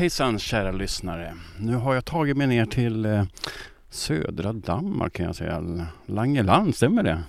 Hejsan 0.00 0.38
kära 0.38 0.72
lyssnare. 0.72 1.34
Nu 1.58 1.74
har 1.74 1.94
jag 1.94 2.04
tagit 2.04 2.36
mig 2.36 2.46
ner 2.46 2.66
till 2.66 3.04
eh, 3.04 3.22
södra 3.90 4.52
Danmark 4.52 5.12
kan 5.12 5.26
jag 5.26 5.36
säga. 5.36 5.86
Langeland, 6.06 6.74
stämmer 6.74 7.02
det? 7.02 7.22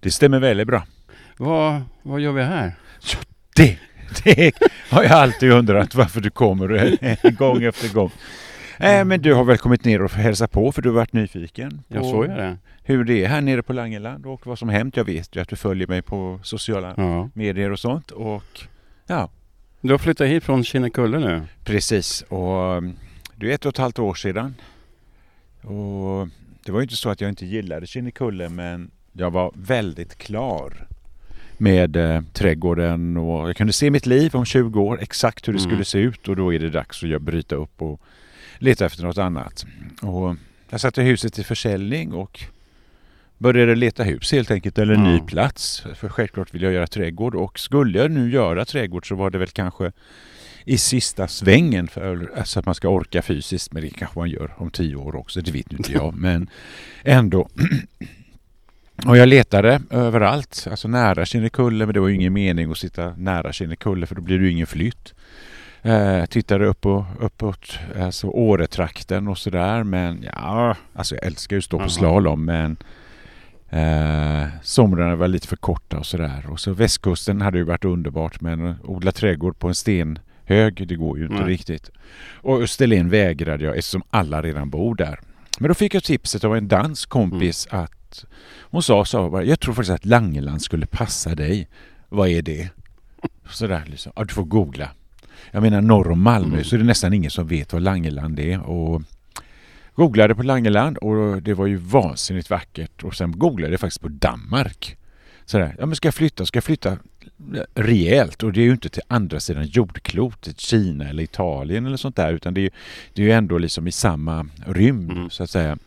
Det 0.00 0.10
stämmer 0.10 0.40
väldigt 0.40 0.66
bra. 0.66 0.82
Vad, 1.36 1.82
vad 2.02 2.20
gör 2.20 2.32
vi 2.32 2.42
här? 2.42 2.72
Det, 3.56 3.78
det 4.24 4.52
har 4.90 5.02
jag 5.02 5.12
alltid 5.12 5.52
undrat 5.52 5.94
varför 5.94 6.20
du 6.20 6.30
kommer 6.30 7.30
gång 7.38 7.62
efter 7.62 7.94
gång. 7.94 8.10
Äh, 8.78 9.04
men 9.04 9.22
du 9.22 9.34
har 9.34 9.44
väl 9.44 9.58
kommit 9.58 9.84
ner 9.84 10.02
och 10.02 10.12
hälsat 10.12 10.52
på 10.52 10.72
för 10.72 10.82
du 10.82 10.88
har 10.88 10.96
varit 10.96 11.12
nyfiken? 11.12 11.82
Jag 11.88 12.04
såg 12.04 12.28
det. 12.28 12.56
Hur 12.82 13.04
det 13.04 13.24
är 13.24 13.28
här 13.28 13.40
nere 13.40 13.62
på 13.62 13.72
Langeland 13.72 14.26
och 14.26 14.46
vad 14.46 14.58
som 14.58 14.68
hänt. 14.68 14.96
Jag 14.96 15.04
vet 15.04 15.36
ju 15.36 15.40
att 15.40 15.48
du 15.48 15.56
följer 15.56 15.86
mig 15.86 16.02
på 16.02 16.40
sociala 16.42 16.94
Ja. 16.96 17.30
medier 17.34 17.70
och 17.70 17.78
sånt. 17.78 18.10
Och 18.10 18.60
ja, 19.06 19.30
Du 19.86 19.90
har 19.90 19.98
flyttat 19.98 20.28
hit 20.28 20.44
från 20.44 20.64
Kinnekulle 20.64 21.18
nu? 21.18 21.42
precis. 21.64 22.22
Och 22.22 22.76
um, 22.76 22.96
det 23.36 23.50
är 23.50 23.54
ett 23.54 23.64
och 23.66 23.72
ett 23.72 23.78
halvt 23.78 23.98
år 23.98 24.14
sedan. 24.14 24.54
Och 25.62 26.28
det 26.64 26.72
var 26.72 26.80
ju 26.80 26.82
inte 26.82 26.96
så 26.96 27.10
att 27.10 27.20
jag 27.20 27.28
inte 27.30 27.46
gillade 27.46 27.86
Kinnekulle 27.86 28.48
men 28.48 28.90
jag 29.12 29.30
var 29.30 29.52
väldigt 29.54 30.18
klar 30.18 30.86
med 31.58 31.96
eh, 31.96 32.20
trädgården 32.32 33.16
och 33.16 33.48
jag 33.48 33.56
kunde 33.56 33.72
se 33.72 33.90
mitt 33.90 34.06
liv 34.06 34.36
om 34.36 34.44
20 34.44 34.80
år 34.80 35.02
exakt 35.02 35.48
hur 35.48 35.52
det 35.52 35.58
Mm. 35.58 35.70
skulle 35.70 35.84
se 35.84 35.98
ut 35.98 36.28
och 36.28 36.36
då 36.36 36.54
är 36.54 36.58
det 36.58 36.70
dags 36.70 37.02
att 37.04 37.10
jag 37.10 37.22
bryta 37.22 37.54
upp 37.54 37.82
och 37.82 38.00
leta 38.58 38.86
efter 38.86 39.02
något 39.02 39.18
annat. 39.18 39.66
Och 40.02 40.36
jag 40.70 40.80
satte 40.80 41.02
huset 41.02 41.34
till 41.34 41.44
försäljning 41.44 42.12
och 42.12 42.40
började 43.44 43.74
leta 43.74 44.02
hus 44.02 44.32
helt 44.32 44.50
enkelt 44.50 44.78
eller 44.78 44.94
en 44.94 45.04
ny 45.04 45.16
Ja. 45.16 45.24
plats. 45.26 45.84
För 45.94 46.08
självklart 46.08 46.54
vill 46.54 46.62
jag 46.62 46.72
göra 46.72 46.86
trädgård 46.86 47.34
och 47.34 47.58
skulle 47.58 47.98
jag 47.98 48.10
nu 48.10 48.30
göra 48.30 48.64
trädgård 48.64 49.08
så 49.08 49.14
var 49.14 49.30
det 49.30 49.38
väl 49.38 49.48
kanske 49.48 49.92
i 50.64 50.78
sista 50.78 51.28
svängen 51.28 51.88
för 51.88 52.30
alltså 52.36 52.58
att 52.60 52.66
man 52.66 52.74
ska 52.74 52.88
orka 52.88 53.22
fysiskt. 53.22 53.72
Men 53.72 53.82
det 53.82 53.90
kanske 53.90 54.18
man 54.18 54.30
gör 54.30 54.50
om 54.56 54.70
tio 54.70 54.96
år 54.96 55.16
också, 55.16 55.40
det 55.40 55.50
vet 55.52 55.72
inte 55.72 55.92
jag. 55.92 56.14
Men 56.18 56.50
ändå. 57.02 57.48
Och 59.06 59.16
jag 59.16 59.28
letade 59.28 59.80
överallt, 59.90 60.66
alltså 60.70 60.88
nära 60.88 61.24
Kinnekulle, 61.24 61.86
men 61.86 61.94
det 61.94 62.00
var 62.00 62.08
ju 62.08 62.14
ingen 62.14 62.32
mening 62.32 62.70
att 62.70 62.78
sitta 62.78 63.14
nära 63.16 63.52
Kinnekulle 63.52 64.06
för 64.06 64.14
då 64.14 64.22
blir 64.22 64.38
det 64.38 64.44
ju 64.44 64.50
ingen 64.50 64.66
flytt. 64.66 65.14
Eh, 65.82 66.24
tittade 66.26 66.66
upp 66.66 66.86
och, 66.86 67.04
uppåt, 67.20 67.78
alltså 68.00 68.26
Åretrakten 68.26 69.28
och 69.28 69.38
sådär, 69.38 69.84
men 69.84 70.22
ja, 70.32 70.76
alltså 70.94 71.14
jag 71.14 71.24
älskar 71.24 71.56
ju 71.56 71.58
att 71.58 71.64
stå 71.64 71.78
på 71.78 71.88
slalom, 71.88 72.44
men 72.44 72.76
eh, 73.74 74.48
somrarna 74.62 75.16
var 75.16 75.28
lite 75.28 75.48
för 75.48 75.56
korta 75.56 75.98
och 75.98 76.06
sådär. 76.06 76.44
Och 76.50 76.60
så 76.60 76.72
västkusten 76.72 77.40
hade 77.40 77.58
ju 77.58 77.64
varit 77.64 77.84
underbart, 77.84 78.40
men 78.40 78.74
odla 78.84 79.12
trädgård 79.12 79.58
på 79.58 79.68
en 79.68 79.74
stenhög, 79.74 80.88
det 80.88 80.94
går 80.96 81.18
ju 81.18 81.24
inte 81.24 81.36
Nej. 81.36 81.44
riktigt. 81.46 81.90
Och 82.34 82.62
Österlen 82.62 83.08
vägrade 83.10 83.64
jag 83.64 83.76
eftersom 83.78 84.02
alla 84.10 84.42
redan 84.42 84.70
bor 84.70 84.94
där. 84.94 85.20
Men 85.58 85.68
då 85.68 85.74
fick 85.74 85.94
jag 85.94 86.04
tipset 86.04 86.44
av 86.44 86.56
en 86.56 86.68
dansk 86.68 87.08
kompis 87.08 87.66
att 87.70 88.24
hon 88.60 88.82
sa 88.82 89.04
så 89.04 89.30
bara, 89.30 89.44
jag 89.44 89.60
tror 89.60 89.74
faktiskt 89.74 89.94
att 89.94 90.04
Langeland 90.04 90.62
skulle 90.62 90.86
passa 90.86 91.34
dig. 91.34 91.68
Vad 92.08 92.28
är 92.28 92.42
det? 92.42 92.68
Sådär 93.50 93.82
liksom. 93.86 94.12
Ja, 94.16 94.24
du 94.24 94.34
får 94.34 94.44
googla. 94.44 94.90
Jag 95.50 95.62
menar 95.62 95.80
norr 95.80 96.10
om 96.10 96.20
Malmö 96.22 96.52
Mm. 96.52 96.64
så 96.64 96.74
är 96.76 96.78
det 96.78 96.84
nästan 96.84 97.12
ingen 97.12 97.30
som 97.30 97.46
vet 97.46 97.72
vad 97.72 97.82
Langeland 97.82 98.38
är. 98.40 98.60
Och 98.60 99.02
googlade 99.94 100.34
på 100.34 100.42
Langeland 100.42 100.98
och 100.98 101.42
det 101.42 101.54
var 101.54 101.66
ju 101.66 101.76
vansinnigt 101.76 102.50
vackert. 102.50 103.02
Och 103.04 103.14
sen 103.14 103.38
googlade 103.38 103.72
jag 103.72 103.80
faktiskt 103.80 104.00
på 104.02 104.08
Danmark. 104.08 104.96
Sådär, 105.44 105.76
ja 105.78 105.86
men 105.86 105.96
ska 105.96 106.06
jag 106.08 106.14
flytta, 106.14 106.46
ska 106.46 106.56
jag 106.56 106.64
flytta 106.64 106.96
rejält 107.74 108.42
och 108.42 108.52
det 108.52 108.60
är 108.60 108.64
ju 108.64 108.70
inte 108.72 108.88
till 108.88 109.02
andra 109.08 109.40
sidan 109.40 109.66
jordklotet, 109.66 110.60
Kina 110.60 111.08
eller 111.08 111.22
Italien 111.22 111.86
eller 111.86 111.96
sånt 111.96 112.16
där 112.16 112.32
utan 112.32 112.54
det 112.54 112.60
är 112.60 112.62
ju, 112.62 112.70
det 113.12 113.22
är 113.22 113.26
ju 113.26 113.32
ändå 113.32 113.58
liksom 113.58 113.86
i 113.88 113.92
samma 113.92 114.46
rymd 114.66 115.10
Mm. 115.10 115.30
så 115.30 115.42
att 115.42 115.50
säga. 115.50 115.78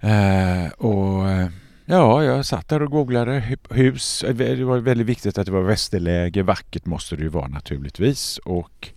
Eh, 0.00 0.72
och 0.72 1.28
eh, 1.28 1.48
ja, 1.86 2.24
jag 2.24 2.46
satt 2.46 2.68
där 2.68 2.82
och 2.82 2.90
googlade 2.90 3.40
hu- 3.40 3.74
hus. 3.74 4.22
Eh, 4.24 4.34
Det 4.34 4.64
var 4.64 4.78
väldigt 4.78 5.06
viktigt 5.06 5.38
att 5.38 5.46
det 5.46 5.52
var 5.52 5.62
västerläge, 5.62 6.42
vackert 6.42 6.86
måste 6.86 7.16
det 7.16 7.22
ju 7.22 7.28
vara 7.28 7.48
naturligtvis 7.48 8.38
och 8.38 8.88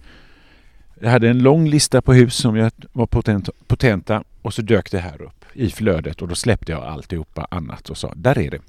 jag 1.00 1.10
hade 1.10 1.30
en 1.30 1.40
lång 1.40 1.68
lista 1.68 2.02
på 2.02 2.14
hus 2.14 2.36
som 2.36 2.56
jag 2.56 2.72
var 2.92 3.06
potent, 3.06 3.50
potenta 3.68 4.24
och 4.42 4.54
så 4.54 4.62
dök 4.62 4.92
det 4.92 5.00
här 5.00 5.22
upp 5.22 5.46
i 5.54 5.70
flödet 5.70 6.22
och 6.22 6.28
då 6.28 6.36
släppte 6.36 6.72
jag 6.72 6.84
alltihopa 6.84 7.48
annat 7.52 7.90
och 7.90 7.98
sa 7.98 8.14
där 8.16 8.38
är 8.38 8.52
det. 8.52 8.60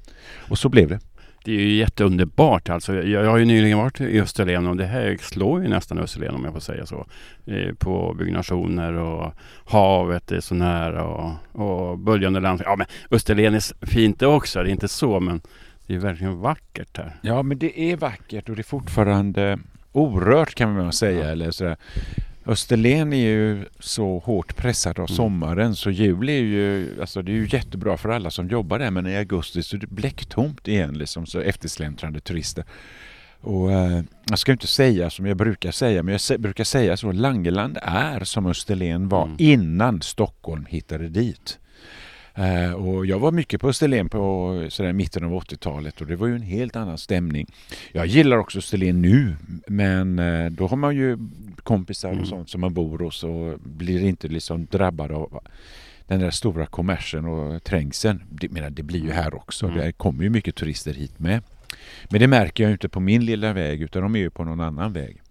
Och 0.49 0.57
så 0.57 0.69
blev 0.69 0.89
det. 0.89 0.99
Det 1.43 1.51
är 1.51 1.59
ju 1.59 1.73
jätteunderbart 1.73 2.69
alltså. 2.69 2.95
Jag, 2.95 3.25
jag 3.25 3.31
har 3.31 3.37
ju 3.37 3.45
nyligen 3.45 3.77
varit 3.77 4.01
i 4.01 4.21
Österlen 4.21 4.67
och 4.67 4.77
det 4.77 4.85
här 4.85 5.17
slår 5.21 5.61
ju 5.61 5.67
nästan 5.67 5.99
Österlen 5.99 6.35
om 6.35 6.43
jag 6.43 6.53
får 6.53 6.59
säga 6.59 6.85
så. 6.85 7.05
Eh, 7.45 7.73
på 7.73 8.15
byggnationer 8.19 8.93
och 8.93 9.33
havet 9.65 10.31
är 10.31 10.39
så 10.39 10.55
nära 10.55 11.05
och, 11.05 11.31
och 11.51 11.99
böljande 11.99 12.39
land. 12.39 12.61
Ja 12.65 12.75
men 12.75 12.87
Österlen 13.11 13.55
är 13.55 13.85
fint 13.85 14.19
det 14.19 14.27
också, 14.27 14.63
det 14.63 14.69
är 14.69 14.71
inte 14.71 14.87
så 14.87 15.19
men 15.19 15.41
det 15.87 15.95
är 15.95 15.99
verkligen 15.99 16.39
vackert 16.39 16.97
här. 16.97 17.15
Ja, 17.21 17.43
men 17.43 17.59
det 17.59 17.79
är 17.79 17.97
vackert 17.97 18.49
och 18.49 18.55
det 18.55 18.61
är 18.61 18.63
fortfarande 18.63 19.59
orört 19.99 20.55
kan 20.55 20.73
man 20.73 20.93
säga. 20.93 21.19
Ja. 21.25 21.31
Eller 21.31 21.51
sådär. 21.51 21.77
Österlen 22.45 23.13
är 23.13 23.17
ju 23.27 23.65
så 23.79 24.19
hårt 24.19 24.55
pressad 24.55 24.99
av 24.99 25.05
Mm. 25.09 25.15
sommaren 25.15 25.75
så 25.75 25.91
jul 25.91 26.29
är 26.29 26.33
ju, 26.33 26.97
alltså 27.01 27.21
det 27.21 27.31
är 27.31 27.33
ju 27.35 27.47
jättebra 27.51 27.97
för 27.97 28.09
alla 28.09 28.31
som 28.31 28.47
jobbar 28.49 28.79
där 28.79 28.91
men 28.91 29.07
i 29.07 29.17
augusti 29.17 29.63
så 29.63 29.75
är 29.75 29.79
det 29.79 29.87
bläcktomt 29.87 30.67
igen 30.67 30.97
liksom 30.97 31.25
så 31.25 31.39
eftersläntrande 31.39 32.19
turister. 32.19 32.63
Och 33.41 33.71
eh, 33.71 34.01
jag 34.29 34.39
ska 34.39 34.51
inte 34.51 34.67
säga 34.67 35.09
som 35.09 35.25
jag 35.25 35.37
brukar 35.37 35.71
säga 35.71 36.03
men 36.03 36.11
jag 36.11 36.19
sä- 36.19 36.37
brukar 36.37 36.63
säga 36.63 36.97
så 36.97 37.11
Langeland 37.11 37.77
är 37.81 38.23
som 38.23 38.45
Österlen 38.45 39.09
var 39.09 39.23
Mm. 39.25 39.35
innan 39.39 40.01
Stockholm 40.01 40.65
hittade 40.69 41.09
dit. 41.09 41.59
Eh, 42.39 42.73
och 42.73 43.05
jag 43.05 43.19
var 43.19 43.31
mycket 43.31 43.61
på 43.61 43.69
Österlen 43.69 44.09
på 44.09 44.65
sådär, 44.69 44.93
mitten 44.93 45.23
av 45.23 45.31
80-talet 45.33 46.01
och 46.01 46.07
det 46.07 46.15
var 46.15 46.27
ju 46.27 46.35
en 46.35 46.41
helt 46.41 46.75
annan 46.75 46.97
stämning. 46.97 47.47
Jag 47.91 48.05
gillar 48.05 48.37
också 48.37 48.57
Österlen 48.57 49.01
nu 49.01 49.35
men 49.67 50.19
eh, 50.19 50.45
då 50.51 50.67
har 50.67 50.77
man 50.77 50.95
ju 50.95 51.17
kompisar 51.63 52.09
Mm. 52.09 52.21
och 52.21 52.27
sånt 52.27 52.49
som 52.49 52.61
man 52.61 52.73
bor 52.73 52.99
hos 52.99 53.23
och 53.23 53.59
blir 53.59 54.03
inte 54.03 54.27
liksom 54.27 54.65
drabbad 54.65 55.11
av 55.11 55.39
den 56.07 56.19
där 56.19 56.31
stora 56.31 56.65
kommersen 56.65 57.25
och 57.25 57.63
trängseln. 57.63 58.23
Det, 58.29 58.51
menar, 58.51 58.69
det 58.69 58.83
blir 58.83 58.99
ju 59.03 59.11
här 59.11 59.33
också. 59.35 59.65
Mm. 59.65 59.77
Det 59.77 59.91
kommer 59.91 60.23
ju 60.23 60.29
mycket 60.29 60.55
turister 60.55 60.93
hit 60.93 61.19
med. 61.19 61.41
Men 62.09 62.19
det 62.19 62.27
märker 62.27 62.63
jag 62.63 62.71
inte 62.71 62.89
på 62.89 62.99
min 62.99 63.25
lilla 63.25 63.53
väg 63.53 63.81
utan 63.81 64.01
de 64.01 64.15
är 64.15 64.19
ju 64.19 64.29
på 64.29 64.43
någon 64.43 64.59
annan 64.61 64.93
väg. 64.93 65.21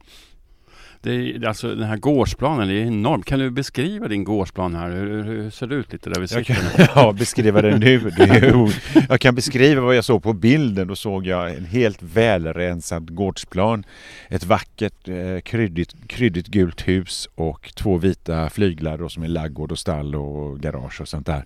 Det 1.00 1.10
är, 1.10 1.46
alltså 1.46 1.74
den 1.74 1.88
här 1.88 1.96
gårdsplanen, 1.96 2.68
det 2.68 2.74
är 2.74 2.86
enormt. 2.86 3.24
Kan 3.24 3.38
du 3.38 3.50
beskriva 3.50 4.08
din 4.08 4.24
gårdsplan 4.24 4.74
här? 4.74 4.90
Hur, 4.90 5.24
hur, 5.24 5.50
ser 5.50 5.66
det 5.66 5.74
ut 5.74 5.92
lite 5.92 6.10
där 6.10 6.20
vi 6.20 6.28
sitter? 6.28 6.42
kan, 6.44 6.56
ja, 6.94 7.12
beskriva 7.12 7.62
det 7.62 7.78
nu. 7.78 7.90
Ju, 7.90 8.70
jag 9.08 9.20
kan 9.20 9.34
beskriva 9.34 9.80
vad 9.80 9.96
jag 9.96 10.04
såg 10.04 10.22
på 10.22 10.32
bilden. 10.32 10.88
Då 10.88 10.96
såg 10.96 11.26
jag 11.26 11.54
en 11.54 11.64
helt 11.64 12.02
välrensad 12.02 13.14
gårdsplan. 13.14 13.84
Ett 14.28 14.44
vackert 14.44 15.08
eh, 15.08 15.40
kryddigt, 15.40 15.94
kryddigt 16.06 16.46
gult 16.46 16.88
hus 16.88 17.28
och 17.34 17.72
två 17.74 17.96
vita 17.96 18.50
flyglar 18.50 18.98
då, 18.98 19.08
som 19.08 19.22
är 19.22 19.28
laggård 19.28 19.72
och 19.72 19.78
stall 19.78 20.14
och 20.14 20.60
garage 20.60 21.00
och 21.00 21.08
sånt 21.08 21.26
där. 21.26 21.44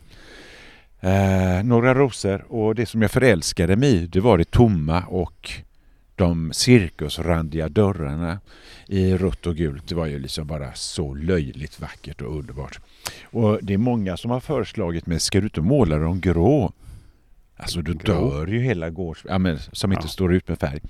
Eh, 1.01 1.65
några 1.65 1.95
rosor 1.95 2.45
och 2.53 2.75
det 2.75 2.87
som 2.87 3.03
jag 3.03 3.11
förälskade 3.11 3.77
mig 3.77 4.03
i 4.03 4.07
det 4.07 4.21
var 4.21 4.39
det 4.39 4.51
tomma 4.51 5.03
och 5.03 5.51
de 6.17 6.53
cirkusrandiga 6.53 7.69
dörrarna 7.69 8.41
i 8.89 9.15
rött 9.17 9.47
och 9.47 9.57
gult. 9.57 9.89
Det 9.89 9.95
var 9.95 10.07
ju 10.07 10.19
liksom 10.19 10.47
bara 10.47 10.73
så 10.75 11.15
löjligt 11.15 11.81
vackert 11.81 12.21
och 12.21 12.39
underbart. 12.39 12.81
Och 13.25 13.59
det 13.63 13.75
är 13.75 13.79
många 13.79 14.17
som 14.17 14.31
har 14.31 14.41
föreslagit 14.41 15.07
mig, 15.07 15.21
ska 15.21 15.41
du 15.41 15.47
inte 15.47 15.61
måla 15.61 15.99
dem 15.99 16.21
grå? 16.21 16.73
Alltså 17.57 17.83
då 17.83 17.93
Grå? 17.93 18.31
dör 18.31 18.47
ju 18.47 18.61
hela 18.61 18.91
gårds... 18.91 19.25
Ja, 19.29 19.39
men, 19.39 19.59
som 19.73 19.93
inte 19.93 20.05
Ja. 20.05 20.09
står 20.09 20.35
ut 20.35 20.49
med 20.49 20.59
färg. 20.59 20.81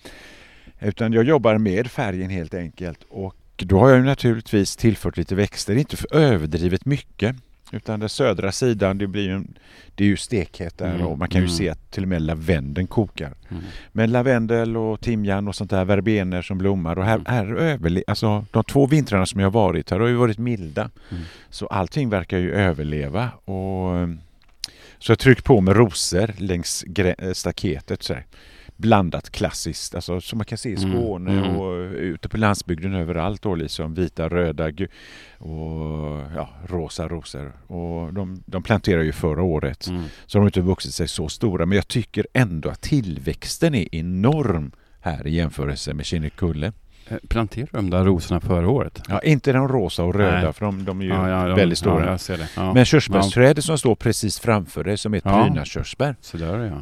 Utan 0.81 1.13
jag 1.13 1.25
jobbar 1.25 1.59
med 1.59 1.91
färgen 1.91 2.31
helt 2.31 2.55
enkelt. 2.55 2.99
Och 3.09 3.37
då 3.57 3.79
har 3.79 3.89
jag 3.89 3.99
ju 3.99 4.05
naturligtvis 4.05 4.77
tillfört 4.77 5.17
lite 5.17 5.35
växter, 5.35 5.77
inte 5.77 5.97
för 5.97 6.15
överdrivet 6.17 6.85
mycket. 6.87 7.37
Utan 7.75 8.01
den 8.01 8.09
södra 8.09 8.53
sidan, 8.53 8.99
det 8.99 9.07
blir 9.07 9.31
en- 9.31 9.59
det 9.95 10.05
är 10.05 10.09
ju 10.09 10.17
stekhett 10.17 10.79
där 10.79 10.95
Mm, 10.95 11.07
och 11.07 11.19
man 11.19 11.29
kan 11.29 11.41
ju 11.41 11.45
mm. 11.47 11.57
se 11.57 11.69
att 11.69 11.91
till 11.91 12.03
och 12.03 12.09
med 12.09 12.23
lavendeln 12.23 12.87
kokar. 12.87 13.35
Mm. 13.51 13.63
Men 13.93 14.13
lavendel 14.13 14.77
och 14.77 15.01
timjan 15.01 15.49
och 15.49 15.55
sånt 15.55 15.71
där, 15.71 15.85
verbener 15.85 16.43
som 16.43 16.59
blommar. 16.59 16.99
Och 16.99 17.05
här, 17.05 17.15
Mm. 17.15 17.27
här 17.27 17.47
överle- 17.47 18.03
alltså, 18.07 18.45
de 18.51 18.65
två 18.65 18.87
vintrarna 18.87 19.27
som 19.27 19.41
jag 19.41 19.47
har 19.47 19.53
varit 19.53 19.91
här 19.91 20.01
har 20.01 20.07
ju 20.09 20.15
varit 20.15 20.39
milda. 20.39 20.91
Mm. 21.11 21.23
Så 21.51 21.67
allting 21.67 22.09
verkar 22.11 22.39
ju 22.39 22.53
överleva. 22.55 23.31
Och, 23.31 24.09
så 24.99 25.13
jag 25.13 25.19
tryckt 25.19 25.45
på 25.45 25.61
med 25.61 25.77
rosor 25.77 26.31
längs 26.39 26.85
staketet. 27.33 28.03
Så 28.03 28.15
här. 28.15 28.27
Blandat 28.83 29.31
klassiskt, 29.31 29.95
alltså, 29.95 30.21
som 30.21 30.39
man 30.39 30.45
kan 30.45 30.59
se 30.59 30.69
i 30.69 30.75
Mm, 30.75 30.91
Skåne 30.91 31.33
mm. 31.33 31.57
och 31.57 31.93
ute 31.93 32.29
på 32.29 32.37
landsbygden 32.37 32.95
överallt. 32.95 33.43
Då, 33.43 33.55
liksom, 33.55 33.95
vita, 33.95 34.29
röda 34.29 34.67
och 35.39 36.21
ja, 36.37 36.49
rosa 36.67 37.09
rosor. 37.09 37.53
Och 37.67 38.15
de, 38.15 38.43
de 38.47 38.63
planterade 38.63 39.05
ju 39.05 39.13
förra 39.13 39.43
året. 39.43 39.87
Mm. 39.87 40.03
Så 40.27 40.39
de 40.39 40.41
har 40.41 40.49
inte 40.49 40.61
vuxit 40.61 40.95
sig 40.95 41.09
så 41.09 41.29
stora. 41.29 41.67
Men 41.67 41.77
jag 41.77 41.89
tycker 41.89 42.27
ändå 42.33 42.69
att 42.69 42.81
tillväxten 42.81 43.75
är 43.75 43.95
enorm 43.95 44.73
här 45.01 45.27
i 45.27 45.35
jämförelse 45.35 45.95
med 45.95 46.07
Kinnekulle. 46.07 46.73
Eh, 47.09 47.17
Planterar 47.29 47.69
de 47.73 47.91
där 47.91 48.05
rosorna 48.05 48.41
förra 48.41 48.69
året? 48.69 49.03
Ja, 49.09 49.21
inte 49.21 49.53
de 49.53 49.69
rosa 49.69 50.05
och 50.05 50.15
röda 50.15 50.41
Nej. 50.43 50.53
för 50.53 50.65
de, 50.67 50.85
de 50.85 51.01
är 51.01 51.05
ju 51.05 51.11
Ja, 51.11 51.29
ja, 51.29 51.47
de- 51.49 51.57
väldigt 51.57 51.79
stora. 51.79 52.19
Ja. 52.57 52.75
Men 52.75 52.85
körsbärsträdet 52.85 53.65
som 53.65 53.79
står 53.79 53.95
precis 53.95 54.39
framför 54.41 54.85
dig 54.85 54.99
som 54.99 55.15
är 55.15 55.19
ett 55.19 55.25
Ja. 55.27 55.43
prydnadskörsbär. 55.45 56.17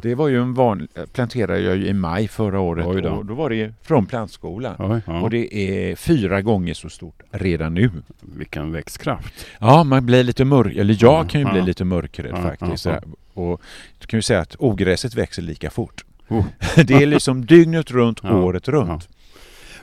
Det 0.01 0.15
var 0.15 0.27
ju 0.27 0.41
en 0.41 0.53
vanlig, 0.53 0.87
planterade 1.13 1.59
jag 1.59 1.77
ju 1.77 1.87
i 1.87 1.93
maj 1.93 2.27
förra 2.27 2.59
året 2.59 2.85
Oj 2.87 3.01
då. 3.01 3.09
och 3.09 3.25
då 3.25 3.33
var 3.33 3.49
det 3.49 3.73
från 3.81 4.05
plantskolan. 4.05 4.75
Oj. 4.79 5.01
Och 5.21 5.29
det 5.29 5.55
är 5.55 5.95
fyra 5.95 6.41
gånger 6.41 6.73
så 6.73 6.89
stort 6.89 7.21
redan 7.31 7.73
nu. 7.73 7.89
Vilken 8.37 8.71
växtkraft. 8.71 9.33
Ja, 9.59 9.83
man 9.83 10.05
blir 10.05 10.23
lite 10.23 10.45
mörk, 10.45 10.75
eller 10.75 10.97
jag 10.99 11.13
Ja, 11.13 11.23
kan 11.29 11.41
ju 11.41 11.51
bli 11.51 11.61
lite 11.61 11.85
mörkrädd 11.85 12.37
faktiskt. 12.37 12.87
Och 13.33 13.61
du 13.99 14.07
kan 14.07 14.17
ju 14.17 14.21
säga 14.21 14.39
att 14.39 14.55
ogräset 14.59 15.15
växer 15.15 15.41
lika 15.41 15.69
fort. 15.69 16.05
Oh. 16.27 16.45
det 16.75 16.93
är 16.93 17.05
liksom 17.05 17.45
dygnet 17.45 17.91
runt, 17.91 18.25
året 18.25 18.67
runt. 18.67 19.09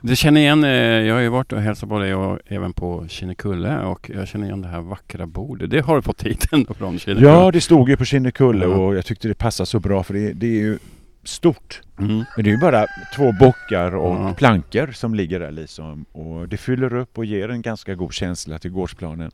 Du 0.00 0.16
känner 0.16 0.40
igen, 0.40 0.64
eh, 0.64 0.70
jag 0.70 1.14
har 1.14 1.20
ju 1.20 1.28
varit 1.28 1.52
och 1.52 1.60
hälsat 1.60 1.88
på 1.88 1.98
dig 1.98 2.14
och 2.14 2.38
även 2.46 2.72
på 2.72 3.08
Kinnekulle 3.08 3.78
och 3.78 4.10
jag 4.14 4.28
känner 4.28 4.46
igen 4.46 4.62
det 4.62 4.68
här 4.68 4.80
vackra 4.80 5.26
bordet. 5.26 5.70
Det 5.70 5.80
har 5.80 5.96
du 5.96 6.02
fått 6.02 6.22
hit 6.22 6.46
ändå 6.52 6.74
från 6.74 6.98
Kinnekulle. 6.98 7.28
Ja, 7.30 7.50
det 7.50 7.60
stod 7.60 7.88
ju 7.88 7.96
på 7.96 8.04
Kinnekulle 8.04 8.64
Ja. 8.64 8.70
och 8.76 8.96
jag 8.96 9.04
tyckte 9.06 9.28
det 9.28 9.34
passade 9.34 9.66
så 9.66 9.80
bra 9.80 10.02
för 10.02 10.14
det, 10.14 10.32
det 10.32 10.46
är 10.46 10.50
ju 10.60 10.78
stort. 11.24 11.80
Mm. 11.98 12.16
Men 12.36 12.44
det 12.44 12.50
är 12.50 12.52
ju 12.54 12.58
bara 12.60 12.86
två 13.16 13.32
bockar 13.40 13.94
och 13.94 14.14
Ja. 14.16 14.34
plankor 14.34 14.90
som 14.92 15.14
ligger 15.14 15.40
där 15.40 15.50
liksom. 15.50 16.04
Och 16.12 16.48
det 16.48 16.56
fyller 16.56 16.94
upp 16.94 17.18
och 17.18 17.24
ger 17.24 17.48
en 17.48 17.62
ganska 17.62 17.94
god 17.94 18.12
känsla 18.12 18.58
till 18.58 18.70
gårdsplanen. 18.70 19.30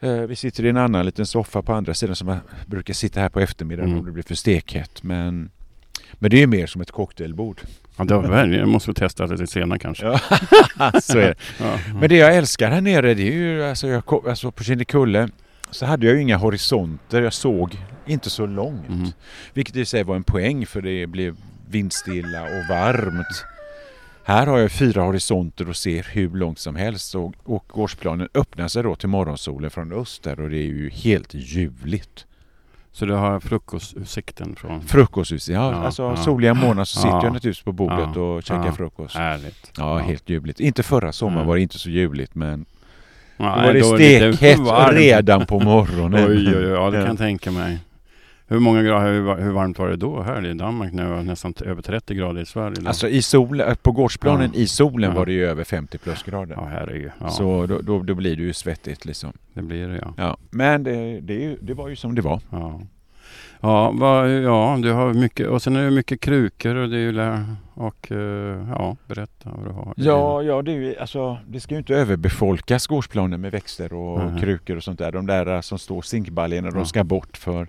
Eh, 0.00 0.12
Vi 0.20 0.36
sitter 0.36 0.64
i 0.64 0.68
en 0.68 0.76
annan 0.76 1.06
liten 1.06 1.26
soffa 1.26 1.62
på 1.62 1.72
andra 1.72 1.94
sidan 1.94 2.16
som 2.16 2.28
jag 2.28 2.38
brukar 2.66 2.94
sitta 2.94 3.20
här 3.20 3.28
på 3.28 3.40
eftermiddagen 3.40 3.88
Mm. 3.90 4.00
om 4.00 4.06
det 4.06 4.12
blir 4.12 4.24
för 4.24 4.34
stekhett. 4.34 5.02
Men, 5.02 5.50
men 6.14 6.30
det 6.30 6.42
är 6.42 6.46
mer 6.46 6.66
som 6.66 6.80
ett 6.80 6.90
cocktailbord. 6.90 7.60
Ja, 8.00 8.04
det 8.04 8.14
var 8.14 8.22
väl, 8.22 8.52
jag 8.54 8.68
måste 8.68 8.94
testa 8.94 9.26
det 9.26 9.36
lite 9.36 9.46
senare 9.46 9.78
kanske. 9.78 10.06
Ja, 10.06 10.20
så 11.02 11.18
är 11.18 11.22
det. 11.22 11.34
Ja. 11.60 11.78
Men 12.00 12.08
det 12.08 12.16
jag 12.16 12.36
älskar 12.36 12.70
här 12.70 12.80
nere 12.80 13.14
det 13.14 13.22
är 13.22 13.32
ju 13.32 13.64
alltså, 13.64 13.88
jag, 13.88 14.28
alltså 14.28 14.50
på 14.50 14.64
Kinnekulle 14.64 15.28
så 15.70 15.86
hade 15.86 16.06
jag 16.06 16.14
ju 16.14 16.22
inga 16.22 16.36
horisonter. 16.36 17.22
Jag 17.22 17.32
såg 17.32 17.78
inte 18.06 18.30
så 18.30 18.46
långt. 18.46 18.88
Mm. 18.88 19.08
Vilket 19.54 19.76
i 19.76 19.84
sig 19.84 20.02
var 20.02 20.16
en 20.16 20.22
poäng 20.24 20.66
för 20.66 20.82
det 20.82 21.06
blev 21.06 21.36
vindstilla 21.70 22.42
och 22.42 22.68
varmt. 22.68 23.44
Här 24.24 24.46
har 24.46 24.58
jag 24.58 24.72
fyra 24.72 25.02
horisonter 25.02 25.68
och 25.68 25.76
ser 25.76 26.06
hur 26.12 26.30
långt 26.30 26.58
som 26.58 26.76
helst 26.76 27.14
och, 27.14 27.34
och 27.44 27.64
gårdsplanen 27.68 28.28
öppnar 28.34 28.68
sig 28.68 28.82
då 28.82 28.96
till 28.96 29.08
morgonsolen 29.08 29.70
från 29.70 29.92
öster 29.92 30.40
och 30.40 30.50
det 30.50 30.58
är 30.58 30.66
ju 30.66 30.90
helt 30.90 31.34
ljuvligt. 31.34 32.26
Så 32.92 33.04
du 33.06 33.12
har 33.14 33.40
frukostutsikten 33.40 34.56
från... 34.56 34.80
Frukosthus, 34.80 35.48
ja, 35.48 35.72
Ja, 35.72 35.74
alltså 35.84 36.02
ja. 36.02 36.16
solliga 36.16 36.54
morgnar 36.54 36.84
så 36.84 36.96
sitter 36.96 37.08
Ja. 37.08 37.24
jag 37.24 37.32
naturligtvis 37.32 37.64
på 37.64 37.72
bordet 37.72 38.08
Ja, 38.14 38.20
och 38.20 38.42
käkar 38.42 38.72
frukost. 38.72 39.16
Härligt. 39.16 39.72
Ja, 39.76 39.98
helt 39.98 40.30
ljuvligt. 40.30 40.60
Inte 40.60 40.82
förra 40.82 41.12
sommaren 41.12 41.38
Nej. 41.38 41.46
var 41.48 41.56
det 41.56 41.62
inte 41.62 41.78
så 41.78 41.90
ljuvligt 41.90 42.34
men 42.34 42.64
då 43.36 43.44
Nej, 43.44 43.66
var 43.66 43.72
det 43.74 43.80
då 43.80 43.94
är 43.94 43.98
lite 43.98 44.36
stekhett 44.36 44.92
redan 44.92 45.46
på 45.46 45.60
morgonen. 45.60 46.24
Oj, 46.28 46.48
oj, 46.48 46.56
oj, 46.56 46.62
ja 46.64 46.90
det 46.90 46.98
kan 46.98 47.06
jag 47.06 47.18
tänka 47.18 47.50
mig. 47.50 47.78
Hur 48.52 48.58
många 48.60 48.82
grader, 48.82 49.36
hur, 49.42 49.50
varmt 49.52 49.78
var 49.78 49.88
det 49.88 49.96
då 49.96 50.22
här 50.22 50.46
i 50.46 50.54
Danmark 50.54 50.92
när 50.92 51.04
det 51.04 51.10
var 51.10 51.22
nästan 51.22 51.54
över 51.64 51.82
30 51.82 52.14
grader 52.14 52.40
i 52.42 52.46
Sverige? 52.46 52.76
då? 52.80 52.88
Alltså 52.88 53.08
i 53.08 53.22
sol, 53.22 53.62
på 53.82 53.92
gårdsplanen 53.92 54.50
Ja. 54.54 54.60
i 54.60 54.66
solen 54.66 55.10
Ja. 55.10 55.16
var 55.16 55.26
det 55.26 55.32
ju 55.32 55.46
över 55.46 55.64
50 55.64 55.98
plusgrader. 55.98 56.54
ja, 56.58 56.64
här 56.64 56.86
är 56.86 56.94
ju, 56.94 57.10
ja, 57.20 57.28
Så 57.28 57.66
då, 57.66 57.78
då, 57.78 58.02
då 58.02 58.14
blir 58.14 58.36
det 58.36 58.42
ju 58.42 58.52
svettigt 58.52 59.04
liksom. 59.04 59.32
det 59.54 59.62
blir 59.62 59.88
det 59.88 59.96
ja. 59.98 60.14
Ja. 60.16 60.36
Men 60.50 60.82
det, 60.84 61.20
det, 61.20 61.56
det 61.60 61.74
var 61.74 61.88
ju 61.88 61.96
som 61.96 62.14
det 62.14 62.22
var. 62.22 62.40
Ja, 62.50 62.80
ja, 63.60 63.90
vad, 63.94 64.30
ja 64.30 64.78
du 64.82 64.92
har 64.92 65.14
mycket, 65.14 65.48
och 65.48 65.62
sen 65.62 65.76
är 65.76 65.84
det 65.84 65.90
mycket 65.90 66.20
krukor 66.20 66.74
och 66.74 66.88
det 66.88 66.96
är 66.96 67.00
ju 67.00 67.44
och 67.74 68.12
eh, 68.12 68.68
ja, 68.70 68.96
berätta 69.06 69.50
vad 69.56 69.66
du 69.66 69.70
har. 69.72 69.94
Ja, 69.96 70.42
ja 70.42 70.62
det, 70.62 70.72
är 70.72 70.76
ju, 70.76 70.96
alltså, 70.98 71.38
det 71.48 71.60
ska 71.60 71.74
ju 71.74 71.78
inte 71.78 71.94
överbefolkas 71.94 72.86
gårdsplanen 72.86 73.40
med 73.40 73.52
växter 73.52 73.92
och 73.92 74.20
Mhm. 74.20 74.40
krukor 74.40 74.76
och 74.76 74.82
sånt 74.84 74.98
där. 74.98 75.12
De 75.12 75.26
där 75.26 75.46
eh, 75.54 75.60
som 75.60 75.78
står 75.78 76.02
zinkbaljorna, 76.02 76.68
Ja. 76.68 76.74
de 76.74 76.86
ska 76.86 77.04
bort 77.04 77.36
för 77.36 77.68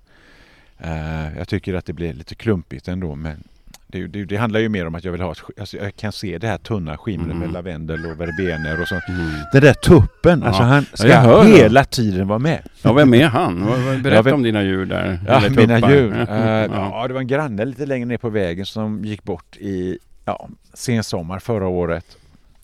eh, 0.83 1.37
jag 1.37 1.47
tycker 1.47 1.73
att 1.73 1.85
det 1.85 1.93
blir 1.93 2.13
lite 2.13 2.35
klumpigt 2.35 2.87
ändå. 2.87 3.15
Men 3.15 3.43
det, 3.87 4.07
det, 4.07 4.25
det 4.25 4.37
handlar 4.37 4.59
ju 4.59 4.69
mer 4.69 4.87
om 4.87 4.95
att 4.95 5.03
jag 5.03 5.11
vill 5.11 5.21
ha 5.21 5.33
alltså, 5.59 5.77
jag 5.77 5.95
kan 5.95 6.11
se 6.11 6.37
det 6.37 6.47
här 6.47 6.57
tunna 6.57 6.97
skimret 6.97 7.27
Mhm. 7.27 7.39
med 7.39 7.51
lavendel 7.51 8.05
och 8.05 8.21
verbener 8.21 8.81
och 8.81 8.87
sånt. 8.87 9.03
Mm. 9.07 9.29
Den 9.53 9.61
där 9.61 9.73
tuppen, 9.73 10.39
Ja. 10.41 10.47
alltså 10.47 10.63
han 10.63 10.85
ska 10.93 11.43
det. 11.43 11.47
hela 11.49 11.83
tiden 11.83 12.27
vara 12.27 12.39
med. 12.39 12.61
Ja, 12.81 12.93
vem 12.93 13.13
är 13.13 13.25
han? 13.27 13.65
Berätta 14.03 14.29
Ja, 14.29 14.35
om 14.35 14.43
dina 14.43 14.63
djur 14.63 14.85
där. 14.85 15.19
Ja, 15.27 15.41
mina 15.49 15.79
djur. 15.91 16.25
Ja. 16.29 16.65
ja, 16.73 17.07
det 17.07 17.13
var 17.13 17.21
en 17.21 17.27
granne 17.27 17.65
lite 17.65 17.85
längre 17.85 18.05
ner 18.05 18.17
på 18.17 18.29
vägen 18.29 18.65
som 18.65 19.05
gick 19.05 19.23
bort 19.23 19.57
i 19.57 19.97
ja, 20.25 20.49
sensommar 20.73 21.39
förra 21.39 21.67
året. 21.67 22.17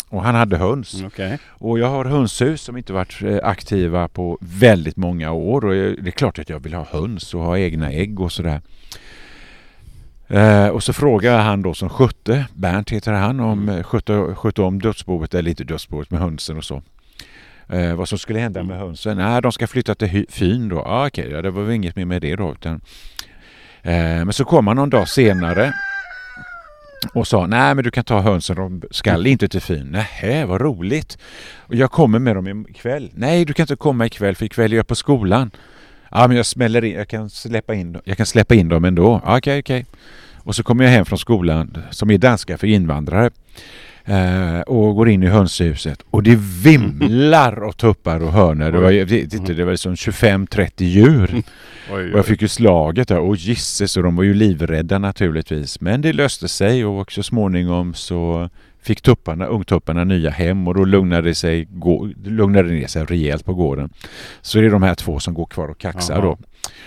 Och 0.10 0.24
han 0.24 0.36
hade 0.36 0.58
höns. 0.58 0.94
Mm, 0.94 1.08
Okej. 1.08 1.40
Och 1.50 1.80
jag 1.80 1.88
har 1.90 2.06
hönshus 2.06 2.62
som 2.62 2.78
inte 2.78 2.94
varit 2.94 3.22
eh, 3.24 3.38
aktiva 3.44 4.08
på 4.08 4.38
väldigt 4.42 4.98
många 4.98 5.32
år. 5.32 5.66
Och 5.66 5.74
det 5.74 6.08
är 6.10 6.12
klart 6.12 6.40
att 6.40 6.50
jag 6.50 6.60
vill 6.60 6.74
ha 6.74 6.86
höns 6.92 7.34
och 7.34 7.42
ha 7.42 7.58
egna 7.58 7.92
ägg 7.92 8.20
och 8.20 8.32
sådär. 8.32 8.62
Eh, 10.28 10.68
och 10.68 10.84
så 10.84 10.94
frågade 10.94 11.38
han 11.38 11.62
då 11.62 11.74
som 11.74 11.90
skötte, 11.90 12.46
Bernt 12.54 12.90
heter 12.90 13.12
han, 13.14 13.40
om 13.40 13.60
Mm. 13.60 13.70
mm. 13.70 13.84
skötte, 13.84 14.36
skötte 14.36 14.62
om 14.62 14.82
dödsboet, 14.82 15.34
eller 15.34 15.50
inte 15.50 15.64
dödsboet 15.64 16.12
med 16.12 16.20
hönsen 16.20 16.58
och 16.58 16.64
så. 16.64 16.82
Eh, 17.70 17.96
vad 17.96 18.10
som 18.10 18.18
skulle 18.18 18.40
hända 18.40 18.64
med 18.64 18.76
Mm. 18.76 18.88
hönsen? 18.88 19.18
Nej, 19.18 19.42
de 19.42 19.52
ska 19.52 19.68
flytta 19.68 19.96
till 19.96 20.26
Fyn 20.30 20.70
då. 20.70 20.80
Ah, 20.80 21.08
Okej, 21.08 21.30
ja, 21.32 21.42
det 21.42 21.50
var 21.52 21.64
väl 21.64 21.76
inget 21.76 21.96
mer 21.96 22.06
med 22.06 22.22
det 22.22 22.36
då. 22.36 22.52
Utan, 22.52 22.82
eh, 23.82 23.92
men 24.26 24.34
så 24.34 24.46
kom 24.46 24.68
han 24.68 24.76
någon 24.76 24.90
dag 24.90 25.10
senare 25.10 25.74
och 27.14 27.28
sa 27.28 27.46
nej 27.48 27.76
men 27.76 27.84
du 27.84 27.92
kan 27.92 28.04
ta 28.04 28.20
hönsen, 28.20 28.56
de 28.56 28.82
skall 28.92 29.28
inte 29.28 29.48
till 29.48 29.62
Fyn. 29.62 29.88
Nähä, 29.92 30.46
vad 30.46 30.62
roligt. 30.62 31.18
Och 31.58 31.76
jag 31.76 31.92
kommer 31.92 32.20
med 32.20 32.36
dem 32.36 32.66
ikväll. 32.70 33.12
Nej, 33.14 33.46
du 33.46 33.54
kan 33.54 33.64
inte 33.64 33.76
komma 33.76 34.06
ikväll 34.06 34.36
för 34.36 34.46
ikväll 34.46 34.74
är 34.74 34.78
jag 34.78 34.88
på 34.88 34.96
skolan. 34.96 35.52
Ja, 36.12 36.28
men 36.28 36.38
jag 36.38 36.46
smäller 36.46 36.84
in, 36.84 36.94
jag 36.94 37.08
kan 37.08 37.30
släppa 37.30 37.74
in, 37.74 37.98
jag 38.04 38.18
kan 38.18 38.26
släppa 38.26 38.56
in 38.56 38.70
dem 38.70 38.86
ändå. 38.86 39.22
Ja, 39.26 39.38
Okej, 39.38 39.60
okej. 39.60 39.86
Och 40.38 40.56
så 40.56 40.64
kommer 40.64 40.84
jag 40.84 40.92
hem 40.92 41.06
från 41.06 41.20
skolan 41.20 41.78
som 41.92 42.12
är 42.12 42.18
danska 42.18 42.58
för 42.58 42.68
invandrare. 42.68 43.30
Eh, 44.10 44.60
och 44.62 44.96
går 44.96 45.10
in 45.10 45.24
i 45.24 45.28
hönshuset 45.28 46.04
och 46.10 46.24
det 46.24 46.36
vimlar 46.64 47.68
av 47.68 47.72
tuppar 47.72 48.20
och 48.24 48.32
hönor. 48.32 48.72
Det 48.72 48.80
var, 48.80 48.90
ju- 48.92 49.06
det, 49.06 49.64
var 49.64 49.72
liksom 49.72 49.96
25-30 49.96 50.72
djur. 50.78 51.30
Oj, 51.34 51.44
Och 51.92 51.98
oj. 51.98 52.12
jag 52.16 52.26
fick 52.26 52.42
ju 52.42 52.48
slaget 52.48 53.08
där. 53.08 53.20
Och 53.20 53.36
gisses, 53.36 53.98
och 53.98 54.04
de 54.04 54.16
var 54.16 54.24
ju 54.24 54.34
livrädda 54.34 55.00
naturligtvis. 55.00 55.82
Men 55.82 56.02
det 56.02 56.14
löste 56.14 56.48
sig 56.48 56.86
och 56.86 57.12
så 57.12 57.24
småningom 57.24 57.94
så 57.94 58.50
fick 58.88 59.02
tupparna, 59.02 59.46
ungtupparna 59.46 60.04
nya 60.04 60.30
hem 60.30 60.68
och 60.68 60.74
då 60.76 60.86
lugnade 60.86 61.22
det, 61.30 61.36
sig, 61.36 61.68
gå, 61.72 62.10
lugnade 62.26 62.70
det 62.70 62.76
ner 62.76 62.88
sig 62.88 63.06
rejält 63.06 63.46
på 63.46 63.54
gården. 63.54 63.90
Så 64.42 64.60
det 64.60 64.66
är 64.66 64.70
de 64.70 64.84
här 64.84 64.96
två 64.96 65.20
som 65.20 65.34
går 65.34 65.46
kvar 65.46 65.68
och 65.68 65.78
kaxar 65.80 66.14
Jaha. 66.16 66.22
då. 66.26 66.38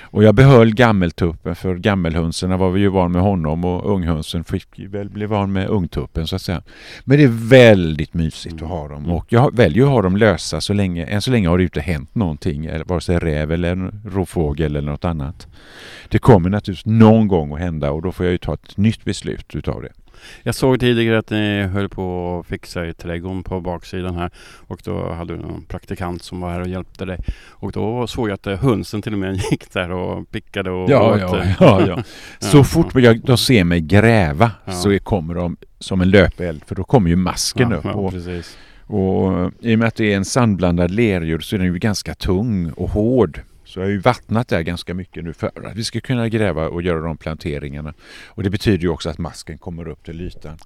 Och 0.00 0.24
jag 0.24 0.34
behöll 0.34 0.74
gammeltuppen 0.74 1.54
för 1.56 1.76
gammelhönserna 1.76 2.56
var 2.56 2.70
vi 2.70 2.80
ju 2.80 2.88
van 2.88 3.12
med 3.12 3.22
honom 3.22 3.64
och 3.64 3.94
unghönsen 3.94 4.44
fick 4.44 4.66
väl 4.78 5.08
bli 5.10 5.26
van 5.26 5.52
med 5.52 5.68
ungtuppen 5.68 6.26
så 6.26 6.36
att 6.36 6.42
säga. 6.42 6.62
Men 7.04 7.18
det 7.18 7.24
är 7.24 7.48
väldigt 7.48 8.14
mysigt 8.14 8.52
Mm. 8.52 8.64
att 8.64 8.70
ha 8.70 8.88
dem 8.88 9.10
och 9.10 9.26
jag 9.28 9.56
väljer 9.56 9.84
att 9.84 9.90
ha 9.90 10.02
dem 10.02 10.16
lösa 10.16 10.60
så 10.60 10.72
länge, 10.72 11.06
än 11.06 11.22
så 11.22 11.30
länge 11.30 11.48
har 11.48 11.58
det 11.58 11.64
inte 11.64 11.80
hänt 11.80 12.14
någonting, 12.14 12.66
eller 12.66 12.84
vare 12.84 13.00
sig 13.00 13.18
räv 13.18 13.52
eller 13.52 13.92
rovfågel 14.04 14.76
eller 14.76 14.90
något 14.90 15.04
annat. 15.04 15.46
Det 16.08 16.18
kommer 16.18 16.50
naturligtvis 16.50 16.86
någon 16.92 17.28
gång 17.28 17.52
att 17.54 17.60
hända 17.60 17.90
och 17.90 18.02
då 18.02 18.12
får 18.12 18.26
jag 18.26 18.32
ju 18.32 18.38
ta 18.38 18.54
ett 18.54 18.76
nytt 18.76 19.04
beslut 19.04 19.54
utav 19.54 19.82
det. 19.82 19.92
Jag 20.42 20.54
såg 20.54 20.80
tidigare 20.80 21.18
att 21.18 21.30
ni 21.30 21.62
höll 21.62 21.88
på 21.88 22.38
att 22.40 22.46
fixa 22.46 22.86
i 22.86 22.94
trädgården 22.94 23.42
på 23.42 23.60
baksidan 23.60 24.14
här. 24.16 24.30
Och 24.66 24.80
då 24.84 25.12
hade 25.12 25.36
du 25.36 25.42
någon 25.42 25.64
praktikant 25.64 26.22
som 26.22 26.40
var 26.40 26.50
här 26.50 26.60
och 26.60 26.68
hjälpte 26.68 27.04
dig. 27.04 27.18
Och 27.48 27.72
då 27.72 28.06
såg 28.06 28.28
jag 28.28 28.34
att 28.34 28.46
eh, 28.46 28.58
hönsen 28.58 29.02
till 29.02 29.12
och 29.12 29.18
med 29.18 29.34
gick 29.50 29.72
där 29.72 29.90
och 29.90 30.30
pickade 30.30 30.70
och 30.70 30.90
Ja, 30.90 31.14
åt, 31.14 31.20
ja, 31.20 31.44
ja, 31.60 31.86
ja. 31.86 32.02
Så 32.38 32.64
fort 32.64 32.94
jag, 32.94 33.20
de 33.20 33.38
ser 33.38 33.64
mig 33.64 33.80
gräva 33.80 34.50
Ja. 34.64 34.72
så 34.72 34.98
kommer 34.98 35.34
de 35.34 35.56
som 35.78 36.00
en 36.00 36.10
löpeld 36.10 36.62
för 36.66 36.74
då 36.74 36.84
kommer 36.84 37.10
ju 37.10 37.16
masken 37.16 37.70
ja, 37.70 37.76
upp. 37.76 37.84
Och, 37.84 38.14
och 38.86 39.52
I 39.60 39.74
och 39.74 39.78
med 39.78 39.88
att 39.88 39.94
det 39.94 40.12
är 40.12 40.16
en 40.16 40.24
sandblandad 40.24 40.90
lerjord 40.90 41.44
så 41.44 41.56
är 41.56 41.58
den 41.58 41.72
ju 41.72 41.78
ganska 41.78 42.14
tung 42.14 42.70
och 42.70 42.90
hård. 42.90 43.40
Så 43.70 43.80
jag 43.80 43.84
har 43.86 43.90
ju 43.90 43.98
vattnat 43.98 44.48
där 44.48 44.60
ganska 44.62 44.94
mycket 44.94 45.24
nu 45.24 45.32
för 45.32 45.46
att 45.46 45.76
vi 45.76 45.84
ska 45.84 46.00
kunna 46.00 46.28
gräva 46.28 46.68
och 46.68 46.82
göra 46.82 47.00
de 47.00 47.16
planteringarna. 47.16 47.94
Och 48.26 48.42
det 48.42 48.50
betyder 48.50 48.82
ju 48.82 48.88
också 48.88 49.10
att 49.10 49.18
masken 49.18 49.58
kommer 49.58 49.88
upp 49.88 50.04
till 50.04 50.20
ytan. 50.20 50.58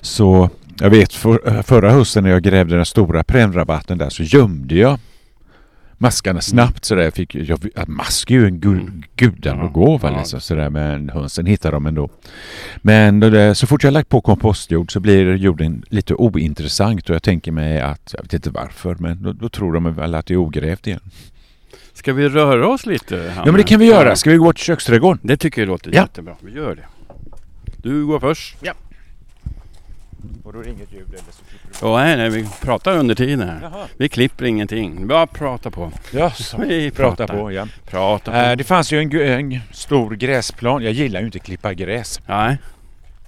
Så 0.00 0.50
jag 0.80 0.90
vet 0.90 1.12
för, 1.12 1.62
förra 1.62 1.90
hösten 1.90 2.24
när 2.24 2.30
jag 2.30 2.42
grävde 2.42 2.76
den 2.76 2.86
stora 2.86 3.24
prännrabatten 3.24 3.98
där 3.98 4.10
så 4.10 4.22
gömde 4.22 4.74
jag 4.74 4.98
maskarna 5.98 6.40
snabbt 6.40 6.84
sådär. 6.84 7.02
Jag 7.02 7.14
fick, 7.14 7.34
jag, 7.34 7.58
mask 7.86 8.30
är 8.30 8.34
ju 8.34 8.46
en 8.46 8.60
gu, 8.60 8.72
Mm. 8.72 9.02
gudanågåva 9.16 10.10
Ja, 10.10 10.18
liksom, 10.18 10.40
sådär, 10.40 10.70
men 10.70 11.08
hönsen 11.08 11.46
hittar 11.46 11.72
de 11.72 11.86
ändå. 11.86 12.08
Men 12.76 13.20
det, 13.20 13.54
så 13.54 13.66
fort 13.66 13.84
jag 13.84 13.92
lagt 13.92 14.08
på 14.08 14.20
kompostjord 14.20 14.92
så 14.92 15.00
blir 15.00 15.34
jorden 15.36 15.84
lite 15.88 16.14
ointressant 16.14 17.10
och 17.10 17.14
jag 17.14 17.22
tänker 17.22 17.52
mig 17.52 17.80
att, 17.80 18.14
jag 18.16 18.22
vet 18.22 18.32
inte 18.34 18.50
varför, 18.50 18.96
men 18.98 19.22
då, 19.22 19.32
då 19.32 19.48
tror 19.48 19.72
de 19.72 19.94
väl 19.94 20.14
att 20.14 20.26
det 20.26 20.34
är 20.34 20.38
ogrävt 20.38 20.86
igen. 20.86 21.00
Ska 21.94 22.12
vi 22.12 22.28
röra 22.28 22.68
oss 22.68 22.86
lite? 22.86 23.32
Ja 23.36 23.44
men 23.44 23.54
det 23.54 23.62
kan 23.62 23.80
vi 23.80 23.86
göra. 23.86 24.16
Ska 24.16 24.30
vi 24.30 24.36
gå 24.36 24.52
till 24.52 24.64
köksträdgården? 24.64 25.20
Det 25.22 25.36
tycker 25.36 25.60
jag 25.62 25.68
låter 25.68 25.90
Ja. 25.94 26.00
jättebra. 26.00 26.34
Vi 26.40 26.52
gör 26.52 26.74
det. 26.74 26.82
Du 27.76 28.06
går 28.06 28.20
först. 28.20 28.56
Ja. 28.60 28.72
Och 30.44 30.52
då 30.52 30.58
är 30.60 30.64
det 30.64 30.70
inget 30.70 30.92
ljud 30.92 31.02
eller 31.08 31.18
så 31.30 31.44
klipper 31.48 31.68
du 31.80 31.86
Ja, 31.88 31.96
nej, 31.96 32.16
nej, 32.16 32.30
vi 32.30 32.48
pratar 32.60 32.98
under 32.98 33.14
tiden 33.14 33.48
här. 33.48 33.58
Jaha. 33.62 33.86
Vi 33.96 34.08
klipper 34.08 34.44
ingenting. 34.44 35.06
Bara 35.06 35.26
prata 35.26 35.70
på. 35.70 35.92
Ja, 36.12 36.30
så. 36.30 36.56
Vi 36.58 36.90
Prata 36.90 37.16
pratar. 37.26 37.36
på, 37.42 37.52
ja. 37.52 37.66
Prata 37.90 38.30
på. 38.30 38.36
Eh, 38.36 38.56
det 38.56 38.64
fanns 38.64 38.92
ju 38.92 39.00
en, 39.00 39.20
en 39.52 39.60
stor 39.72 40.10
gräsplan. 40.14 40.82
Jag 40.82 40.92
gillar 40.92 41.20
ju 41.20 41.26
inte 41.26 41.38
att 41.38 41.44
klippa 41.44 41.74
gräs. 41.74 42.20
Nej, 42.26 42.56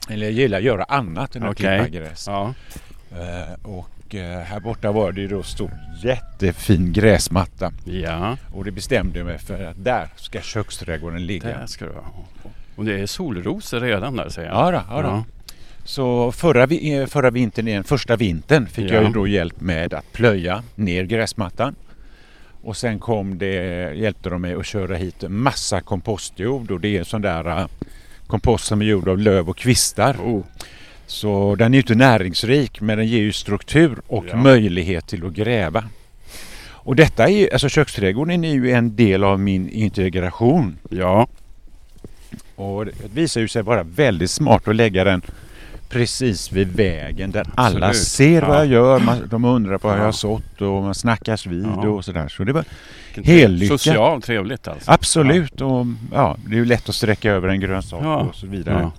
Eller 0.09 0.27
jag 0.27 0.33
gillar 0.33 0.59
att 0.59 0.65
göra 0.65 0.85
annat 0.85 1.37
än 1.37 1.43
att 1.43 1.51
Okej. 1.51 1.79
klippa 1.85 1.99
gräs. 2.05 2.25
ja. 2.29 2.55
Eh, 3.13 3.67
och 3.71 3.89
eh, 4.15 4.39
här 4.39 4.61
borta 4.61 4.93
var 4.93 5.13
det 5.13 5.21
ju 5.21 5.29
då 5.29 5.43
stor 5.43 5.71
jättefin 6.03 6.93
gräsmatta. 6.93 7.73
Ja, 7.85 8.37
Och 8.55 8.65
det 8.65 8.71
bestämde 8.71 9.19
jag 9.19 9.27
mig 9.27 9.39
för 9.39 9.65
att 9.65 9.85
där 9.85 10.09
ska 10.17 10.41
köksträdgården 10.41 11.27
ligga. 11.27 11.59
det 11.61 11.69
ska 11.69 11.85
du 11.85 11.93
ha. 11.93 12.05
Och 12.77 12.85
det 12.85 13.01
är 13.01 13.07
solrosor 13.07 13.81
redan 13.81 14.17
där 14.17 14.29
säger 14.29 14.49
jag. 14.49 14.57
Ja, 14.57 14.71
då, 14.71 14.83
ja, 14.97 15.03
då. 15.03 15.25
Så 15.85 16.33
förra, 16.33 16.65
eh, 16.65 17.07
förra 17.07 17.31
vintern, 17.31 17.69
igen, 17.69 17.85
första 17.85 18.17
vintern, 18.17 18.67
fick 18.67 18.91
Ja. 18.91 18.95
jag 18.95 19.05
ju 19.05 19.11
då 19.13 19.27
hjälp 19.27 19.61
med 19.61 19.95
att 19.95 20.13
plöja 20.13 20.63
ner 20.75 21.05
gräsmattan. 21.05 21.75
Och 22.63 22.77
sen 22.77 22.99
kom 22.99 23.39
det, 23.39 23.55
hjälpte 23.95 24.31
de 24.31 24.43
mig 24.43 24.55
att 24.55 24.67
köra 24.67 24.97
hit 24.97 25.25
massa 25.29 25.81
kompostjord 25.81 26.71
och 26.71 26.81
det 26.81 26.97
är 26.99 27.05
sån 27.05 27.23
där 27.23 27.59
eh, 27.61 27.67
kompost 28.27 28.65
som 28.67 28.81
är 28.83 28.87
gjord 28.87 29.09
av 29.09 29.19
löv 29.19 29.49
och 29.49 29.57
kvistar. 29.57 30.15
Oh, 30.25 30.43
Så 31.07 31.55
den 31.59 31.75
är 31.75 31.77
ju 31.77 31.81
inte 31.83 31.95
näringsrik 31.95 32.81
men 32.81 32.99
den 32.99 33.07
ger 33.07 33.19
ju 33.19 33.33
struktur 33.33 33.99
och 34.07 34.25
Ja. 34.29 34.37
möjlighet 34.37 35.07
till 35.07 35.27
att 35.27 35.33
gräva. 35.33 35.85
Och 36.69 36.97
detta 36.97 37.25
är 37.25 37.29
ju, 37.33 37.51
alltså 37.53 37.69
köksträdgården 37.69 38.45
är 38.45 38.53
ju 38.55 38.71
en 38.71 38.97
del 38.97 39.25
av 39.25 39.41
min 39.41 39.69
integration. 39.71 40.79
ja, 40.91 41.27
Och 42.57 42.87
det 42.87 42.93
visar 43.15 43.41
ju 43.41 43.49
sig 43.49 43.63
vara 43.63 43.83
väldigt 43.83 44.31
smart 44.31 44.69
att 44.69 44.77
lägga 44.77 45.05
den 45.05 45.23
precis 45.89 46.53
vid 46.53 46.69
vägen 46.69 47.31
där 47.31 47.47
alla 47.55 47.87
Absolut. 47.87 48.07
ser 48.09 48.41
vad 48.43 48.51
Ja. 48.57 48.59
jag 48.59 48.67
gör. 48.67 48.99
Man, 49.01 49.29
de 49.31 49.45
undrar 49.45 49.79
på 49.79 49.89
vad 49.89 49.97
Ja. 49.97 50.01
jag 50.01 50.05
har 50.07 50.13
sått 50.13 50.61
och 50.61 50.83
man 50.83 50.95
snackas 50.95 51.47
vid 51.47 51.67
Ja. 51.67 51.89
och 51.89 52.05
sådär. 52.05 52.29
Så 52.29 52.45
det 52.45 52.53
var 52.53 52.65
vilken 53.15 53.35
Hellycka. 53.35 53.79
Socialt 53.79 54.25
trevligt 54.25 54.69
alltså. 54.69 54.91
absolut 54.91 55.61
och 55.61 55.87
ja, 56.13 56.37
det 56.47 56.55
är 56.55 56.59
ju 56.59 56.65
lätt 56.65 56.89
att 56.89 56.95
sträcka 56.95 57.31
över 57.33 57.49
en 57.49 57.61
grönsak 57.61 58.29
och 58.29 58.35
så 58.35 58.47
vidare. 58.47 58.91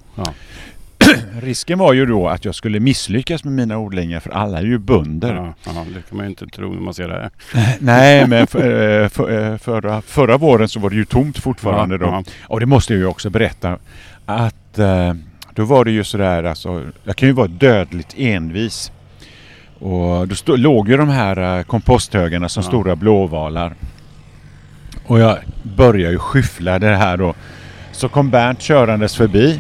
Risken 1.41 1.79
var 1.79 1.93
ju 1.93 2.05
då 2.05 2.27
att 2.27 2.45
jag 2.45 2.55
skulle 2.55 2.79
misslyckas 2.79 3.43
med 3.43 3.53
mina 3.53 3.77
odlingar 3.77 4.19
för 4.19 4.29
alla 4.29 4.57
är 4.59 4.63
ju 4.63 4.77
bönder. 4.77 5.35
Ja, 5.35 5.53
ja, 5.65 5.85
det 5.95 6.09
kan 6.09 6.17
man 6.17 6.25
ju 6.25 6.29
inte 6.29 6.47
tro 6.47 6.73
när 6.73 6.81
man 6.81 6.93
ser 6.93 7.07
det 7.07 7.13
här. 7.13 7.31
Nej, 7.79 8.27
men 8.27 8.47
för, 8.47 9.01
eh, 9.03 9.09
för, 9.09 9.51
eh, 9.51 9.57
förra, 9.57 10.01
förra 10.01 10.37
våren 10.37 10.69
så 10.69 10.79
var 10.79 10.89
det 10.89 10.95
ju 10.95 11.05
tomt 11.05 11.37
fortfarande 11.37 11.95
Ja, 11.95 11.99
då. 11.99 12.05
ja. 12.05 12.23
Och 12.47 12.59
det 12.59 12.65
måste 12.65 12.93
jag 12.93 12.99
ju 12.99 13.05
också 13.05 13.29
berätta 13.29 13.77
att 14.25 14.79
eh, 14.79 15.13
då 15.53 15.65
var 15.65 15.85
det 15.85 15.91
ju 15.91 16.03
sådär 16.03 16.43
alltså, 16.43 16.83
jag 17.03 17.15
kan 17.15 17.29
ju 17.29 17.33
vara 17.33 17.47
dödligt 17.47 18.13
envis. 18.17 18.91
Och 19.79 20.27
då 20.27 20.35
stå, 20.35 20.55
låg 20.55 20.89
ju 20.89 20.97
de 20.97 21.09
här 21.09 21.63
komposthögarna 21.63 22.49
som 22.49 22.63
stora 22.63 22.95
blåvalar. 22.95 23.75
Och 25.05 25.19
jag 25.19 25.37
började 25.63 26.13
ju 26.13 26.19
skyffla 26.19 26.79
det 26.79 26.95
här 26.95 27.17
då. 27.17 27.33
Så 27.91 28.09
kom 28.09 28.29
Bernt 28.29 28.61
körandes 28.61 29.15
förbi 29.15 29.59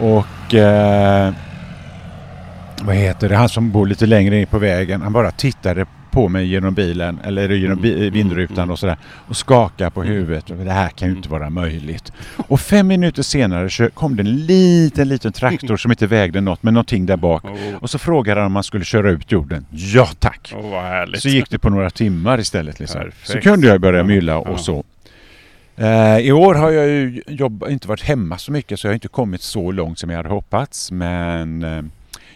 och 0.00 0.26
eh, 0.54 1.32
vad 2.82 2.94
heter 2.96 3.28
det, 3.28 3.36
han 3.36 3.48
som 3.48 3.70
bor 3.70 3.86
lite 3.86 4.06
längre 4.06 4.40
in 4.40 4.46
på 4.46 4.58
vägen, 4.58 5.02
han 5.02 5.12
bara 5.12 5.30
tittade 5.30 5.86
på 6.10 6.28
mig 6.28 6.46
genom 6.46 6.74
bilen 6.74 7.20
eller 7.24 7.48
genom 7.48 7.80
bi- 7.80 7.94
Mm, 8.00 8.12
vindrutan 8.12 8.70
och 8.70 8.78
sådär 8.78 8.96
och 9.28 9.36
skakade 9.36 9.90
på 9.90 10.02
huvudet. 10.02 10.50
Och 10.50 10.56
Det 10.56 10.70
här 10.72 10.88
kan 10.88 11.08
ju 11.10 11.16
inte 11.16 11.28
vara 11.28 11.50
möjligt. 11.50 12.12
Och 12.48 12.60
fem 12.60 12.86
minuter 12.86 13.22
senare 13.22 13.68
kö- 13.68 13.90
kom 13.90 14.16
det 14.16 14.22
en 14.22 14.36
liten, 14.46 15.08
liten 15.08 15.32
traktor 15.32 15.76
som 15.76 15.90
inte 15.90 16.06
vägde 16.06 16.40
något 16.40 16.62
men 16.62 16.74
någonting 16.74 17.06
där 17.06 17.16
bak. 17.16 17.44
Och 17.80 17.90
så 17.90 17.98
frågade 17.98 18.40
han 18.40 18.46
om 18.46 18.52
man 18.52 18.62
skulle 18.62 18.84
köra 18.84 19.10
ut 19.10 19.32
jorden. 19.32 19.66
Ja 19.70 20.08
tack! 20.18 20.54
härligt. 20.72 21.22
Så 21.22 21.28
gick 21.28 21.50
det 21.50 21.58
på 21.58 21.70
några 21.70 21.90
timmar 21.90 22.40
istället. 22.40 22.80
Liksom. 22.80 23.00
Så 23.22 23.40
kunde 23.40 23.66
jag 23.66 23.80
börja 23.80 23.98
Ja, 24.00 24.04
mylla 24.04 24.38
och 24.38 24.60
så. 24.60 24.84
Eh, 25.76 26.18
I 26.18 26.32
år 26.32 26.54
har 26.54 26.70
jag 26.70 26.86
ju 26.86 27.22
jobbat, 27.26 27.70
inte 27.70 27.88
varit 27.88 28.02
hemma 28.02 28.38
så 28.38 28.52
mycket 28.52 28.80
så 28.80 28.86
jag 28.86 28.90
har 28.90 28.94
inte 28.94 29.08
kommit 29.08 29.42
så 29.42 29.72
långt 29.72 29.98
som 29.98 30.10
jag 30.10 30.16
hade 30.16 30.28
hoppats. 30.28 30.90
Men 30.92 31.62
eh, 31.64 31.82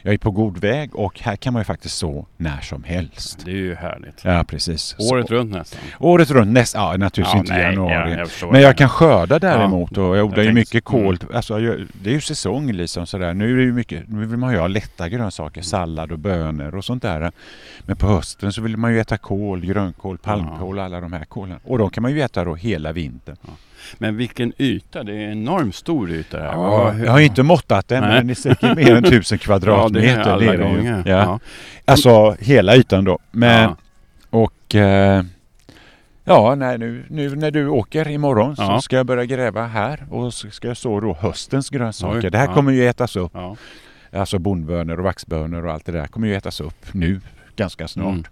jag 0.02 0.14
är 0.14 0.18
på 0.18 0.30
god 0.30 0.58
väg 0.58 0.94
och 0.96 1.20
här 1.20 1.36
kan 1.36 1.52
man 1.52 1.60
ju 1.60 1.64
faktiskt 1.64 1.96
så 1.96 2.26
när 2.36 2.60
som 2.60 2.84
helst. 2.84 3.42
Det 3.44 3.50
är 3.50 3.54
ju 3.56 3.74
härligt. 3.74 4.20
Ja 4.24 4.44
precis. 4.48 4.96
Året 4.98 5.26
så, 5.28 5.34
runt 5.34 5.50
nästan. 5.52 5.80
året 5.98 6.30
runt, 6.30 6.50
näst, 6.52 6.74
ja 6.74 6.96
naturligtvis 6.96 7.38
inte 7.40 7.52
i 7.52 7.56
nej, 7.56 7.64
januari. 7.64 8.12
ja, 8.18 8.26
jag 8.40 8.52
Men 8.52 8.60
jag 8.60 8.76
kan 8.76 8.88
skörda 8.88 9.38
däremot 9.38 9.98
och 9.98 10.16
jag 10.16 10.24
odlar 10.26 10.42
ju 10.42 10.52
mycket 10.52 10.84
kål. 10.84 11.18
mm. 11.22 11.36
Alltså, 11.36 11.60
jag, 11.60 11.86
det 12.02 12.10
är 12.10 12.14
ju 12.14 12.20
säsong 12.20 12.72
liksom 12.72 13.06
sådär. 13.06 13.34
Nu 13.34 13.52
är 13.52 13.56
det 13.56 13.62
ju 13.62 13.72
mycket, 13.72 14.08
nu 14.08 14.26
vill 14.26 14.38
man 14.38 14.52
ju 14.52 14.58
ha 14.58 14.66
lätta 14.66 15.06
Mm. 15.06 15.18
grönsaker, 15.18 15.62
sallad 15.62 16.12
och 16.12 16.18
bönor 16.18 16.74
och 16.74 16.84
sånt 16.84 17.02
där. 17.02 17.32
Men 17.86 17.96
på 17.96 18.06
hösten 18.06 18.52
så 18.52 18.62
vill 18.62 18.76
man 18.76 18.92
ju 18.92 19.00
äta 19.00 19.16
kål, 19.18 19.60
grönkål, 19.66 20.18
palmkål 20.18 20.78
och 20.78 20.84
alla 20.84 21.00
de 21.00 21.12
här 21.12 21.24
kålen. 21.24 21.58
Och 21.64 21.78
de 21.78 21.90
kan 21.90 22.02
man 22.02 22.12
ju 22.12 22.20
äta 22.20 22.44
då 22.44 22.54
hela 22.54 22.92
vintern. 22.92 23.36
Men 23.98 24.16
vilken 24.16 24.52
yta. 24.58 25.02
Det 25.02 25.12
är 25.12 25.16
en 25.26 25.32
enormt 25.32 25.74
stor 25.74 26.10
yta 26.10 26.38
här. 26.38 26.46
Ja, 26.52 26.94
jag 27.04 27.12
har 27.12 27.20
inte 27.20 27.42
måttat 27.42 27.88
den 27.88 28.02
Nej. 28.02 28.12
men 28.12 28.26
det 28.26 28.32
är 28.32 28.34
säkert 28.34 28.76
mer 28.76 28.94
än 28.94 29.02
tusen 29.04 29.38
Ja, 29.40 29.44
kvadratmeter. 29.44 30.06
det 30.06 30.12
är 30.12 30.18
alla 30.32 30.36
det 30.52 30.52
är 30.52 30.56
gånger. 30.62 31.02
Ja. 31.06 31.12
Ja. 31.12 31.40
Alltså 31.84 32.36
hela 32.40 32.76
ytan 32.76 33.04
då. 33.04 33.18
Men, 33.30 33.62
Ja. 33.62 33.76
och 34.30 34.74
eh, 34.74 35.22
ja, 36.24 36.54
nej, 36.54 36.78
nu, 36.78 37.04
nu 37.08 37.36
när 37.36 37.50
du 37.50 37.68
åker 37.68 38.08
imorgon 38.08 38.56
så 38.56 38.62
Ja. 38.62 38.80
ska 38.80 38.96
jag 38.96 39.06
börja 39.06 39.24
gräva 39.24 39.66
här 39.66 40.04
och 40.10 40.34
så 40.34 40.50
ska 40.50 40.68
jag 40.68 40.76
så 40.76 41.00
då 41.00 41.14
höstens 41.20 41.70
grönsaker. 41.70 42.24
Oj, 42.24 42.30
det 42.30 42.38
här 42.38 42.46
ja. 42.46 42.54
kommer 42.54 42.72
ju 42.72 42.86
ätas 42.88 43.16
upp. 43.16 43.30
Ja. 43.34 43.56
Alltså 44.12 44.38
bondbönor 44.38 44.98
och 44.98 45.04
vaxbönor 45.04 45.66
och 45.66 45.72
allt 45.72 45.86
det 45.86 45.92
där 45.92 46.06
kommer 46.06 46.26
ju 46.28 46.34
ätas 46.34 46.60
upp 46.60 46.86
nu 46.92 47.20
ganska 47.56 47.88
snart. 47.88 48.06
Mm. 48.06 48.24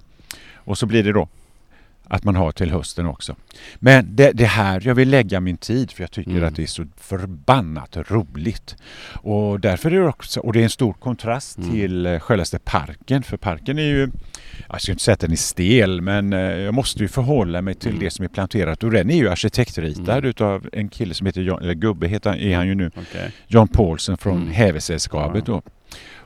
Och 0.54 0.78
så 0.78 0.86
blir 0.86 1.02
det 1.04 1.12
då 1.12 1.28
att 2.08 2.24
man 2.24 2.36
har 2.36 2.52
till 2.52 2.70
hösten 2.70 3.06
också. 3.06 3.36
Men 3.78 4.16
det, 4.16 4.32
det 4.32 4.44
här 4.44 4.82
jag 4.84 4.94
vill 4.94 5.10
lägga 5.10 5.40
min 5.40 5.56
tid 5.56 5.90
för 5.90 6.02
jag 6.02 6.10
tycker 6.10 6.30
Mm. 6.30 6.44
att 6.44 6.56
det 6.56 6.62
är 6.62 6.66
så 6.66 6.84
förbannat 6.96 7.96
roligt. 7.96 8.76
Och 9.14 9.60
därför 9.60 9.90
är 9.90 10.00
det 10.00 10.08
också, 10.08 10.40
och 10.40 10.52
det 10.52 10.60
är 10.60 10.64
en 10.64 10.70
stor 10.70 10.92
kontrast 10.92 11.58
Mm. 11.58 11.70
till 11.70 12.06
eh, 12.06 12.18
självaste 12.18 12.58
parken. 12.58 13.22
För 13.22 13.36
parken 13.36 13.78
är 13.78 13.82
ju, 13.82 14.08
jag 14.68 14.80
ska 14.82 14.92
inte 14.92 15.04
säga 15.04 15.12
att 15.12 15.20
den 15.20 15.32
är 15.32 15.36
stel, 15.36 16.00
men 16.00 16.32
eh, 16.32 16.40
jag 16.40 16.74
måste 16.74 17.02
ju 17.02 17.08
förhålla 17.08 17.62
mig 17.62 17.74
till 17.74 17.88
Mm. 17.90 18.00
det 18.04 18.10
som 18.10 18.24
är 18.24 18.28
planterat. 18.28 18.82
Och 18.84 18.90
den 18.90 19.10
är 19.10 19.16
ju 19.16 19.28
arkitektritad 19.28 20.12
Mm. 20.18 20.24
utav 20.30 20.68
en 20.72 20.88
kille 20.88 21.14
som 21.14 21.26
heter 21.26 21.40
John, 21.42 21.62
eller 21.62 21.74
gubbe 21.74 22.08
heter, 22.08 22.36
är 22.36 22.56
han 22.56 22.66
ju 22.66 22.74
nu, 22.74 22.90
Okej. 22.96 23.30
John 23.46 23.68
Paulsen 23.68 24.16
från 24.16 24.36
Mm. 24.36 24.50
Hävesällskapet 24.50 25.44
Ja. 25.48 25.52
då. 25.54 25.62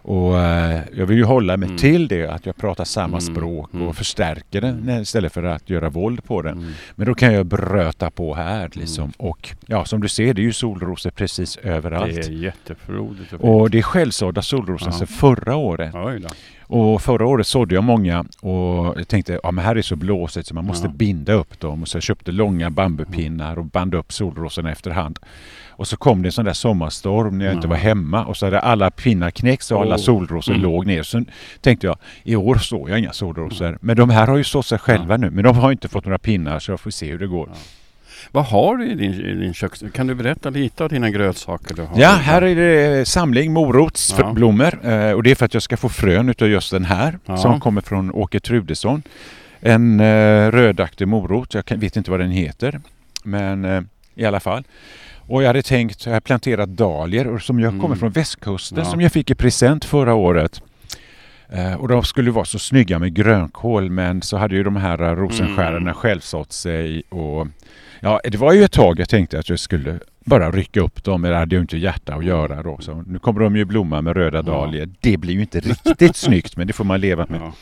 Och 0.04 0.38
eh, 0.38 0.80
jag 0.96 1.06
vill 1.06 1.16
ju 1.16 1.24
hålla 1.24 1.56
mig 1.56 1.66
Mm. 1.66 1.78
till 1.78 2.08
det, 2.08 2.26
att 2.26 2.46
jag 2.46 2.56
pratar 2.56 2.84
samma 2.84 3.18
Mm. 3.18 3.34
språk 3.34 3.68
och 3.68 3.80
Mm. 3.80 3.92
förstärker 3.94 4.60
den 4.60 4.88
istället 5.02 5.32
för 5.32 5.42
att 5.42 5.70
göra 5.70 5.88
våld 5.88 6.24
på 6.24 6.42
den. 6.42 6.58
Mm. 6.58 6.72
Men 6.94 7.06
då 7.06 7.14
kan 7.14 7.34
jag 7.34 7.46
bröta 7.46 8.10
på 8.10 8.34
här 8.34 8.70
liksom. 8.72 9.12
Och 9.16 9.48
ja, 9.66 9.84
som 9.84 10.00
du 10.00 10.08
ser, 10.08 10.34
det 10.34 10.40
är 10.42 10.44
ju 10.44 10.52
solrosor 10.52 11.10
precis 11.10 11.56
överallt. 11.56 12.14
Det 12.14 12.20
är 12.26 12.30
jättefrodigt. 12.30 13.32
Och 13.32 13.70
det 13.70 13.78
är 13.78 13.82
självsådda 13.82 14.42
solrosor 14.42 14.88
Ja. 14.88 14.98
sedan 14.98 15.06
förra 15.06 15.56
året. 15.56 15.94
Och 16.74 17.02
förra 17.02 17.26
året 17.26 17.46
sådde 17.46 17.74
jag 17.74 17.84
många 17.84 18.24
och 18.40 18.98
jag 18.98 19.08
tänkte 19.08 19.40
ja 19.42 19.50
men 19.50 19.64
här 19.64 19.76
är 19.76 19.82
så 19.82 19.96
blåsigt 19.96 20.46
så 20.46 20.54
man 20.54 20.64
måste 20.66 20.86
Ja. 20.86 20.92
binda 20.92 21.32
upp 21.32 21.60
dem. 21.60 21.82
Och 21.82 21.88
så 21.88 21.96
jag 21.96 22.02
köpte 22.02 22.32
långa 22.32 22.70
bambupinnar 22.70 23.58
och 23.58 23.64
band 23.64 23.94
upp 23.94 24.12
solrosorna 24.12 24.70
efterhand. 24.72 25.18
Och 25.70 25.88
så 25.88 25.96
kom 25.96 26.22
det 26.22 26.28
en 26.28 26.32
sån 26.32 26.44
där 26.44 26.52
sommarstorm 26.52 27.38
när 27.38 27.44
jag 27.44 27.54
inte 27.54 27.66
Ja. 27.66 27.70
var 27.70 27.76
hemma 27.76 28.24
och 28.24 28.36
så 28.36 28.46
hade 28.46 28.60
alla 28.60 28.90
pinnar 28.90 29.30
knäckts 29.30 29.70
och 29.70 29.80
alla 29.80 29.94
Oh. 29.94 29.98
solrosor 30.00 30.52
Mm. 30.54 30.62
låg 30.62 30.86
ner. 30.86 31.02
Så 31.02 31.24
tänkte 31.60 31.86
jag 31.86 31.96
i 32.24 32.36
år 32.36 32.54
såg 32.54 32.90
jag 32.90 32.98
inga 32.98 33.12
solrosor. 33.12 33.78
Men 33.80 33.96
de 33.96 34.10
här 34.10 34.26
har 34.26 34.36
ju 34.36 34.44
sått 34.44 34.66
sig 34.66 34.78
själva 34.78 35.16
nu. 35.16 35.30
Men 35.30 35.44
de 35.44 35.56
har 35.56 35.72
inte 35.72 35.88
fått 35.88 36.04
några 36.04 36.18
pinnar 36.18 36.58
så 36.58 36.72
jag 36.72 36.80
får 36.80 36.90
se 36.90 37.10
hur 37.10 37.18
det 37.18 37.26
går. 37.26 37.48
Ja. 38.24 38.28
Vad 38.32 38.44
har 38.44 38.76
du 38.76 38.90
i 38.90 38.94
din, 38.94 39.12
i 39.14 39.34
din 39.34 39.54
köks... 39.54 39.84
Kan 39.94 40.06
du 40.06 40.14
berätta 40.14 40.50
lite 40.50 40.84
av 40.84 40.90
dina 40.90 41.10
grönsaker 41.10 41.74
du 41.74 41.82
har? 41.82 42.00
Ja, 42.00 42.08
här 42.08 42.42
är 42.42 42.56
det 42.56 43.08
samling 43.08 43.52
morotsblommor 43.52 44.86
eh, 44.86 45.10
och 45.12 45.22
det 45.22 45.30
är 45.30 45.34
för 45.34 45.44
att 45.44 45.54
jag 45.54 45.62
ska 45.62 45.76
få 45.76 45.88
frön 45.88 46.28
utav 46.28 46.48
just 46.48 46.70
den 46.70 46.84
här 46.84 47.18
Ja. 47.26 47.36
som 47.36 47.60
kommer 47.60 47.80
från 47.80 48.10
Åke 48.12 48.40
Trudesson. 48.40 49.02
En 49.60 50.00
eh, 50.00 50.50
rödaktig 50.50 51.08
morot, 51.08 51.54
jag 51.54 51.76
vet 51.76 51.96
inte 51.96 52.10
vad 52.10 52.20
den 52.20 52.30
heter, 52.30 52.80
men 53.24 53.64
eh, 53.64 53.82
i 54.14 54.24
alla 54.24 54.40
fall. 54.40 54.64
Och 55.28 55.42
jag 55.42 55.46
hade 55.46 55.62
tänkt, 55.62 56.06
jag 56.06 56.12
har 56.12 56.20
planterat 56.20 56.68
dahlior 56.68 57.38
som 57.38 57.60
jag 57.60 57.68
Mm. 57.68 57.80
kommer 57.80 57.96
från 57.96 58.10
västkusten 58.10 58.78
Ja. 58.78 58.84
som 58.84 59.00
jag 59.00 59.12
fick 59.12 59.30
i 59.30 59.34
present 59.34 59.84
förra 59.84 60.14
året. 60.14 60.62
Eh, 61.48 61.74
och 61.74 61.88
de 61.88 62.02
skulle 62.04 62.30
vara 62.30 62.44
så 62.44 62.58
snygga 62.58 62.98
med 62.98 63.14
grönkål 63.14 63.90
men 63.90 64.22
så 64.22 64.36
hade 64.36 64.54
ju 64.56 64.62
de 64.62 64.76
här 64.76 65.02
eh, 65.02 65.16
rosenskärarna 65.16 65.76
Mm. 65.76 65.94
självsått 65.94 66.52
sig 66.52 67.02
och 67.08 67.46
ja, 68.02 68.20
det 68.24 68.36
var 68.38 68.52
ju 68.52 68.64
ett 68.64 68.72
tag 68.72 69.00
jag 69.00 69.08
tänkte 69.08 69.38
att 69.38 69.48
jag 69.48 69.58
skulle 69.58 69.98
bara 70.24 70.50
rycka 70.50 70.80
upp 70.80 71.04
dem, 71.04 71.20
men 71.20 71.30
det 71.30 71.36
hade 71.36 71.54
jag 71.54 71.62
inte 71.62 71.76
hjärta 71.78 72.14
att 72.14 72.24
göra 72.24 72.62
då. 72.62 72.78
Så 72.80 73.02
nu 73.06 73.18
kommer 73.18 73.40
de 73.40 73.56
ju 73.56 73.64
blomma 73.64 74.02
med 74.02 74.16
röda 74.16 74.42
dahlior. 74.42 74.88
Det 75.00 75.16
blir 75.16 75.34
ju 75.34 75.40
inte 75.40 75.60
riktigt 75.60 76.16
snyggt 76.26 76.56
men 76.56 76.66
det 76.66 76.72
får 76.72 76.84
man 76.84 77.00
leva 77.00 77.26
med. 77.28 77.40
Ja. 77.40 77.52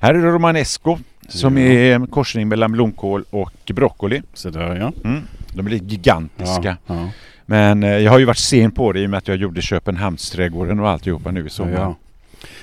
Här 0.00 0.14
är 0.14 0.18
det 0.22 0.28
romanesco 0.30 0.98
som 1.28 1.58
Ja. 1.58 1.64
är 1.64 1.94
en 1.94 2.06
korsning 2.06 2.48
mellan 2.48 2.72
blomkål 2.72 3.24
och 3.30 3.70
broccoli. 3.74 4.22
Så 4.34 4.50
där 4.50 4.76
ja. 4.76 4.92
Mm. 5.04 5.22
De 5.54 5.66
är 5.66 5.70
lite 5.70 5.84
gigantiska. 5.84 6.76
Ja. 6.86 6.94
ja. 6.94 7.08
Men 7.46 7.82
eh, 7.82 7.90
jag 7.98 8.10
har 8.12 8.18
ju 8.18 8.24
varit 8.24 8.38
sen 8.38 8.70
på 8.70 8.92
det 8.92 9.00
i 9.00 9.06
och 9.06 9.10
med 9.10 9.18
att 9.18 9.28
jag 9.28 9.36
gjorde 9.36 9.62
Köpenhamnsträdgården 9.62 10.80
och 10.80 10.88
alltihopa 10.88 11.30
nu 11.30 11.46
i 11.46 11.50
sommar. 11.50 11.94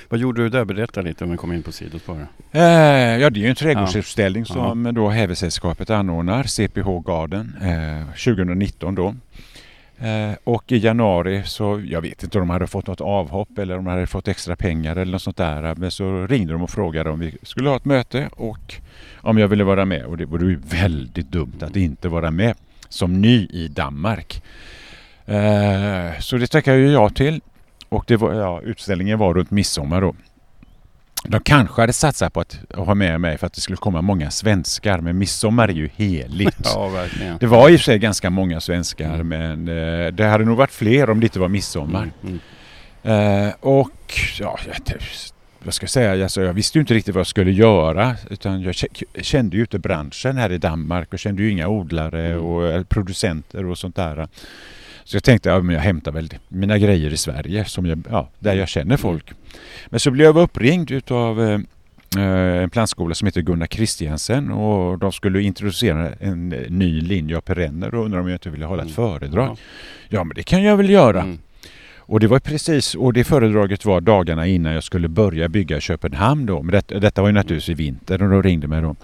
Vad 0.08 0.20
gjorde 0.20 0.42
du 0.42 0.48
där? 0.48 0.64
Berätta 0.64 1.00
lite 1.00 1.24
om 1.24 1.30
vi 1.30 1.36
kommer 1.36 1.54
in 1.54 1.62
på 1.62 1.72
sidospår. 1.72 2.26
Eh, 2.52 2.62
ja, 3.20 3.30
det 3.30 3.40
är 3.40 3.42
ju 3.42 3.48
en 3.48 3.54
trädgårdsutställning 3.54 4.44
ja. 4.48 4.54
som 4.54 4.86
ja. 4.86 4.92
då 4.92 5.08
Hävelsällskapet 5.08 5.90
anordnar, 5.90 6.42
CPH 6.42 6.88
Garden, 7.06 7.56
eh, 7.62 8.14
2019 8.14 8.94
då. 8.94 9.14
Eh, 9.98 10.34
och 10.44 10.72
i 10.72 10.78
januari 10.78 11.42
så, 11.44 11.82
jag 11.86 12.00
vet 12.00 12.22
inte 12.22 12.38
om 12.38 12.42
de 12.48 12.50
hade 12.50 12.66
fått 12.66 12.86
något 12.86 13.00
avhopp 13.00 13.58
eller 13.58 13.78
om 13.78 13.84
de 13.84 13.90
hade 13.90 14.06
fått 14.06 14.28
extra 14.28 14.56
pengar 14.56 14.96
eller 14.96 15.12
något 15.12 15.22
sånt 15.22 15.36
där. 15.36 15.74
Men 15.74 15.90
så 15.90 16.26
ringde 16.26 16.52
de 16.52 16.62
och 16.62 16.70
frågade 16.70 17.10
om 17.10 17.20
vi 17.20 17.34
skulle 17.42 17.68
ha 17.68 17.76
ett 17.76 17.84
möte 17.84 18.28
och 18.32 18.74
om 19.16 19.38
jag 19.38 19.48
ville 19.48 19.64
vara 19.64 19.84
med. 19.84 20.04
Och 20.04 20.16
det 20.16 20.24
vore 20.24 20.46
ju 20.46 20.60
väldigt 20.64 21.30
dumt 21.30 21.58
att 21.60 21.76
inte 21.76 22.08
vara 22.08 22.30
med 22.30 22.54
som 22.88 23.20
ny 23.20 23.46
i 23.46 23.68
Danmark. 23.68 24.42
Eh, 25.26 26.20
så 26.20 26.36
det 26.36 26.46
tackade 26.46 26.78
jag 26.78 26.92
ja 26.92 27.08
till. 27.08 27.40
Och 27.92 28.04
det 28.06 28.16
var, 28.16 28.34
ja, 28.34 28.60
utställningen 28.60 29.18
var 29.18 29.34
runt 29.34 29.50
midsommar 29.50 30.00
då. 30.00 30.14
De 31.24 31.40
kanske 31.40 31.80
hade 31.80 31.92
satsat 31.92 32.32
på 32.32 32.40
att 32.40 32.58
ha 32.74 32.94
med 32.94 33.20
mig 33.20 33.38
för 33.38 33.46
att 33.46 33.52
det 33.52 33.60
skulle 33.60 33.76
komma 33.76 34.02
många 34.02 34.30
svenskar, 34.30 35.00
men 35.00 35.18
midsommar 35.18 35.68
är 35.68 35.72
ju 35.72 35.88
heligt. 35.96 36.56
Ja, 36.64 36.88
verkligen. 36.88 37.38
Det 37.38 37.46
var 37.46 37.70
i 37.70 37.76
och 37.76 37.80
för 37.80 37.84
sig 37.84 37.98
ganska 37.98 38.30
många 38.30 38.60
svenskar, 38.60 39.14
mm. 39.14 39.28
men 39.28 39.68
eh, 39.68 40.12
det 40.12 40.24
hade 40.24 40.44
nog 40.44 40.56
varit 40.56 40.72
fler 40.72 41.10
om 41.10 41.20
det 41.20 41.26
inte 41.26 41.38
var 41.38 41.48
midsommar. 41.48 42.10
Mm. 42.22 42.40
Mm. 43.02 43.46
Eh, 43.46 43.54
och 43.60 44.14
ja, 44.38 44.58
vad 45.64 45.74
ska 45.74 45.84
jag 45.84 45.90
säga, 45.90 46.24
alltså, 46.24 46.42
jag 46.42 46.52
visste 46.52 46.78
ju 46.78 46.80
inte 46.80 46.94
riktigt 46.94 47.14
vad 47.14 47.20
jag 47.20 47.26
skulle 47.26 47.50
göra. 47.50 48.16
Utan 48.30 48.62
jag 48.62 48.74
kände 49.22 49.56
ju 49.56 49.62
inte 49.62 49.78
branschen 49.78 50.36
här 50.36 50.52
i 50.52 50.58
Danmark 50.58 51.12
och 51.12 51.18
kände 51.18 51.42
ju 51.42 51.50
inga 51.50 51.68
odlare 51.68 52.26
mm. 52.26 52.44
och 52.44 52.88
producenter 52.88 53.66
och 53.66 53.78
sånt 53.78 53.96
där. 53.96 54.28
Så 55.04 55.16
jag 55.16 55.24
tänkte 55.24 55.54
att 55.54 55.64
ja, 55.64 55.72
jag 55.72 55.80
hämtar 55.80 56.12
väl 56.12 56.28
mina 56.48 56.78
grejer 56.78 57.12
i 57.12 57.16
Sverige, 57.16 57.64
som 57.64 57.86
jag, 57.86 58.02
ja, 58.10 58.28
där 58.38 58.54
jag 58.54 58.68
känner 58.68 58.96
folk. 58.96 59.32
Men 59.86 60.00
så 60.00 60.10
blev 60.10 60.26
jag 60.26 60.36
uppringd 60.36 60.90
utav 60.90 61.42
eh, 61.42 61.60
eh, 62.16 62.62
en 62.62 62.70
plantskola 62.70 63.14
som 63.14 63.26
heter 63.26 63.40
Gunnar 63.40 63.66
Kristiansen 63.66 64.50
och 64.50 64.98
de 64.98 65.12
skulle 65.12 65.42
introducera 65.42 66.10
en 66.20 66.48
ny 66.68 67.00
linje 67.00 67.36
av 67.36 67.40
perenner 67.40 67.94
och 67.94 68.04
undrade 68.04 68.22
om 68.22 68.28
jag 68.28 68.34
inte 68.34 68.50
ville 68.50 68.66
hålla 68.66 68.82
ett 68.82 68.98
mm. 68.98 69.18
föredrag. 69.20 69.58
Ja, 70.08 70.24
men 70.24 70.34
det 70.34 70.42
kan 70.42 70.62
jag 70.62 70.76
väl 70.76 70.90
göra. 70.90 71.22
Mm. 71.22 71.38
Och 71.96 72.20
det 72.20 72.26
var 72.26 72.38
precis, 72.38 72.94
och 72.94 73.12
det 73.12 73.24
föredraget 73.24 73.84
var 73.84 74.00
dagarna 74.00 74.46
innan 74.46 74.72
jag 74.72 74.84
skulle 74.84 75.08
börja 75.08 75.48
bygga 75.48 75.76
i 75.76 75.80
Köpenhamn 75.80 76.46
då. 76.46 76.62
Men 76.62 76.72
det, 76.72 77.00
detta 77.00 77.22
var 77.22 77.28
ju 77.28 77.32
naturligtvis 77.32 77.68
i 77.68 77.74
vinter 77.74 78.22
och 78.22 78.30
de 78.30 78.42
ringde 78.42 78.68
mig 78.68 78.82
då. 78.82 78.96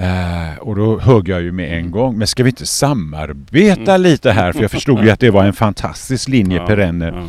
Uh, 0.00 0.58
och 0.58 0.76
då 0.76 1.00
högg 1.00 1.28
jag 1.28 1.42
ju 1.42 1.52
med 1.52 1.78
en 1.78 1.90
gång, 1.90 2.18
men 2.18 2.26
ska 2.26 2.42
vi 2.42 2.50
inte 2.50 2.66
samarbeta 2.66 3.94
mm. 3.94 4.02
lite 4.02 4.32
här? 4.32 4.52
För 4.52 4.62
jag 4.62 4.70
förstod 4.70 5.04
ju 5.04 5.10
att 5.10 5.20
det 5.20 5.30
var 5.30 5.44
en 5.44 5.52
fantastisk 5.52 6.28
linje 6.28 6.56
ja, 6.56 6.66
perenner. 6.66 7.12
Ja. 7.12 7.28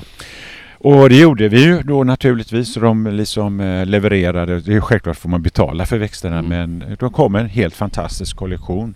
Och 0.80 1.10
det 1.10 1.16
gjorde 1.16 1.48
vi 1.48 1.64
ju 1.64 1.82
då 1.82 2.04
naturligtvis. 2.04 2.74
De 2.74 3.08
liksom 3.08 3.60
eh, 3.60 3.86
levererade. 3.86 4.60
Det 4.60 4.74
är 4.74 4.82
självklart 4.82 5.18
får 5.18 5.30
man 5.30 5.42
betala 5.42 5.86
för 5.86 5.98
växterna 5.98 6.40
mm. 6.40 6.50
men 6.50 6.96
de 7.00 7.12
kom 7.12 7.36
en 7.36 7.50
helt 7.50 7.76
fantastisk 7.76 8.36
kollektion. 8.36 8.96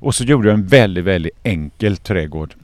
Och 0.00 0.14
så 0.14 0.24
gjorde 0.24 0.48
jag 0.48 0.54
en 0.54 0.66
väldigt, 0.66 1.04
väldigt 1.04 1.32
enkel 1.42 1.96
trädgård. 1.96 2.54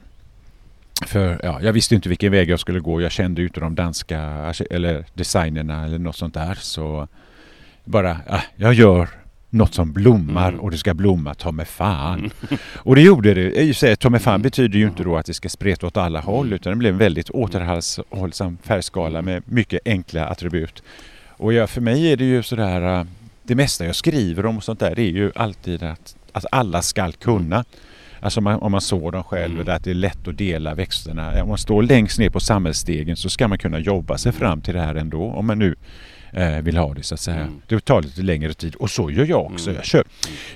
För 1.05 1.39
ja, 1.43 1.61
jag 1.61 1.73
visste 1.73 1.95
inte 1.95 2.09
vilken 2.09 2.31
väg 2.31 2.49
jag 2.49 2.59
skulle 2.59 2.79
gå. 2.79 3.01
Jag 3.01 3.11
kände 3.11 3.43
inte 3.43 3.59
de 3.59 3.75
danska 3.75 4.19
eller 4.69 5.05
designerna 5.13 5.85
eller 5.85 5.99
något 5.99 6.15
sånt 6.15 6.33
där. 6.33 6.57
Så 6.61 7.07
bara, 7.83 8.17
ja, 8.27 8.41
jag 8.55 8.73
gör 8.73 9.09
något 9.55 9.73
som 9.73 9.91
blommar 9.91 10.49
mm. 10.49 10.59
och 10.59 10.71
det 10.71 10.77
ska 10.77 10.93
blomma 10.93 11.33
ta 11.33 11.51
med 11.51 11.67
fan. 11.67 12.19
Mm. 12.19 12.31
Och 12.75 12.95
det 12.95 13.01
gjorde 13.01 13.33
det. 13.33 13.61
I 13.61 13.73
sig, 13.73 13.95
ta 13.95 14.09
med 14.09 14.21
fan 14.21 14.41
betyder 14.41 14.79
ju 14.79 14.87
inte 14.87 15.03
då 15.03 15.17
att 15.17 15.25
det 15.25 15.33
ska 15.33 15.49
spreta 15.49 15.87
åt 15.87 15.97
alla 15.97 16.19
håll 16.19 16.53
utan 16.53 16.71
det 16.71 16.77
blev 16.77 16.93
en 16.93 16.97
väldigt 16.97 17.29
återhållsam 17.29 18.57
färgskala 18.63 19.21
med 19.21 19.43
mycket 19.45 19.81
enkla 19.85 20.25
attribut. 20.25 20.83
Och 21.37 21.53
ja, 21.53 21.67
för 21.67 21.81
mig 21.81 22.11
är 22.11 22.17
det 22.17 22.25
ju 22.25 22.43
sådär, 22.43 22.99
äh, 22.99 23.05
det 23.43 23.55
mesta 23.55 23.85
jag 23.85 23.95
skriver 23.95 24.45
om 24.45 24.57
och 24.57 24.63
sånt 24.63 24.79
där 24.79 24.95
det 24.95 25.01
är 25.01 25.11
ju 25.11 25.31
alltid 25.35 25.83
att, 25.83 26.15
att 26.31 26.45
alla 26.51 26.81
skall 26.81 27.13
kunna. 27.13 27.65
Alltså 28.19 28.41
man, 28.41 28.59
om 28.59 28.71
man 28.71 28.81
sår 28.81 29.11
dem 29.11 29.23
själv, 29.23 29.61
mm. 29.61 29.75
att 29.75 29.83
det 29.83 29.89
är 29.89 29.95
lätt 29.95 30.27
att 30.27 30.37
dela 30.37 30.73
växterna. 30.73 31.43
Om 31.43 31.49
man 31.49 31.57
står 31.57 31.83
längst 31.83 32.19
ner 32.19 32.29
på 32.29 32.39
samhällsstegen 32.39 33.15
så 33.15 33.29
ska 33.29 33.47
man 33.47 33.57
kunna 33.57 33.79
jobba 33.79 34.17
sig 34.17 34.31
fram 34.31 34.61
till 34.61 34.73
det 34.73 34.81
här 34.81 34.95
ändå. 34.95 35.23
Om 35.23 35.47
man 35.47 35.59
nu 35.59 35.75
eh, 36.35 36.61
vill 36.61 36.77
ha 36.77 36.93
det 36.93 37.03
så 37.03 37.13
att 37.13 37.19
säga. 37.19 37.41
Mm. 37.41 37.61
Det 37.67 37.85
tar 37.85 38.01
lite 38.01 38.21
längre 38.21 38.53
tid 38.53 38.75
och 38.75 38.91
så 38.91 39.11
gör 39.11 39.25
jag 39.25 39.45
också. 39.45 39.69
Mm. 39.69 39.75
Jag, 39.75 39.85
köp, 39.85 40.07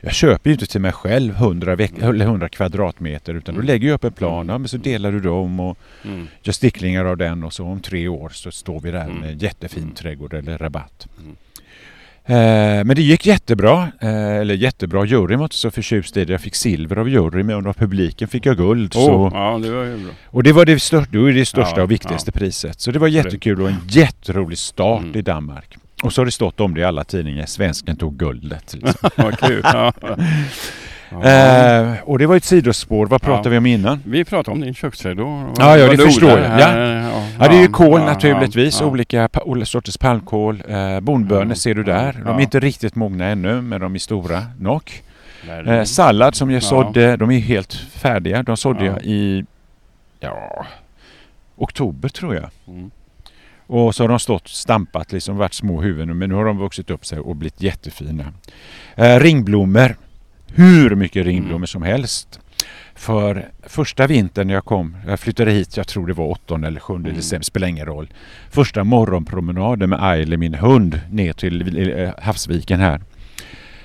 jag 0.01 0.13
köper 0.13 0.49
ju 0.49 0.53
inte 0.53 0.65
till 0.65 0.81
mig 0.81 0.91
själv 0.91 1.33
100, 1.33 1.75
veck, 1.75 1.91
mm. 1.91 2.09
eller 2.09 2.25
100 2.25 2.49
kvadratmeter 2.49 3.33
utan 3.33 3.55
då 3.55 3.59
mm. 3.61 3.67
lägger 3.67 3.87
jag 3.87 3.95
upp 3.95 4.03
en 4.03 4.11
plan 4.11 4.47
ja, 4.47 4.57
men 4.57 4.67
så 4.67 4.77
delar 4.77 5.11
du 5.11 5.19
dem 5.19 5.59
och 5.59 5.77
mm. 6.03 6.27
gör 6.41 6.53
sticklingar 6.53 7.05
av 7.05 7.17
den 7.17 7.43
och 7.43 7.53
så 7.53 7.65
om 7.65 7.79
tre 7.79 8.07
år 8.07 8.29
så 8.29 8.51
står 8.51 8.79
vi 8.79 8.91
där 8.91 9.07
med 9.07 9.31
en 9.31 9.37
jättefin 9.37 9.91
trädgård 9.91 10.33
eller 10.33 10.57
rabatt. 10.57 11.07
Eh, 12.29 12.83
men 12.85 12.95
det 12.95 13.01
gick 13.01 13.25
jättebra, 13.25 13.91
eh, 13.99 14.35
eller 14.35 14.53
jättebra. 14.53 15.05
Juryn 15.05 15.39
var 15.39 15.45
inte 15.45 15.55
så 15.55 15.71
förtjust 15.71 16.17
i 16.17 16.25
det. 16.25 16.33
Jag 16.33 16.41
fick 16.41 16.55
silver 16.55 16.95
av 16.95 17.09
juryn 17.09 17.45
men 17.45 17.67
av 17.67 17.73
publiken 17.73 18.27
fick 18.27 18.45
jag 18.45 18.57
guld. 18.57 18.95
Oh, 18.95 19.05
så. 19.05 19.31
Ja, 19.33 19.59
det 19.63 19.71
var 19.71 19.83
ju 19.83 19.97
bra. 19.97 20.13
Och 20.25 20.43
det 20.43 20.51
var 20.51 20.65
det, 20.65 20.79
största, 20.79 21.11
det, 21.11 21.17
var 21.17 21.29
det 21.29 21.45
största 21.45 21.77
ja, 21.77 21.83
och 21.83 21.91
viktigaste 21.91 22.31
ja. 22.33 22.39
priset. 22.39 22.81
Så 22.81 22.91
det 22.91 22.99
var 22.99 23.07
jättekul 23.07 23.61
och 23.61 23.69
en 23.69 23.79
jätterolig 23.87 24.57
start 24.57 25.03
mm. 25.03 25.15
i 25.15 25.21
Danmark. 25.21 25.77
Och 26.03 26.13
så 26.13 26.21
har 26.21 26.25
det 26.25 26.31
stått 26.31 26.59
om 26.59 26.73
det 26.73 26.81
i 26.81 26.83
alla 26.83 27.03
tidningar. 27.03 27.45
Svensken 27.45 27.95
tog 27.95 28.17
guldet. 28.17 28.73
Liksom. 28.73 29.09
Vad 29.15 29.39
kul. 29.39 29.63
Eh, 31.11 31.93
och 32.03 32.19
det 32.19 32.25
var 32.25 32.35
ett 32.35 32.43
sidospår. 32.43 33.05
Vad 33.05 33.21
pratade 33.21 33.47
ja. 33.47 33.51
vi 33.51 33.57
om 33.57 33.65
innan? 33.65 34.03
Vi 34.05 34.25
pratade 34.25 34.55
om 34.55 34.61
din 34.61 34.73
köksträdgård. 34.73 35.55
Ja, 35.57 35.77
ja, 35.77 35.91
det 35.91 35.97
förstår 35.97 36.29
jag. 36.29 36.59
Ja. 36.59 36.77
Ja, 36.77 37.27
ja, 37.39 37.47
det 37.47 37.55
är 37.55 37.61
ju 37.61 37.67
kol 37.67 37.99
naturligtvis. 37.99 38.81
Olika, 38.81 39.29
sorters 39.65 39.97
palmkål. 39.97 40.63
Eh, 40.67 40.99
bonbönor 40.99 41.53
ser 41.53 41.75
du 41.75 41.83
där. 41.83 42.21
De 42.25 42.37
är 42.37 42.41
inte 42.41 42.59
riktigt 42.59 42.95
mogna 42.95 43.25
ännu, 43.25 43.61
men 43.61 43.81
de 43.81 43.95
är 43.95 43.99
stora 43.99 44.43
nog. 44.59 45.01
Eh, 45.67 45.83
sallad 45.83 46.35
som 46.35 46.51
jag 46.51 46.63
sådde, 46.63 47.15
de 47.17 47.31
är 47.31 47.39
helt 47.39 47.73
färdiga. 47.73 48.43
De 48.43 48.57
sådde 48.57 48.85
jag 48.85 49.03
i 49.03 49.45
ja, 50.19 50.65
oktober 51.55 52.09
tror 52.09 52.35
jag. 52.35 52.49
Mm. 52.67 52.91
Och 53.67 53.95
så 53.95 54.03
har 54.03 54.07
de 54.07 54.19
stått 54.19 54.47
stampat, 54.47 55.11
liksom 55.11 55.37
varit 55.37 55.53
små 55.53 55.81
huvuden, 55.81 56.17
men 56.17 56.29
nu 56.29 56.35
har 56.35 56.45
de 56.45 56.57
vuxit 56.57 56.89
upp 56.89 57.05
sig 57.05 57.19
och 57.19 57.35
blivit 57.35 57.61
jättefina. 57.61 58.33
Eh, 58.95 59.19
ringblommor 59.19 59.95
hur 60.55 60.95
mycket 60.95 61.25
ringblommor 61.25 61.55
mm. 61.55 61.67
som 61.67 61.83
helst. 61.83 62.39
För 62.95 63.49
första 63.63 64.07
vintern 64.07 64.49
jag 64.49 64.65
kom, 64.65 64.97
jag 65.07 65.19
flyttade 65.19 65.51
hit, 65.51 65.77
jag 65.77 65.87
tror 65.87 66.07
det 66.07 66.13
var 66.13 66.25
8 66.25 66.55
eller 66.55 66.79
7 66.79 66.93
mm. 66.93 67.15
december, 67.15 67.43
spelar 67.43 67.67
ingen 67.67 67.85
roll. 67.85 68.09
Första 68.49 68.83
morgonpromenaden 68.83 69.89
med 69.89 70.03
Aile, 70.03 70.37
min 70.37 70.53
hund, 70.53 71.01
ner 71.11 71.33
till 71.33 71.99
eh, 71.99 72.09
havsviken 72.17 72.79
här. 72.79 73.01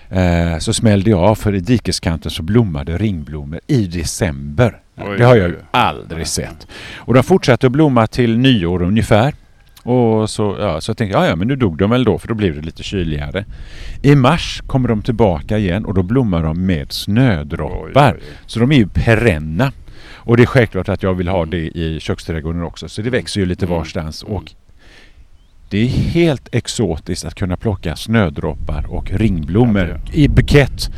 Eh, 0.09 0.59
så 0.59 0.73
smällde 0.75 1.11
jag 1.11 1.21
av 1.21 1.35
för 1.35 1.55
i 1.55 1.61
dikeskanten 1.61 2.31
så 2.31 2.43
blommade 2.43 2.99
ringblommor 2.99 3.61
i 3.67 3.87
december. 3.87 4.81
Oj, 4.97 5.19
det 5.19 5.25
har 5.25 5.37
jag 5.37 5.49
ju 5.49 5.57
aldrig 5.71 6.27
sett. 6.27 6.67
Och 6.95 7.15
de 7.15 7.23
fortsatte 7.23 7.67
att 7.67 7.73
blomma 7.73 8.07
till 8.07 8.39
nyår 8.39 8.83
ungefär. 8.83 9.35
Och 9.85 10.31
så, 10.31 10.57
ja, 10.61 10.81
så 10.81 10.91
jag 10.91 10.97
tänkte 10.97 11.19
jag, 11.19 11.27
ja 11.27 11.37
men 11.37 11.49
nu 11.49 11.57
dog 11.57 11.77
de 11.77 11.91
väl 11.91 12.05
då 12.05 12.19
för 12.19 12.29
då 12.29 12.35
blev 12.35 12.55
det 12.55 12.61
lite 12.61 12.83
kyligare. 12.83 13.45
I 14.03 14.15
mars 14.15 14.63
kommer 14.67 14.89
de 14.89 15.03
tillbaka 15.03 15.59
igen 15.59 15.85
och 15.85 15.95
då 15.95 16.03
blommar 16.03 16.43
de 16.43 16.67
med 16.67 16.93
snödroppar. 16.93 18.15
Oj, 18.15 18.21
oj, 18.21 18.29
oj. 18.31 18.39
Så 18.47 18.61
de 18.61 18.73
är 18.73 18.77
ju 18.77 18.89
perenna. 18.89 19.73
Och 20.27 20.37
det 20.37 20.43
är 20.43 20.47
självklart 20.47 20.89
att 20.89 21.03
jag 21.03 21.15
vill 21.15 21.29
ha 21.29 21.47
det 21.47 21.57
i 21.57 22.01
köksträdgården 22.01 22.63
också. 22.63 22.89
Så 22.89 23.03
det 23.03 23.11
växer 23.11 23.41
ju 23.41 23.47
lite 23.47 23.67
mm. 23.67 23.79
varstans. 23.79 24.23
Och 24.23 24.55
det 25.69 25.79
är 25.79 25.89
helt 25.89 26.49
exotiskt 26.55 27.25
att 27.25 27.35
kunna 27.35 27.57
plocka 27.57 27.97
snödroppar 27.97 28.87
och 28.89 29.11
ringblommor 29.11 30.01
i 30.13 30.29
bukett 30.29 30.91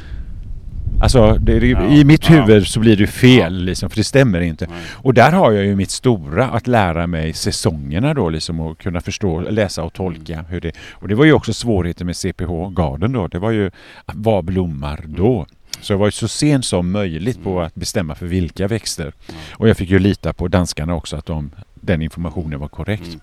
Alltså 1.01 1.39
det, 1.41 1.61
det, 1.61 1.67
ja, 1.67 1.87
i 1.87 2.05
mitt 2.05 2.31
huvud 2.31 2.63
ja. 2.63 2.65
så 2.65 2.81
blir 2.81 2.97
det 2.97 3.07
fel 3.07 3.65
liksom, 3.65 3.91
för 3.91 3.97
det 3.97 4.05
stämmer 4.05 4.41
inte. 4.41 4.67
Nej. 4.67 4.79
Och 4.93 5.15
där 5.15 5.33
har 5.33 5.53
jag 5.53 5.65
ju 5.65 5.77
mitt 5.77 5.91
stora, 5.91 6.49
att 6.49 6.67
lära 6.67 7.07
mig 7.07 7.33
säsongerna 7.33 8.15
då 8.15 8.31
liksom 8.31 8.61
och 8.61 8.79
kunna 8.79 9.01
förstå, 9.01 9.41
läsa 9.41 9.83
och 9.83 9.93
tolka 9.93 10.33
mm. 10.33 10.45
hur 10.47 10.61
det... 10.61 10.73
Och 10.93 11.09
det 11.09 11.15
var 11.15 11.25
ju 11.25 11.33
också 11.33 11.53
svårigheten 11.53 12.07
med 12.07 12.17
CPH 12.17 12.71
Garden 12.77 13.13
då. 13.13 13.29
Det 13.29 13.39
var 13.39 13.51
ju, 13.51 13.71
vad 14.07 14.45
blommar 14.45 15.05
då? 15.07 15.47
Så 15.81 15.93
jag 15.93 15.99
var 15.99 16.07
ju 16.07 16.13
så 16.13 16.29
sent 16.29 16.65
som 16.65 16.91
möjligt 16.91 17.43
på 17.43 17.51
mm. 17.51 17.65
att 17.65 17.75
bestämma 17.75 18.15
för 18.15 18.27
vilka 18.27 18.69
växter. 18.69 19.13
Och 19.51 19.69
jag 19.69 19.77
fick 19.77 19.91
ju 19.91 19.99
lita 19.99 20.33
på 20.33 20.49
danskarna 20.49 20.95
också 20.95 21.17
att 21.17 21.27
de, 21.27 21.51
den 21.75 22.03
informationen 22.03 22.61
var 22.61 22.69
korrekt. 22.69 23.19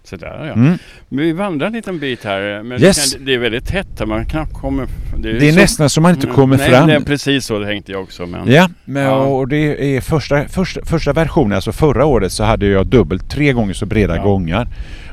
Mm. 0.00 0.20
Sådär 0.20 0.46
ja. 0.46 0.52
Mm. 0.52 0.78
Men 1.08 1.24
vi 1.24 1.32
vandrar 1.32 1.66
en 1.66 1.72
liten 1.72 1.98
bit 1.98 2.24
här. 2.24 2.62
Men 2.62 2.82
yes. 2.82 3.16
det 3.20 3.34
är 3.34 3.38
väldigt 3.38 3.66
tätt 3.66 4.08
man 4.08 4.26
knappt 4.26 4.52
kommer... 4.52 4.86
Det 5.16 5.30
är, 5.30 5.40
det 5.40 5.48
är 5.48 5.52
så, 5.52 5.58
nästan 5.58 5.90
som 5.90 6.02
man 6.02 6.14
inte 6.14 6.26
kommer 6.26 6.56
nej, 6.56 6.70
fram. 6.70 6.86
Nej, 6.86 7.04
precis 7.04 7.46
så 7.46 7.64
tänkte 7.64 7.92
jag 7.92 8.02
också. 8.02 8.26
Men, 8.26 8.52
ja, 8.52 8.68
men, 8.84 9.02
ja. 9.02 9.16
och 9.16 9.48
det 9.48 9.96
är 9.96 10.00
första, 10.00 10.48
första, 10.48 10.84
första 10.84 11.12
versionen, 11.12 11.52
alltså 11.52 11.72
förra 11.72 12.04
året 12.04 12.32
så 12.32 12.44
hade 12.44 12.66
jag 12.66 12.86
dubbelt, 12.86 13.30
tre 13.30 13.52
gånger 13.52 13.74
så 13.74 13.86
breda 13.86 14.16
ja. 14.16 14.22
gångar. 14.22 14.68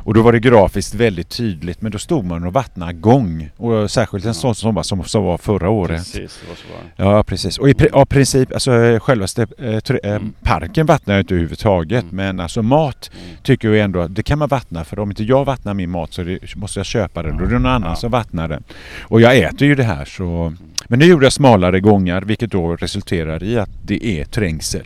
Och 0.08 0.14
då 0.14 0.22
var 0.22 0.32
det 0.32 0.40
grafiskt 0.40 0.94
väldigt 0.96 1.30
tydligt 1.30 1.82
men 1.82 1.92
då 1.92 1.98
stod 1.98 2.26
man 2.26 2.44
och 2.44 2.54
vattnade 2.54 2.94
gång. 2.94 3.50
Och 3.58 3.92
särskilt 3.92 4.26
en 4.26 4.30
Ja. 4.30 4.34
sån 4.34 4.56
sommar 4.56 4.84
som, 4.84 5.04
som 5.04 5.24
var 5.24 5.38
förra 5.38 5.70
året. 5.70 5.98
Precis, 5.98 6.40
det 6.44 6.50
var 6.50 6.56
så 6.56 6.64
var. 7.04 7.06
Ja 7.16 7.24
precis. 7.24 7.58
Och 7.58 7.70
i 7.70 7.74
pri- 7.74 7.90
ja, 7.94 8.06
princip, 8.06 8.54
alltså 8.54 8.72
självaste 9.02 9.48
eh, 9.58 9.80
tre- 9.80 10.00
eh, 10.04 10.12
Mm. 10.16 10.34
parken 10.44 10.86
vattnar 10.86 11.14
jag 11.16 11.22
inte 11.22 11.34
överhuvudtaget. 11.34 12.04
Mm. 12.04 12.16
Men 12.16 12.40
alltså 12.40 12.62
mat 12.62 13.12
Mm. 13.14 13.38
tycker 13.44 13.68
jag 13.70 13.80
ändå 13.84 14.00
att 14.02 14.16
det 14.16 14.24
kan 14.24 14.40
man 14.40 14.48
vattna 14.48 14.84
för 14.84 15.00
om 15.00 15.10
inte 15.12 15.24
jag 15.24 15.46
vattnar 15.46 15.74
min 15.74 15.90
mat 15.90 16.14
så 16.14 16.24
det, 16.24 16.56
måste 16.56 16.80
jag 16.80 16.86
köpa 16.86 17.24
den. 17.24 17.38
Då 17.38 17.44
är 17.44 17.48
det 17.48 17.54
någon 17.54 17.66
annan 17.66 17.90
Ja. 17.90 17.96
som 17.96 18.12
vattnar 18.12 18.48
den. 18.48 18.64
Och 19.02 19.22
jag 19.22 19.38
äter 19.38 19.68
ju 19.68 19.76
det 19.76 19.84
här 19.84 20.06
så... 20.06 20.54
Men 20.90 21.00
nu 21.00 21.06
gjorde 21.06 21.26
jag 21.26 21.34
smalare 21.34 21.80
gångar 21.80 22.22
vilket 22.22 22.52
då 22.52 22.76
resulterar 22.76 23.44
i 23.44 23.58
att 23.60 23.70
det 23.86 24.06
är 24.06 24.26
trängsel. 24.26 24.84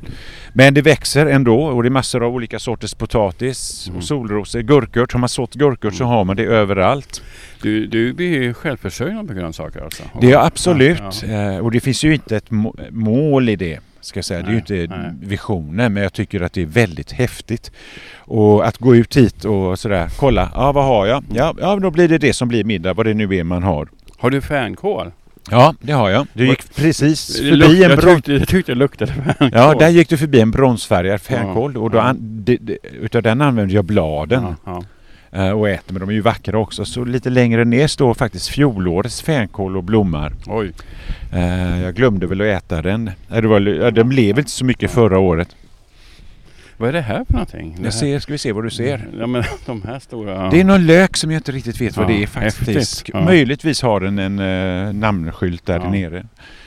Men 0.53 0.73
det 0.73 0.81
växer 0.81 1.25
ändå 1.25 1.62
och 1.63 1.84
det 1.84 1.88
är 1.88 1.91
massor 1.91 2.23
av 2.23 2.34
olika 2.36 2.60
sorters 2.60 2.93
potatis 2.93 3.86
Mm. 3.88 3.97
och 3.97 4.03
solrosor, 4.03 4.60
gurkor. 4.62 5.05
Har 5.13 5.19
man 5.19 5.30
sått 5.30 5.54
gurkor 5.56 5.91
så 5.91 6.04
har 6.06 6.24
man 6.26 6.36
det 6.36 6.43
överallt. 6.45 7.21
Du, 7.62 7.86
du 7.88 8.13
blir 8.13 8.41
ju 8.43 8.54
självförsörjande 8.54 9.34
på 9.34 9.39
grönsaker 9.39 9.82
alltså? 9.82 10.04
Det 10.21 10.32
är 10.32 10.45
absolut. 10.45 11.02
Ja, 11.24 11.28
ja. 11.28 11.52
Eh, 11.54 11.58
Och 11.58 11.71
det 11.71 11.80
finns 11.80 12.04
ju 12.04 12.13
inte 12.13 12.38
ett 12.38 12.52
må- 12.52 12.76
mål 12.89 13.50
i 13.50 13.56
det. 13.56 13.80
Ska 14.02 14.17
jag 14.17 14.26
säga. 14.26 14.41
det 14.41 14.47
är 14.47 14.52
ju 14.52 14.62
Nej, 14.69 14.84
inte 14.84 14.97
nej. 14.97 15.12
visionen 15.21 15.93
men 15.93 16.04
jag 16.04 16.13
tycker 16.13 16.41
att 16.41 16.54
det 16.54 16.62
är 16.62 16.65
väldigt 16.65 17.12
häftigt. 17.12 17.71
Och 18.17 18.67
att 18.67 18.78
gå 18.78 18.95
ut 18.95 19.17
hit 19.17 19.45
och 19.45 19.80
sådär 19.80 20.08
kolla, 20.19 20.52
ja 20.56 20.71
vad 20.71 20.86
har 20.86 21.06
jag? 21.06 21.24
Ja, 21.34 21.56
ja 21.60 21.76
då 21.76 21.91
blir 21.91 22.08
det 22.08 22.17
det 22.17 22.34
som 22.34 22.47
blir 22.47 22.63
middag, 22.63 22.93
vad 22.93 23.06
det 23.06 23.13
nu 23.13 23.36
är 23.36 23.43
man 23.43 23.63
har. 23.63 23.88
Har 24.17 24.30
du 24.30 24.41
fänkål? 24.41 25.12
Ja, 25.52 25.74
det 25.82 25.91
har 25.91 26.10
jag. 26.10 26.28
Du 26.34 26.47
gick 26.47 26.76
precis 26.76 27.38
förbi 27.38 27.52
luk- 27.52 27.84
en 27.84 27.89
jag, 27.89 27.97
brons... 28.00 28.15
tyckte, 28.15 28.32
jag 28.34 28.47
tyckte 28.47 28.71
det 28.71 28.76
luktade 28.78 29.12
fänkål. 29.13 29.50
Ja, 29.54 29.74
där 29.80 29.89
gick 29.89 30.10
du 30.10 30.17
förbi 30.17 30.39
en 30.41 30.52
bronsfärgad 30.52 31.21
fänkål 31.21 31.78
och 31.78 31.89
då 31.91 31.97
Ja. 31.97 32.02
an... 32.02 32.17
det, 32.21 32.78
utav 33.02 33.21
den 33.21 33.41
använder 33.41 33.76
jag 33.76 33.86
bladen 33.86 34.43
Ja, 34.43 34.56
ja. 34.65 34.84
Och 35.31 35.69
äter, 35.69 35.93
men 35.93 35.99
de 35.99 36.09
är 36.09 36.13
ju 36.13 36.21
vackra 36.21 36.57
också. 36.57 36.85
Så 36.85 37.05
lite 37.05 37.29
längre 37.29 37.65
ner 37.65 37.87
står 37.87 38.13
faktiskt 38.13 38.47
fjolårets 38.47 39.21
fänkål 39.21 39.77
och 39.77 39.83
blommar. 39.83 40.33
Oj. 40.47 40.71
Eh, 41.33 41.81
jag 41.83 41.95
glömde 41.95 42.27
väl 42.27 42.41
att 42.41 42.47
äta 42.63 42.81
den. 42.81 43.11
Eh, 43.31 43.41
den 43.91 44.09
blev 44.09 44.39
inte 44.39 44.51
så 44.51 44.65
mycket 44.65 44.91
förra 44.91 45.19
året. 45.19 45.55
Vad 46.77 46.89
är 46.89 46.93
det 46.93 47.01
här 47.01 47.25
för 47.25 47.33
någonting? 47.33 47.77
Jag 47.83 47.93
ser, 47.93 48.19
ska 48.19 48.31
vi 48.31 48.37
se 48.37 48.51
vad 48.51 48.63
du 48.63 48.69
ser? 48.69 49.07
Ja 49.19 49.27
men 49.27 49.43
de 49.65 49.81
här 49.83 49.99
stora... 49.99 50.49
Det 50.49 50.59
är 50.59 50.63
någon 50.63 50.85
lök 50.85 51.17
som 51.17 51.31
jag 51.31 51.39
inte 51.39 51.51
riktigt 51.51 51.81
vet 51.81 51.97
vad 51.97 52.05
Ja, 52.11 52.15
det 52.15 52.23
är 52.23 52.27
faktiskt. 52.27 53.09
Ja. 53.13 53.21
Möjligtvis 53.25 53.81
har 53.81 53.99
den 53.99 54.19
en 54.19 54.39
eh, 54.87 54.93
namnskylt 54.93 55.65
där 55.65 55.79
Ja. 55.79 55.89
nere. 55.89 56.23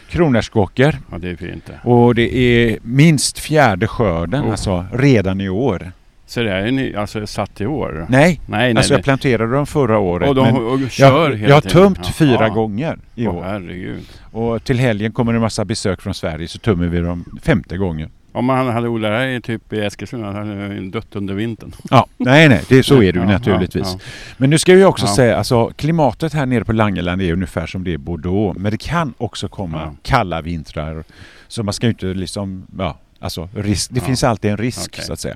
Kronärtskockor. 0.09 0.95
Ja 1.11 1.19
det 1.19 1.31
är 1.31 1.37
fint. 1.37 1.71
Och 1.85 2.15
det 2.15 2.37
är 2.37 2.79
minst 2.83 3.39
fjärde 3.39 3.89
skörden, 3.89 4.45
Oh. 4.45 4.51
alltså 4.51 4.87
redan 4.93 5.41
i 5.41 5.49
år. 5.49 5.93
Så 6.27 6.41
det 6.43 6.51
är 6.53 6.71
ni, 6.71 6.95
alltså 6.95 7.27
satt 7.27 7.61
i 7.61 7.67
år? 7.67 8.07
Nej, 8.09 8.41
nej, 8.47 8.59
nej. 8.61 8.77
alltså 8.77 8.93
nej. 8.93 8.99
jag 8.99 9.05
planterade 9.05 9.53
dem 9.53 9.67
förra 9.67 9.99
året. 9.99 10.29
och 10.29 10.35
de 10.35 10.57
och 10.57 10.91
kör 10.91 11.31
jag, 11.31 11.49
jag 11.49 11.55
har 11.55 11.61
tiden. 11.61 11.73
tömt 11.95 11.99
Ja. 12.05 12.11
fyra 12.13 12.39
Ja. 12.41 12.49
gånger 12.49 12.99
i 13.15 13.27
Åh 13.27 13.35
år. 13.37 13.43
herregud. 13.43 14.03
Och 14.33 14.65
till 14.65 14.79
helgen 14.79 15.13
kommer 15.13 15.33
det 15.33 15.37
en 15.37 15.41
massa 15.43 15.65
besök 15.65 16.03
från 16.03 16.15
Sverige 16.15 16.49
så 16.49 16.59
tömmer 16.59 16.87
vi 16.87 17.01
dem 17.01 17.25
femte 17.43 17.77
gången. 17.77 18.11
Om 18.33 18.45
man 18.45 18.69
hade 18.69 18.89
odlat 18.89 19.11
det 19.11 19.17
här 19.17 19.27
i 19.27 19.41
typ 19.41 19.73
i 19.73 19.81
Eskilstuna 19.81 20.27
hade 20.27 20.39
han 20.39 20.91
dött 20.91 21.17
under 21.17 21.35
vintern. 21.35 21.73
Ja, 21.91 22.07
nej 22.17 22.49
nej, 22.49 22.63
det, 22.69 22.83
så 22.83 22.95
är 22.95 23.13
det 23.13 23.19
ju 23.19 23.25
Ja, 23.25 23.31
naturligtvis. 23.31 23.89
ja, 23.93 23.99
Men 24.37 24.51
nu 24.51 24.59
ska 24.59 24.75
vi 24.75 24.85
också 24.85 25.07
Ja. 25.07 25.15
säga, 25.17 25.37
alltså 25.37 25.67
klimatet 25.77 26.33
här 26.33 26.47
nere 26.47 26.65
på 26.65 26.73
Langeland 26.73 27.23
är 27.23 27.33
ungefär 27.33 27.67
som 27.67 27.85
det 27.85 27.91
är 27.91 27.95
i 27.95 27.99
Bordeaux. 27.99 28.59
Men 28.59 28.73
det 28.73 28.79
kan 28.79 29.15
också 29.19 29.49
komma 29.49 29.81
Ja. 29.85 29.95
kalla 30.03 30.41
vintrar. 30.41 31.05
Så 31.49 31.63
man 31.63 31.75
ska 31.75 31.87
ju 31.87 31.91
inte 31.91 32.07
liksom, 32.07 32.67
ja, 32.79 32.99
alltså 33.21 33.49
risk, 33.55 33.91
det 33.91 34.01
Ja. 34.01 34.07
finns 34.07 34.25
alltid 34.25 34.51
en 34.51 34.57
risk 34.57 34.91
Okej. 34.93 35.05
så 35.05 35.13
att 35.13 35.21
säga. 35.21 35.35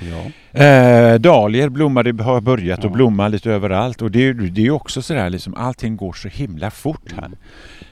Ja. 0.00 0.60
Eh, 0.64 1.14
dahlior 1.14 1.68
blommar, 1.68 2.02
det 2.02 2.22
har 2.22 2.40
börjat 2.40 2.78
Ja. 2.82 2.86
att 2.88 2.92
blomma 2.94 3.28
lite 3.28 3.50
överallt. 3.50 4.02
Och 4.02 4.10
det 4.10 4.32
det 4.32 4.60
är 4.60 4.64
ju 4.64 4.70
också 4.70 5.02
sådär 5.02 5.30
liksom, 5.30 5.54
allting 5.54 5.96
går 5.96 6.12
så 6.12 6.28
himla 6.28 6.70
fort 6.70 7.12
här. 7.16 7.30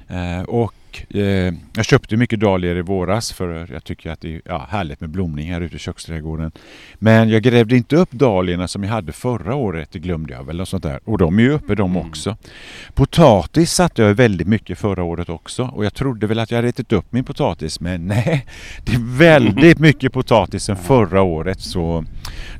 Mm. 0.09 0.39
Eh, 0.41 0.45
och 0.45 0.73
eh, 1.11 1.55
jag 1.77 1.85
köpte 1.85 2.17
mycket 2.17 2.41
dahlior 2.41 2.77
i 2.77 2.83
våras 2.83 3.33
för 3.33 3.69
jag 3.73 3.85
tycker 3.85 4.11
att 4.11 4.21
det 4.21 4.35
är 4.35 4.43
ja, 4.45 4.67
härligt 4.71 5.01
med 5.01 5.11
blomning 5.11 5.53
här 5.53 5.61
ute 5.61 5.77
i 5.77 5.79
köksträdgården. 5.79 6.53
Men 6.95 7.29
jag 7.29 7.43
grävde 7.43 7.77
inte 7.77 7.97
upp 7.97 8.13
dahliorna 8.13 8.69
som 8.69 8.85
jag 8.85 8.91
hade 8.91 9.13
förra 9.13 9.55
året, 9.55 9.89
det 9.93 9.99
glömde 9.99 10.33
jag 10.33 10.45
väl 10.45 10.61
och 10.61 10.69
sånt 10.69 10.83
där. 10.83 11.01
Och 11.05 11.19
de 11.19 11.39
är 11.39 11.43
ju 11.43 11.51
uppe 11.51 11.75
de 11.75 11.91
Mm. 11.97 12.09
också. 12.09 12.37
Potatis 12.95 13.73
satte 13.73 14.03
jag 14.03 14.15
väldigt 14.15 14.49
mycket 14.49 14.79
förra 14.79 15.03
året 15.03 15.29
också 15.29 15.63
och 15.65 15.85
jag 15.85 15.95
trodde 15.95 16.27
väl 16.27 16.39
att 16.39 16.51
jag 16.51 16.59
hade 16.59 16.69
ätit 16.69 16.93
upp 16.93 17.13
min 17.13 17.25
potatis 17.25 17.81
men 17.81 18.07
nej, 18.07 18.47
det 18.85 18.93
är 18.93 19.19
väldigt 19.19 19.79
mycket 19.79 20.13
potatis 20.13 20.65
sen 20.65 20.77
förra 20.77 21.23
året 21.23 21.61
så 21.61 22.05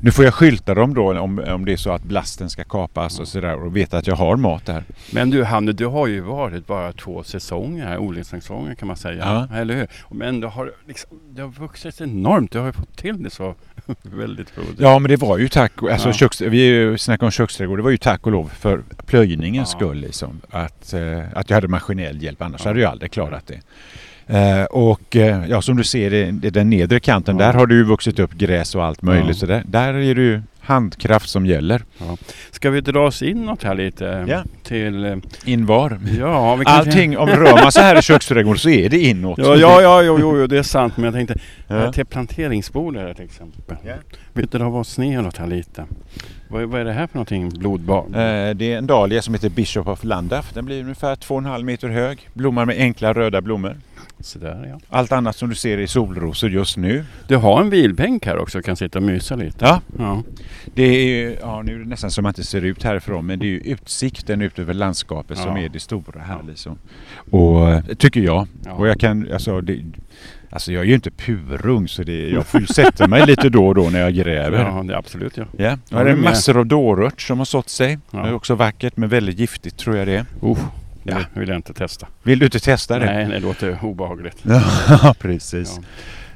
nu 0.01 0.11
får 0.11 0.25
jag 0.25 0.33
skylta 0.33 0.73
dem 0.73 0.93
då 0.93 1.19
om, 1.19 1.39
om 1.39 1.65
det 1.65 1.73
är 1.73 1.77
så 1.77 1.91
att 1.91 2.03
blasten 2.03 2.49
ska 2.49 2.63
kapas 2.63 3.19
och 3.19 3.27
sådär 3.27 3.63
och 3.65 3.75
veta 3.77 3.97
att 3.97 4.07
jag 4.07 4.15
har 4.15 4.35
mat 4.37 4.65
där. 4.65 4.83
Men 5.11 5.29
du 5.29 5.43
Hanne, 5.43 5.71
du 5.71 5.85
har 5.85 6.07
ju 6.07 6.21
varit 6.21 6.67
bara 6.67 6.93
två 6.93 7.23
säsonger 7.23 7.85
här, 7.85 7.97
odlingssäsonger 8.33 8.75
kan 8.75 8.87
man 8.87 8.97
säga. 8.97 9.47
Eller 9.53 9.75
hur? 9.75 9.87
Men 10.11 10.39
det 10.41 10.47
har, 10.47 10.71
liksom, 10.87 11.09
det 11.29 11.41
har 11.41 11.49
vuxit 11.49 12.01
enormt. 12.01 12.51
Du 12.51 12.59
har 12.59 12.65
ju 12.65 12.71
fått 12.71 12.97
till 12.97 13.23
det 13.23 13.29
så 13.29 13.55
väldigt 14.01 14.57
roligt. 14.57 14.79
Ja 14.79 14.99
men 14.99 15.09
det 15.11 15.15
var 15.17 15.37
ju 15.37 15.47
tack, 15.49 15.71
alltså 15.83 16.09
Ja. 16.09 16.13
köks, 16.13 16.41
vi 16.41 16.95
snackade 16.99 17.25
om 17.25 17.31
köksträdgård, 17.31 17.79
det 17.79 17.83
var 17.83 17.89
ju 17.91 17.97
tack 17.97 18.25
och 18.25 18.31
lov 18.31 18.49
för 18.49 18.83
plöjningens 19.05 19.69
Ja. 19.73 19.77
skull 19.79 19.97
liksom. 19.97 20.41
Att, 20.49 20.93
eh, 20.93 21.19
att 21.35 21.49
jag 21.49 21.57
hade 21.57 21.67
maskinell 21.67 22.23
hjälp, 22.23 22.41
annars 22.41 22.61
Ja. 22.63 22.69
hade 22.69 22.79
jag 22.81 22.91
aldrig 22.91 23.11
klarat 23.11 23.47
det. 23.47 23.59
Eh, 24.27 24.63
och 24.63 25.15
eh, 25.15 25.45
ja 25.49 25.61
som 25.61 25.77
du 25.77 25.83
ser 25.83 26.13
i, 26.13 26.39
i 26.43 26.49
den 26.49 26.69
nedre 26.69 26.99
kanten, 26.99 27.37
Ja. 27.39 27.45
där 27.45 27.53
har 27.53 27.67
ju 27.67 27.83
vuxit 27.83 28.19
upp 28.19 28.33
gräs 28.33 28.75
och 28.75 28.85
allt 28.85 29.01
möjligt. 29.01 29.27
Ja. 29.27 29.33
Så 29.33 29.45
där, 29.45 29.63
där 29.65 29.93
är 29.93 30.15
det 30.15 30.21
ju 30.21 30.41
handkraft 30.59 31.29
som 31.29 31.45
gäller. 31.45 31.81
Ska 32.51 32.69
vi 32.69 32.81
dra 32.81 32.99
oss 33.07 33.21
inåt 33.21 33.63
här 33.63 33.75
lite? 33.75 34.25
Ja. 34.27 34.43
Till... 34.63 35.05
eh, 35.05 35.15
Invar. 35.45 35.99
Ja, 36.19 36.55
vi 36.55 36.65
kanske- 36.65 36.89
Allting, 36.89 37.17
om 37.17 37.29
rör 37.29 37.61
man 37.63 37.71
så 37.71 37.79
här 37.81 37.99
i 37.99 38.01
köksträdgården 38.01 38.59
så 38.59 38.69
är 38.69 38.89
det 38.89 38.99
inåt. 38.99 39.37
Ja, 39.37 39.55
ja, 39.55 39.81
ja, 39.81 40.01
jo, 40.03 40.17
jo, 40.19 40.37
jo, 40.39 40.47
det 40.47 40.57
är 40.57 40.63
sant. 40.63 40.97
Men 40.97 41.05
jag 41.05 41.13
tänkte 41.13 41.35
Ja. 41.67 41.83
eh, 41.85 41.91
till 41.91 42.05
planteringsbordet 42.05 43.15
till 43.17 43.25
exempel. 43.25 43.77
Ja. 43.85 43.93
Vi 44.33 44.43
drar 44.43 44.75
oss 44.75 44.97
neråt 44.97 45.37
här 45.37 45.47
lite. 45.47 45.85
Vad, 46.49 46.63
vad 46.63 46.81
är 46.81 46.85
det 46.85 46.93
här 46.93 47.07
för 47.07 47.15
någonting? 47.15 47.49
Blodbad? 47.49 48.05
Eh, 48.05 48.55
Det 48.55 48.73
är 48.73 48.77
en 48.77 48.87
dahlia 48.87 49.21
som 49.21 49.33
heter 49.33 49.49
Bishop 49.49 49.87
of 49.87 50.03
Llandaff. 50.03 50.53
Den 50.53 50.65
blir 50.65 50.81
ungefär 50.81 51.15
2,5 51.15 51.63
meter 51.63 51.89
hög. 51.89 52.29
Blommar 52.33 52.65
med 52.65 52.77
enkla 52.77 53.13
röda 53.13 53.41
blommor. 53.41 53.75
Där, 54.33 54.65
ja. 54.69 54.79
Allt 54.89 55.11
annat 55.11 55.35
som 55.35 55.49
du 55.49 55.55
ser 55.55 55.77
är 55.77 55.87
solrosor 55.87 56.49
just 56.49 56.77
nu. 56.77 57.05
Du 57.27 57.35
har 57.35 57.61
en 57.61 57.69
vilbänk 57.69 58.25
här 58.25 58.37
också, 58.37 58.61
kan 58.61 58.75
sitta 58.75 58.99
och 58.99 59.03
mysa 59.03 59.35
lite. 59.35 59.65
Ja, 59.65 59.81
Ja. 59.99 60.23
det 60.75 60.83
är 60.83 61.05
ju, 61.07 61.37
ja 61.41 61.61
nu 61.61 61.75
är 61.75 61.79
det 61.79 61.85
nästan 61.85 62.11
som 62.11 62.23
man 62.23 62.29
inte 62.29 62.43
ser 62.43 62.61
ut 62.61 62.83
härifrån 62.83 63.25
men 63.25 63.39
det 63.39 63.45
är 63.45 63.49
ju 63.49 63.59
utsikten 63.59 64.41
ut 64.41 64.59
över 64.59 64.73
landskapet 64.73 65.37
som 65.37 65.57
Ja. 65.57 65.63
är 65.63 65.69
det 65.69 65.79
stora 65.79 66.21
här 66.21 66.39
liksom. 66.47 66.77
Och 67.31 67.69
eh, 67.69 67.81
tycker 67.83 68.19
jag. 68.21 68.47
Ja. 68.65 68.73
Och 68.73 68.87
jag 68.87 68.99
kan, 68.99 69.33
alltså, 69.33 69.61
det, 69.61 69.81
alltså 70.49 70.71
jag 70.71 70.81
är 70.83 70.87
ju 70.87 70.93
inte 70.95 71.11
purung 71.11 71.87
så 71.87 72.03
det, 72.03 72.29
jag 72.29 72.45
får 72.45 72.59
ju 72.61 72.67
sätta 72.67 73.07
mig 73.07 73.25
lite 73.25 73.49
då 73.49 73.67
och 73.67 73.75
då 73.75 73.89
när 73.89 73.99
jag 73.99 74.13
gräver. 74.13 74.59
Ja, 74.63 74.83
det 74.83 74.93
är 74.93 74.97
absolut 74.97 75.37
ja. 75.37 75.45
Ja, 75.57 75.71
och 75.73 76.05
det 76.05 76.11
är 76.11 76.15
med. 76.15 76.23
massor 76.23 76.57
av 76.57 76.65
dårört 76.65 77.21
som 77.21 77.37
har 77.37 77.45
sått 77.45 77.69
sig. 77.69 77.99
Det 78.11 78.17
är 78.17 78.33
också 78.33 78.55
vackert 78.55 78.97
men 78.97 79.09
väldigt 79.09 79.39
giftigt 79.39 79.77
tror 79.77 79.97
jag 79.97 80.07
det 80.07 80.13
är. 80.15 80.25
Uh, 80.47 80.57
Ja. 81.11 81.17
vill 81.33 81.49
jag 81.49 81.55
inte 81.55 81.73
testa. 81.73 82.07
Vill 82.23 82.39
du 82.39 82.45
inte 82.45 82.59
testa 82.59 82.99
det? 82.99 83.05
Nej, 83.05 83.25
det 83.25 83.39
låter 83.39 83.77
obehagligt. 83.81 84.37
Ja, 84.89 85.15
precis. 85.19 85.73
Ja. 85.77 85.83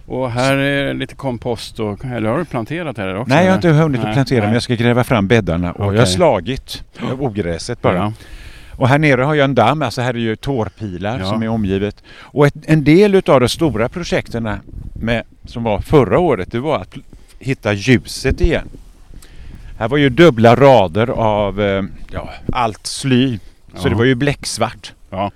Och 0.05 0.31
här 0.31 0.57
är 0.57 0.93
lite 0.93 1.15
kompost 1.15 1.79
och, 1.79 2.05
eller 2.05 2.29
har 2.29 2.37
du 2.37 2.45
planterat 2.45 2.97
här 2.97 3.15
också? 3.15 3.33
Nej, 3.33 3.43
jag 3.45 3.51
har 3.51 3.55
inte 3.55 3.69
hunnit 3.69 3.99
att 3.99 4.05
Nej, 4.05 4.13
plantera 4.13 4.39
nej. 4.39 4.47
men 4.47 4.53
jag 4.53 4.63
ska 4.63 4.75
gräva 4.75 5.03
fram 5.03 5.27
bäddarna 5.27 5.71
och 5.71 5.93
jag 5.95 5.99
har 5.99 6.05
slagit 6.05 6.83
ogräset 7.19 7.81
bara. 7.81 7.95
Ja. 7.95 8.13
Och 8.75 8.87
här 8.89 8.99
nere 8.99 9.21
har 9.21 9.35
jag 9.35 9.45
en 9.45 9.55
damm, 9.55 9.81
alltså 9.81 10.01
här 10.01 10.13
är 10.13 10.17
ju 10.19 10.35
tårpilar 10.35 11.19
Ja. 11.19 11.29
som 11.29 11.43
är 11.43 11.47
omgivet. 11.49 12.03
Och 12.19 12.47
ett, 12.47 12.53
en 12.63 12.83
del 12.83 13.15
utav 13.15 13.39
de 13.39 13.49
stora 13.49 13.89
projekten 13.89 14.49
med, 14.93 15.23
som 15.45 15.63
var 15.63 15.79
förra 15.79 16.19
året, 16.19 16.51
det 16.51 16.59
var 16.59 16.77
att 16.81 16.95
hitta 17.39 17.73
ljuset 17.73 18.41
igen. 18.41 18.67
Här 19.77 19.87
var 19.87 19.97
ju 19.97 20.09
dubbla 20.09 20.55
rader 20.55 21.09
av 21.09 21.61
eh, 21.61 21.83
ja, 22.11 22.29
allt 22.53 22.87
sly. 22.87 23.39
Så 23.75 23.85
Ja. 23.85 23.89
det 23.89 23.95
var 23.95 24.03
ju 24.05 24.15
bläcksvart. 24.15 24.93
Ja. 25.09 25.31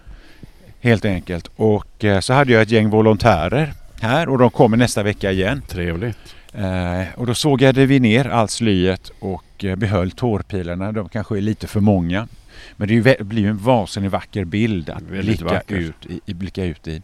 Helt 0.81 1.05
enkelt. 1.05 1.49
Och 1.55 2.03
eh, 2.03 2.19
så 2.19 2.33
hade 2.33 2.53
jag 2.53 2.61
ett 2.61 2.71
gäng 2.71 2.89
volontärer 2.89 3.73
här 4.01 4.29
och 4.29 4.37
de 4.37 4.49
kommer 4.49 4.77
nästa 4.77 5.03
vecka 5.03 5.31
igen. 5.31 5.61
Trevligt. 5.67 6.17
Eh, 6.53 7.01
och 7.15 7.25
då 7.27 7.33
sågade 7.33 7.85
vi 7.85 7.99
ner 7.99 8.27
allt 8.29 8.51
slyet 8.51 9.11
och 9.19 9.63
eh, 9.65 9.75
behöll 9.75 10.11
tårpilarna. 10.11 10.91
De 10.91 11.09
kanske 11.09 11.37
är 11.37 11.41
lite 11.41 11.67
för 11.67 11.79
många. 11.79 12.27
Men 12.77 12.87
det 12.87 12.93
är 12.93 12.95
ju, 12.95 13.01
vä- 13.01 13.23
blir 13.23 13.41
ju 13.41 13.49
en 13.49 13.57
vansinnigt 13.57 14.11
vacker 14.13 14.45
bild 14.45 14.89
att 14.89 15.03
blicka 15.03 15.61
ut, 15.67 16.05
i, 16.05 16.19
i, 16.25 16.33
blicka 16.33 16.63
ut 16.65 16.87
i. 16.87 17.01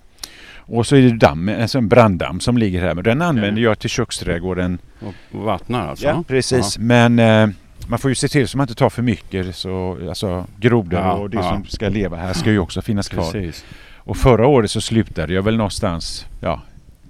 Och 0.56 0.88
så 0.88 0.96
är 0.96 1.02
det 1.02 1.18
dammen, 1.18 1.62
alltså 1.62 1.78
en 1.78 1.88
branddamm 1.88 2.40
som 2.40 2.58
ligger 2.58 2.82
här. 2.82 2.94
Men 2.96 3.04
den 3.04 3.22
använder 3.22 3.62
jag 3.62 3.80
till 3.80 3.90
köksträdgården. 3.90 4.78
Och 5.00 5.14
vattnar 5.44 5.88
alltså? 5.88 6.06
Ja, 6.06 6.24
precis. 6.28 6.78
Men 6.78 7.20
eh, 7.20 7.48
man 7.88 8.00
får 8.00 8.12
ju 8.12 8.16
se 8.16 8.28
till 8.28 8.48
så 8.48 8.58
man 8.58 8.64
inte 8.64 8.76
tar 8.76 8.90
för 8.90 9.02
mycket. 9.02 9.56
Så, 9.56 9.98
alltså 10.10 10.46
grodor 10.60 11.00
Ja, 11.00 11.14
och 11.14 11.30
det 11.30 11.38
ja. 11.38 11.50
som 11.50 11.66
ska 11.66 11.90
leva 11.90 12.18
här 12.18 12.34
ska 12.34 12.52
ju 12.52 12.60
också 12.60 12.82
finnas 12.82 13.10
kvar. 13.10 13.32
precis. 13.32 13.66
Och 13.96 14.18
förra 14.18 14.48
året 14.48 14.72
så 14.72 14.82
slutade 14.82 15.34
jag 15.34 15.42
väl 15.44 15.58
någonstans, 15.58 16.26
ja, 16.40 16.62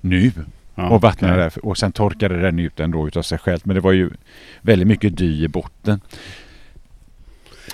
nu. 0.02 0.32
Ja, 0.76 0.90
och 0.90 1.02
vattnade 1.02 1.34
okej. 1.34 1.50
där 1.56 1.66
och 1.66 1.78
sen 1.78 1.92
torkade 1.92 2.42
den 2.42 2.60
ut 2.60 2.80
ändå 2.80 3.08
utav 3.08 3.22
sig 3.22 3.38
själv. 3.38 3.60
Men 3.64 3.76
det 3.76 3.82
var 3.82 3.92
ju 3.92 4.10
väldigt 4.62 4.88
mycket 4.88 5.18
dy 5.18 5.44
i 5.44 5.48
botten. 5.48 6.02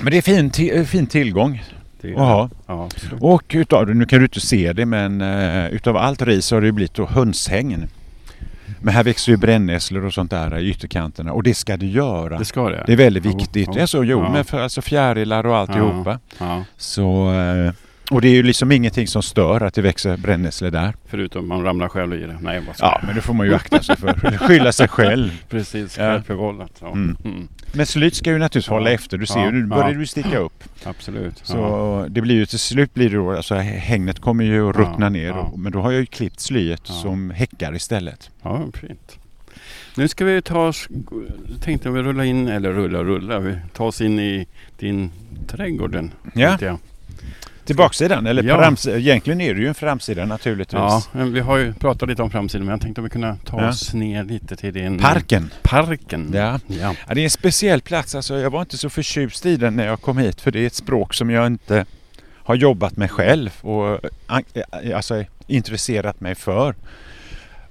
Men 0.01 0.11
det 0.11 0.17
är 0.17 0.21
fin, 0.21 0.85
fin 0.85 1.07
tillgång 1.07 1.63
Det. 2.01 2.09
Ja, 2.09 2.49
absolut. 2.65 3.21
Och 3.21 3.43
utav, 3.55 3.95
nu 3.95 4.05
kan 4.05 4.19
du 4.19 4.25
inte 4.25 4.39
se 4.39 4.73
det 4.73 4.85
men 4.85 5.21
uh, 5.21 5.67
utav 5.67 5.97
allt 5.97 6.21
ris 6.21 6.45
så 6.45 6.55
har 6.55 6.61
det 6.61 6.67
ju 6.67 6.71
blivit 6.71 6.93
då 6.93 7.05
hönshängen. 7.05 7.87
Men 8.81 8.93
här 8.93 9.03
växer 9.03 9.31
ju 9.31 9.37
brännässlor 9.37 10.05
och 10.05 10.13
sånt 10.13 10.31
där 10.31 10.57
i 10.57 10.69
ytterkanterna 10.69 11.33
och 11.33 11.43
det 11.43 11.53
ska 11.53 11.77
det 11.77 11.85
göra. 11.85 12.37
Det 12.39 12.45
ska 12.45 12.69
det. 12.69 12.83
Det 12.87 12.93
är 12.93 12.97
väldigt 12.97 13.25
viktigt. 13.25 13.73
Det 13.73 13.81
är 13.81 13.85
så, 13.85 14.03
jo, 14.03 14.19
Ja. 14.23 14.31
med 14.31 14.47
för, 14.47 14.59
alltså 14.59 14.81
fjärilar 14.81 15.45
och 15.45 15.57
alltihopa. 15.57 16.19
Ja, 16.39 16.63
Så, 16.77 17.33
eh, 17.33 17.71
och 18.11 18.21
det 18.21 18.27
är 18.27 18.33
ju 18.33 18.43
liksom 18.43 18.71
ingenting 18.71 19.07
som 19.07 19.21
stör 19.23 19.61
att 19.63 19.73
det 19.73 19.81
växer 19.81 20.17
brännässlor 20.17 20.71
där. 20.71 20.93
förutom 21.05 21.47
man 21.47 21.63
ramlar 21.63 21.87
själv 21.89 22.13
i 22.13 22.25
det. 22.25 22.37
Nej, 22.41 22.61
vad 22.67 22.75
Ja, 22.79 23.01
men 23.05 23.15
det 23.15 23.21
får 23.21 23.33
man 23.33 23.47
ju 23.47 23.55
akta 23.55 23.83
sig 23.83 23.95
för. 23.97 24.37
Skylla 24.47 24.71
sig 24.71 24.87
själv. 24.87 25.43
Precis, 25.49 25.97
Ja. 25.97 26.03
självförvållat. 26.03 26.71
Ja. 26.81 26.91
Mm. 26.91 27.17
Mm. 27.25 27.47
Men 27.73 27.85
slyt 27.85 28.15
ska 28.15 28.31
ju 28.31 28.37
naturligtvis 28.37 28.67
Ja. 28.67 28.73
hålla 28.73 28.89
efter. 28.91 29.17
Du 29.17 29.25
ser 29.25 29.39
Ja. 29.39 29.45
ju, 29.45 29.51
nu 29.51 29.65
börjar 29.65 29.89
Ja. 29.91 29.97
du 29.97 30.05
sticka 30.07 30.37
upp. 30.37 30.63
Absolut. 30.83 31.37
Så 31.43 31.57
ja. 31.57 32.05
det 32.09 32.21
blir 32.21 32.35
ju 32.35 32.45
till 32.45 32.59
slut 32.59 32.93
blir 32.93 33.09
det 33.09 33.15
då, 33.15 33.31
alltså 33.31 33.55
hängnet 33.55 34.19
kommer 34.19 34.43
ju 34.43 34.69
att 34.69 34.75
Ja, 34.75 34.81
ruttna 34.81 35.09
ner. 35.09 35.27
ja. 35.27 35.33
Och, 35.39 35.59
men 35.59 35.71
då 35.71 35.81
har 35.81 35.91
jag 35.91 35.99
ju 35.99 36.05
klippt 36.05 36.39
slyet 36.39 36.81
Ja. 36.87 36.93
som 36.93 37.29
häckar 37.29 37.75
istället. 37.75 38.29
ja, 38.41 38.65
fint. 38.73 39.17
Nu 39.95 40.07
ska 40.07 40.25
vi 40.25 40.41
ta 40.41 40.67
oss, 40.67 40.87
tänkte 41.61 41.89
vi 41.89 42.01
rulla 42.01 42.25
in, 42.25 42.47
eller 42.47 42.71
rulla 42.73 43.03
rulla, 43.03 43.39
vi 43.39 43.55
tar 43.73 43.85
oss 43.85 44.01
in 44.01 44.19
i 44.19 44.47
din 44.79 45.11
trädgården. 45.47 46.11
Ja. 46.33 46.57
Till 47.67 47.75
baksidan. 47.75 48.27
Eller 48.27 48.43
Ja. 48.43 48.57
framsidan. 48.57 48.99
Egentligen 48.99 49.41
är 49.41 49.53
det 49.53 49.59
ju 49.61 49.67
en 49.67 49.75
framsida 49.75 50.25
naturligtvis. 50.25 50.73
Ja, 50.79 51.03
men 51.11 51.33
vi 51.33 51.39
har 51.39 51.57
ju 51.57 51.73
pratat 51.73 52.09
lite 52.09 52.21
om 52.21 52.29
framsidan 52.31 52.65
men 52.65 52.71
jag 52.71 52.81
tänkte 52.81 53.01
om 53.01 53.03
vi 53.05 53.09
kunde 53.09 53.35
ta 53.45 53.61
Ja. 53.61 53.69
oss 53.69 53.93
ner 53.93 54.23
lite 54.23 54.55
till 54.55 54.73
din... 54.73 54.99
Parken. 54.99 55.49
Parken. 55.61 56.31
Ja. 56.33 56.59
ja. 56.67 56.95
Ja, 57.07 57.13
det 57.15 57.21
är 57.21 57.23
en 57.23 57.29
speciell 57.29 57.81
plats. 57.81 58.15
Alltså, 58.15 58.37
jag 58.39 58.49
var 58.49 58.61
inte 58.61 58.77
så 58.77 58.89
förtjust 58.89 59.45
i 59.45 59.57
den 59.57 59.75
när 59.75 59.85
jag 59.85 60.01
kom 60.01 60.17
hit 60.17 60.41
för 60.41 60.51
det 60.51 60.59
är 60.59 60.67
ett 60.67 60.75
språk 60.75 61.13
som 61.13 61.29
jag 61.29 61.47
inte 61.47 61.85
har 62.33 62.55
jobbat 62.55 62.97
med 62.97 63.11
själv 63.11 63.49
och 63.61 63.99
an- 64.27 64.43
eh, 64.53 64.95
alltså, 64.95 65.23
intresserat 65.47 66.21
mig 66.21 66.35
för. 66.35 66.75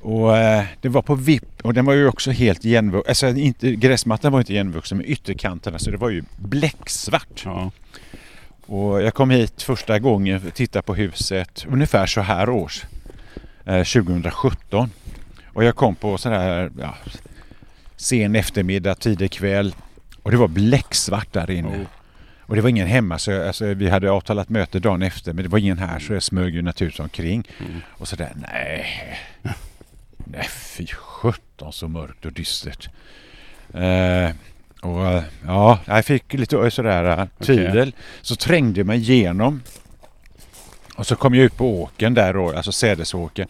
Och 0.01 0.37
eh, 0.37 0.65
det 0.81 0.89
var 0.89 1.03
på 1.03 1.15
vipp 1.15 1.61
och 1.63 1.75
den 1.75 1.85
var 1.85 1.93
ju 1.95 2.09
också 2.09 2.31
helt 2.31 2.65
igenvuxen. 2.65 3.09
Alltså 3.09 3.29
inte, 3.29 3.71
gräsmattan 3.75 4.33
var 4.33 4.39
inte 4.41 4.53
igenvuxen 4.53 4.99
men 4.99 5.07
ytterkanterna 5.07 5.79
så 5.79 5.91
det 5.91 5.97
var 5.97 6.11
ju 6.11 6.23
bläcksvart. 6.37 7.43
ja. 7.45 7.71
Och 8.67 9.03
jag 9.03 9.15
kom 9.15 9.31
hit 9.31 9.63
första 9.63 9.99
gången 9.99 10.41
för 10.41 10.49
att 10.49 10.55
titta 10.55 10.83
på 10.83 10.95
huset 10.95 11.67
ungefär 11.69 12.07
så 12.07 12.21
här 12.21 12.49
års. 12.49 12.85
Eh, 13.65 13.85
2017. 13.85 14.91
Och 15.53 15.65
jag 15.65 15.77
kom 15.77 15.95
på 15.95 16.19
sån 16.19 16.33
här 16.33 16.71
ja, 16.81 16.95
sen 17.97 18.37
eftermiddag, 18.37 18.95
tidig 18.95 19.33
kväll. 19.33 19.75
Och 20.23 20.31
det 20.31 20.37
var 20.37 20.49
bläcksvart 20.49 21.33
där 21.33 21.51
inne. 21.51 21.69
Oh. 21.69 21.87
Och 22.41 22.57
det 22.57 22.63
var 22.63 22.69
ingen 22.69 22.87
hemma 22.87 23.19
så 23.19 23.31
jag, 23.31 23.47
alltså, 23.47 23.75
vi 23.75 23.89
hade 23.89 24.11
avtalat 24.11 24.49
möte 24.49 24.79
dagen 24.79 25.03
efter 25.03 25.33
men 25.33 25.43
det 25.43 25.49
var 25.49 25.59
ingen 25.59 25.79
här 25.79 25.99
så 25.99 26.13
jag 26.13 26.23
smög 26.23 26.55
ju 26.55 26.63
naturligtvis 26.63 27.01
omkring. 27.01 27.49
Mm. 27.61 27.81
Och 27.89 28.09
sådär, 28.09 28.33
nej. 28.37 28.87
Nej 30.17 30.49
fy 30.49 30.87
sjutton 30.87 31.73
så 31.73 31.89
mörkt 31.89 32.25
och 32.25 32.33
dystert. 32.33 32.89
Eh, 33.75 34.31
och 34.87 35.07
eh, 35.07 35.23
ja, 35.47 35.79
jag 35.85 36.05
fick 36.05 36.33
lite 36.33 36.71
sådär 36.71 37.19
eh, 37.19 37.45
tvivel. 37.47 37.95
Så 38.23 38.37
trängde 38.37 38.81
jag 38.81 38.87
mig 38.87 38.99
igenom. 38.99 39.63
Och 40.97 41.07
så 41.07 41.17
kom 41.17 41.35
jag 41.35 41.45
ut 41.45 41.57
på 41.57 41.83
åken 41.83 42.15
där 42.15 42.35
då, 42.35 42.53
alltså 42.57 42.73
sädesåken. 42.73 43.49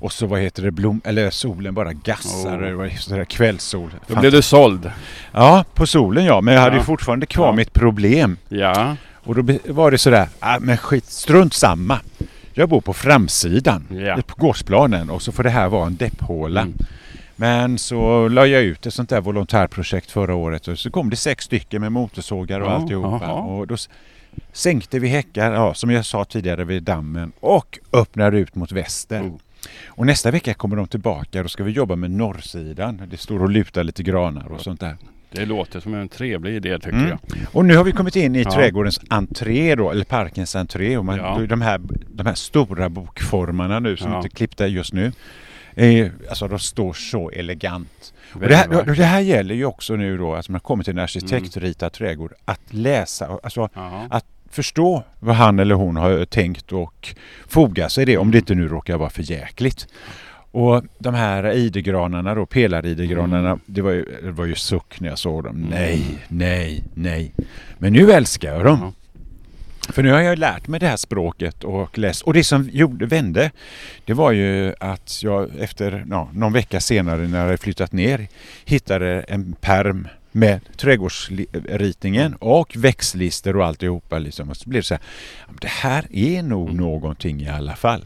Och 0.00 0.12
så 0.12 0.26
vad 0.26 0.40
heter 0.40 0.62
det, 0.62 0.70
blom, 0.70 1.00
eller 1.04 1.30
solen 1.30 1.74
bara 1.74 1.92
gassade. 1.92 2.56
Oh. 2.56 2.68
Det 2.68 2.74
var 2.74 2.88
sådär 2.88 3.24
kvällssol. 3.24 3.90
Då 4.06 4.16
blev 4.16 4.32
du 4.32 4.42
såld. 4.42 4.90
Ja, 5.32 5.64
på 5.74 5.86
solen 5.86 6.24
ja. 6.24 6.40
Men 6.40 6.54
jag 6.54 6.60
hade 6.60 6.74
ju 6.76 6.80
Ja. 6.80 6.84
fortfarande 6.84 7.26
kvar 7.26 7.46
Ja. 7.46 7.52
mitt 7.52 7.72
problem. 7.72 8.36
Ja. 8.48 8.96
Och 9.14 9.34
då 9.44 9.58
var 9.64 9.90
det 9.90 9.98
sådär, 9.98 10.28
ah, 10.40 10.58
men 10.60 10.76
skit, 10.76 11.04
strunt 11.04 11.54
samma. 11.54 12.00
Jag 12.54 12.68
bor 12.68 12.80
på 12.80 12.92
framsidan 12.92 13.86
Ja. 13.90 14.18
på 14.26 14.34
gårdsplanen 14.36 15.10
och 15.10 15.22
så 15.22 15.32
får 15.32 15.42
det 15.42 15.50
här 15.50 15.68
vara 15.68 15.86
en 15.86 15.96
depphåla. 15.96 16.60
Mm. 16.60 16.74
Men 17.36 17.78
så 17.78 18.28
la 18.28 18.46
jag 18.46 18.62
ut 18.62 18.86
ett 18.86 18.94
sånt 18.94 19.08
där 19.08 19.20
volontärprojekt 19.20 20.10
förra 20.10 20.34
året 20.34 20.68
och 20.68 20.78
så 20.78 20.90
kom 20.90 21.10
det 21.10 21.16
sex 21.16 21.44
stycken 21.44 21.80
med 21.80 21.92
motorsågar 21.92 22.60
och 22.60 22.66
Ja, 22.66 22.70
alltihopa. 22.72 23.32
Och 23.32 23.66
då 23.66 23.76
sänkte 24.52 24.98
vi 24.98 25.08
häckar, 25.08 25.52
ja, 25.52 25.74
som 25.74 25.90
jag 25.90 26.04
sa 26.04 26.24
tidigare, 26.24 26.64
vid 26.64 26.82
dammen 26.82 27.32
och 27.40 27.78
öppnade 27.92 28.38
ut 28.38 28.54
mot 28.54 28.72
väster. 28.72 29.22
Oh. 29.22 29.34
Och 29.86 30.06
nästa 30.06 30.30
vecka 30.30 30.54
kommer 30.54 30.76
de 30.76 30.86
tillbaka 30.88 31.38
och 31.38 31.44
då 31.44 31.48
ska 31.48 31.64
vi 31.64 31.72
jobba 31.72 31.96
med 31.96 32.10
norrsidan. 32.10 33.02
Det 33.10 33.16
står 33.16 33.42
och 33.42 33.50
lutar 33.50 33.84
lite 33.84 34.02
granar 34.02 34.52
och 34.52 34.60
sånt 34.60 34.80
där. 34.80 34.96
Det 35.30 35.46
låter 35.46 35.80
som 35.80 35.94
en 35.94 36.08
trevlig 36.08 36.54
idé 36.54 36.78
tycker 36.78 36.90
Mm. 36.96 37.08
jag. 37.08 37.18
Och 37.52 37.64
nu 37.64 37.76
har 37.76 37.84
vi 37.84 37.92
kommit 37.92 38.16
in 38.16 38.36
i 38.36 38.42
Ja. 38.42 38.50
trädgårdens 38.50 39.00
entré 39.10 39.74
då, 39.74 39.90
eller 39.90 40.04
parkens 40.04 40.56
entré. 40.56 40.96
Och 40.96 41.04
man, 41.04 41.16
Ja. 41.16 41.38
de, 41.48 41.60
här, 41.60 41.80
de 42.14 42.26
här 42.26 42.34
stora 42.34 42.88
bokformarna 42.88 43.80
nu 43.80 43.96
som 43.96 44.10
Ja. 44.10 44.16
inte 44.16 44.26
är 44.26 44.36
klippta 44.36 44.66
just 44.66 44.92
nu. 44.92 45.12
Eh, 45.78 46.06
alltså 46.28 46.48
de 46.48 46.58
står 46.58 46.92
så 46.92 47.30
elegant. 47.30 48.12
Och 48.32 48.40
det, 48.40 48.56
här, 48.56 48.94
det 48.96 49.04
här 49.04 49.20
gäller 49.20 49.54
ju 49.54 49.64
också 49.64 49.96
nu 49.96 50.18
då, 50.18 50.34
att 50.34 50.48
man 50.48 50.60
kommer 50.60 50.84
till 50.84 50.92
en 50.92 50.98
arkitektritad 50.98 51.90
trädgård, 51.90 52.32
att 52.44 52.60
läsa, 52.70 53.38
alltså 53.42 53.68
Jaha. 53.74 54.06
att 54.10 54.24
förstå 54.50 55.02
vad 55.20 55.36
han 55.36 55.58
eller 55.58 55.74
hon 55.74 55.96
har 55.96 56.24
tänkt 56.24 56.72
och 56.72 57.14
foga 57.48 57.88
sig 57.88 58.02
i 58.02 58.04
det 58.04 58.16
om 58.18 58.30
det 58.30 58.38
inte 58.38 58.54
nu 58.54 58.68
råkar 58.68 58.96
vara 58.96 59.10
för 59.10 59.22
jäkligt. 59.30 59.86
Och 60.50 60.82
de 60.98 61.14
här 61.14 61.52
idegranarna 61.52 62.34
då, 62.34 62.46
pelaridegranarna, 62.46 63.48
Mm. 63.48 63.60
det, 63.66 63.82
var 63.82 63.90
ju, 63.90 64.04
det 64.22 64.30
var 64.30 64.44
ju 64.44 64.54
suck 64.54 65.00
när 65.00 65.08
jag 65.08 65.18
såg 65.18 65.44
dem. 65.44 65.56
Mm. 65.56 65.68
Nej, 65.68 66.02
nej, 66.28 66.84
nej. 66.94 67.32
Men 67.78 67.92
nu 67.92 68.12
älskar 68.12 68.54
jag 68.54 68.64
dem. 68.64 68.92
För 69.88 70.02
nu 70.02 70.12
har 70.12 70.20
jag 70.20 70.38
lärt 70.38 70.68
mig 70.68 70.80
det 70.80 70.88
här 70.88 70.96
språket 70.96 71.64
och 71.64 71.98
läst. 71.98 72.22
Och 72.22 72.34
det 72.34 72.44
som 72.44 72.68
gjorde, 72.72 73.06
vände, 73.06 73.50
det 74.04 74.14
var 74.14 74.32
ju 74.32 74.74
att 74.80 75.20
jag 75.22 75.50
efter 75.60 76.06
ja, 76.10 76.28
någon 76.32 76.52
vecka 76.52 76.80
senare 76.80 77.28
när 77.28 77.50
jag 77.50 77.60
flyttat 77.60 77.92
ner 77.92 78.28
hittade 78.64 79.20
en 79.22 79.52
perm 79.60 80.08
med 80.32 80.60
trädgårdsritningen 80.76 82.34
och 82.34 82.76
växtlister 82.76 83.56
och 83.56 83.66
alltihopa. 83.66 84.18
Liksom. 84.18 84.50
Och 84.50 84.56
så 84.56 84.68
blev 84.68 84.82
det 84.82 84.86
så 84.86 84.94
här, 84.94 85.02
"Ja, 85.40 85.44
men 85.46 85.58
det 85.60 85.68
här 85.68 86.06
är 86.10 86.42
nog 86.42 86.68
Mm. 86.68 86.76
någonting 86.80 87.40
i 87.42 87.48
alla 87.48 87.76
fall. 87.76 88.04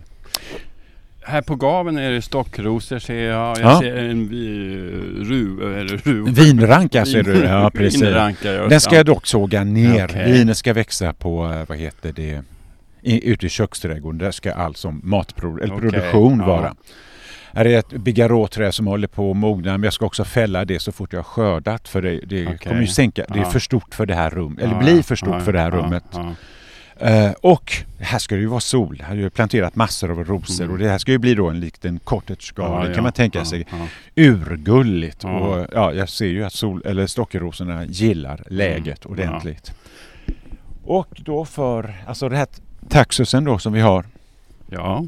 Här 1.30 1.42
på 1.42 1.54
gaven 1.56 1.98
är 1.98 2.10
det 2.10 2.22
stockrosor 2.22 2.98
ser 2.98 3.14
jag. 3.28 3.58
Jag 3.58 3.72
Ja. 3.72 3.80
ser 3.80 3.96
en 3.96 4.28
vi- 4.28 5.24
ru, 5.24 5.78
eller 5.80 5.96
ru. 5.96 6.24
Vinranka 6.32 7.06
ser 7.06 7.22
du, 7.22 7.44
ja 7.44 7.70
precis. 7.74 8.02
Vinranka, 8.02 8.52
ja. 8.52 8.66
Den 8.68 8.80
ska 8.80 8.96
jag 8.96 9.06
dock 9.06 9.26
såga 9.26 9.64
ner. 9.64 10.04
Okej. 10.04 10.32
Vinen 10.32 10.54
ska 10.54 10.72
växa 10.72 11.12
på, 11.12 11.44
eh, 11.52 11.62
vad 11.68 11.78
heter 11.78 12.12
det, 12.12 12.42
i, 13.02 13.30
ute 13.30 13.46
i 13.46 13.48
köksträdgården. 13.48 14.18
Där 14.18 14.30
ska 14.30 14.52
all 14.52 14.74
som 14.74 15.00
matproduktion 15.04 16.38
ja. 16.40 16.46
vara. 16.46 16.74
Här 17.54 17.64
är 17.66 17.78
ett 17.78 17.88
bigarråträd 17.90 18.74
som 18.74 18.86
håller 18.86 19.08
på 19.08 19.30
att 19.30 19.36
mogna 19.36 19.72
men 19.72 19.82
jag 19.84 19.92
ska 19.92 20.06
också 20.06 20.24
fälla 20.24 20.64
det 20.64 20.78
så 20.78 20.92
fort 20.92 21.12
jag 21.12 21.18
har 21.18 21.24
skördat 21.24 21.88
för 21.88 22.02
det, 22.02 22.20
det 22.26 22.46
Okej. 22.46 22.58
kommer 22.58 22.80
ju 22.80 22.86
sänka, 22.86 23.24
det 23.28 23.38
är 23.38 23.42
Ja. 23.42 23.50
för 23.50 23.58
stort 23.58 23.94
för 23.94 24.06
det 24.06 24.14
här 24.14 24.30
rummet, 24.30 24.58
eller 24.64 24.72
Ja, 24.74 24.78
blir 24.80 25.02
för 25.02 25.16
stort 25.16 25.28
ja, 25.32 25.40
för 25.40 25.52
det 25.52 25.58
här 25.60 25.70
ja, 25.72 25.76
rummet. 25.78 26.04
Ja. 27.00 27.06
Eh, 27.06 27.32
och 27.40 27.72
här 27.98 28.18
ska 28.18 28.34
det 28.34 28.40
ju 28.40 28.46
vara 28.46 28.60
sol. 28.60 29.02
Här 29.06 29.08
har 29.16 29.22
jag 29.22 29.34
planterat 29.34 29.76
massor 29.76 30.10
av 30.10 30.24
rosor 30.24 30.64
Mm. 30.64 30.72
och 30.72 30.78
det 30.78 30.88
här 30.88 30.98
ska 30.98 31.12
ju 31.12 31.18
bli 31.18 31.34
då 31.34 31.48
en 31.48 31.60
liten 31.60 31.98
cottage 31.98 32.52
garden 32.56 32.88
Ja, 32.88 32.94
kan 32.94 33.02
man 33.02 33.12
tänka 33.12 33.38
ja, 33.38 33.44
sig. 33.44 33.66
ja. 33.70 33.86
Urgulligt. 34.22 35.18
Ja. 35.22 35.38
Och 35.38 35.66
ja, 35.72 35.92
jag 35.92 36.08
ser 36.08 36.26
ju 36.26 36.44
att 36.44 36.52
sol, 36.52 36.82
eller 36.84 37.06
stockerosorna 37.06 37.84
gillar 37.84 38.42
läget 38.48 39.04
Mm. 39.04 39.12
ordentligt. 39.18 39.72
Och 40.84 41.08
då 41.24 41.44
för, 41.44 41.94
alltså 42.06 42.28
det 42.28 42.36
här 42.36 42.46
taxusen 42.88 43.44
då 43.44 43.58
som 43.58 43.72
vi 43.72 43.80
har. 43.80 44.04
Ja, 44.70 45.04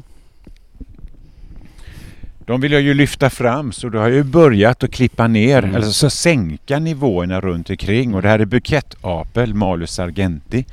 De 2.45 2.61
vill 2.61 2.71
jag 2.71 2.81
ju 2.81 2.93
lyfta 2.93 3.29
fram 3.29 3.71
så 3.71 3.89
då 3.89 3.97
har 3.99 4.05
jag 4.07 4.15
ju 4.15 4.23
börjat 4.23 4.83
att 4.83 4.91
klippa 4.91 5.27
ner, 5.27 5.63
Mm. 5.63 5.75
alltså 5.75 5.91
så 5.91 6.09
sänka 6.09 6.79
nivåerna 6.79 7.41
runt 7.41 7.69
omkring 7.69 8.15
och 8.15 8.21
det 8.21 8.27
här 8.29 8.39
är 8.39 8.45
bukettapel, 8.45 9.53
Malus 9.53 9.91
sargenti. 9.91 10.65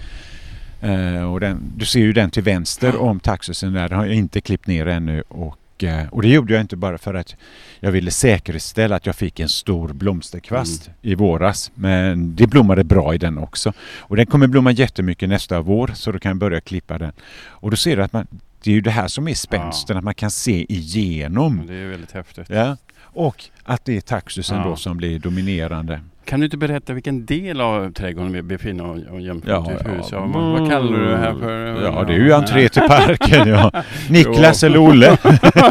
Eh, 0.81 1.33
och 1.33 1.40
den, 1.40 1.73
du 1.77 1.85
ser 1.85 2.01
ju 2.01 2.12
den 2.12 2.31
till 2.31 2.43
vänster 2.43 2.97
om 2.97 3.21
taxusen 3.21 3.73
där, 3.73 3.88
den 3.88 3.99
har 3.99 4.07
jag 4.07 4.14
inte 4.14 4.40
klippt 4.40 4.66
ner 4.66 4.87
ännu 4.87 5.23
och, 5.29 5.85
eh, 5.85 6.09
och 6.09 6.23
det 6.23 6.29
gjorde 6.29 6.53
jag 6.53 6.61
inte 6.61 6.77
bara 6.77 6.99
för 6.99 7.14
att 7.14 7.37
jag 7.81 7.90
ville 7.93 8.11
säkerställa 8.11 8.97
att 8.97 9.07
jag 9.07 9.16
fick 9.16 9.40
en 9.40 9.49
stor 9.49 9.88
blomsterkvast 9.93 10.87
Mm. 10.87 10.97
i 11.03 11.14
våras. 11.14 11.71
Men 11.75 12.37
det 12.37 12.47
blommade 12.47 12.85
bra 12.85 13.14
i 13.14 13.19
den 13.19 13.38
också. 13.38 13.73
Och 13.99 14.16
den 14.16 14.27
kommer 14.27 14.47
blomma 14.47 14.71
jättemycket 14.73 15.29
nästa 15.29 15.61
vår 15.61 15.90
så 15.95 16.12
då 16.12 16.19
kan 16.19 16.31
jag 16.31 16.37
börja 16.38 16.61
klippa 16.61 16.99
den. 16.99 17.12
Och 17.47 17.71
då 17.71 17.77
ser 17.77 17.97
du 17.97 18.03
att 18.03 18.12
man, 18.12 18.27
det 18.62 18.71
är 18.71 18.75
ju 18.75 18.81
det 18.81 18.90
här 18.90 19.09
som 19.09 19.29
är 19.29 19.35
spänsten, 19.35 19.97
att 19.97 20.05
man 20.05 20.14
kan 20.14 20.31
se 20.31 20.73
igenom. 20.73 21.62
det 21.66 21.75
är 21.75 21.87
väldigt 21.88 22.12
häftigt. 22.12 22.47
Ja. 22.51 22.77
Och 23.12 23.45
att 23.62 23.85
det 23.85 23.97
är 23.97 24.01
taxusen 24.01 24.59
Ja. 24.59 24.64
då 24.64 24.77
som 24.77 24.97
blir 24.97 25.19
dominerande. 25.19 26.01
Kan 26.31 26.40
du 26.40 26.45
inte 26.47 26.57
berätta 26.57 26.93
vilken 26.93 27.27
del 27.27 27.61
av 27.61 27.93
trädgården 27.93 28.33
vi 28.33 28.43
befinner 28.43 28.90
oss 28.90 28.99
och 29.11 29.21
jämfört 29.21 29.51
Ja, 29.51 29.64
till 29.64 29.75
ett 29.75 29.87
hus? 29.99 30.09
ja. 30.12 30.21
Vad, 30.27 30.43
vad 30.61 30.71
kallar 30.71 30.99
du 30.99 31.09
det 31.09 31.16
här 31.16 31.35
för? 31.35 31.83
Ja, 31.85 32.05
det 32.05 32.12
är 32.12 32.19
ju 32.19 32.33
entré 32.33 32.69
till 32.69 32.83
parken. 32.83 33.49
Ja. 33.49 33.73
Niklas 34.11 34.62
eller 34.64 34.79
Olle, 34.79 35.16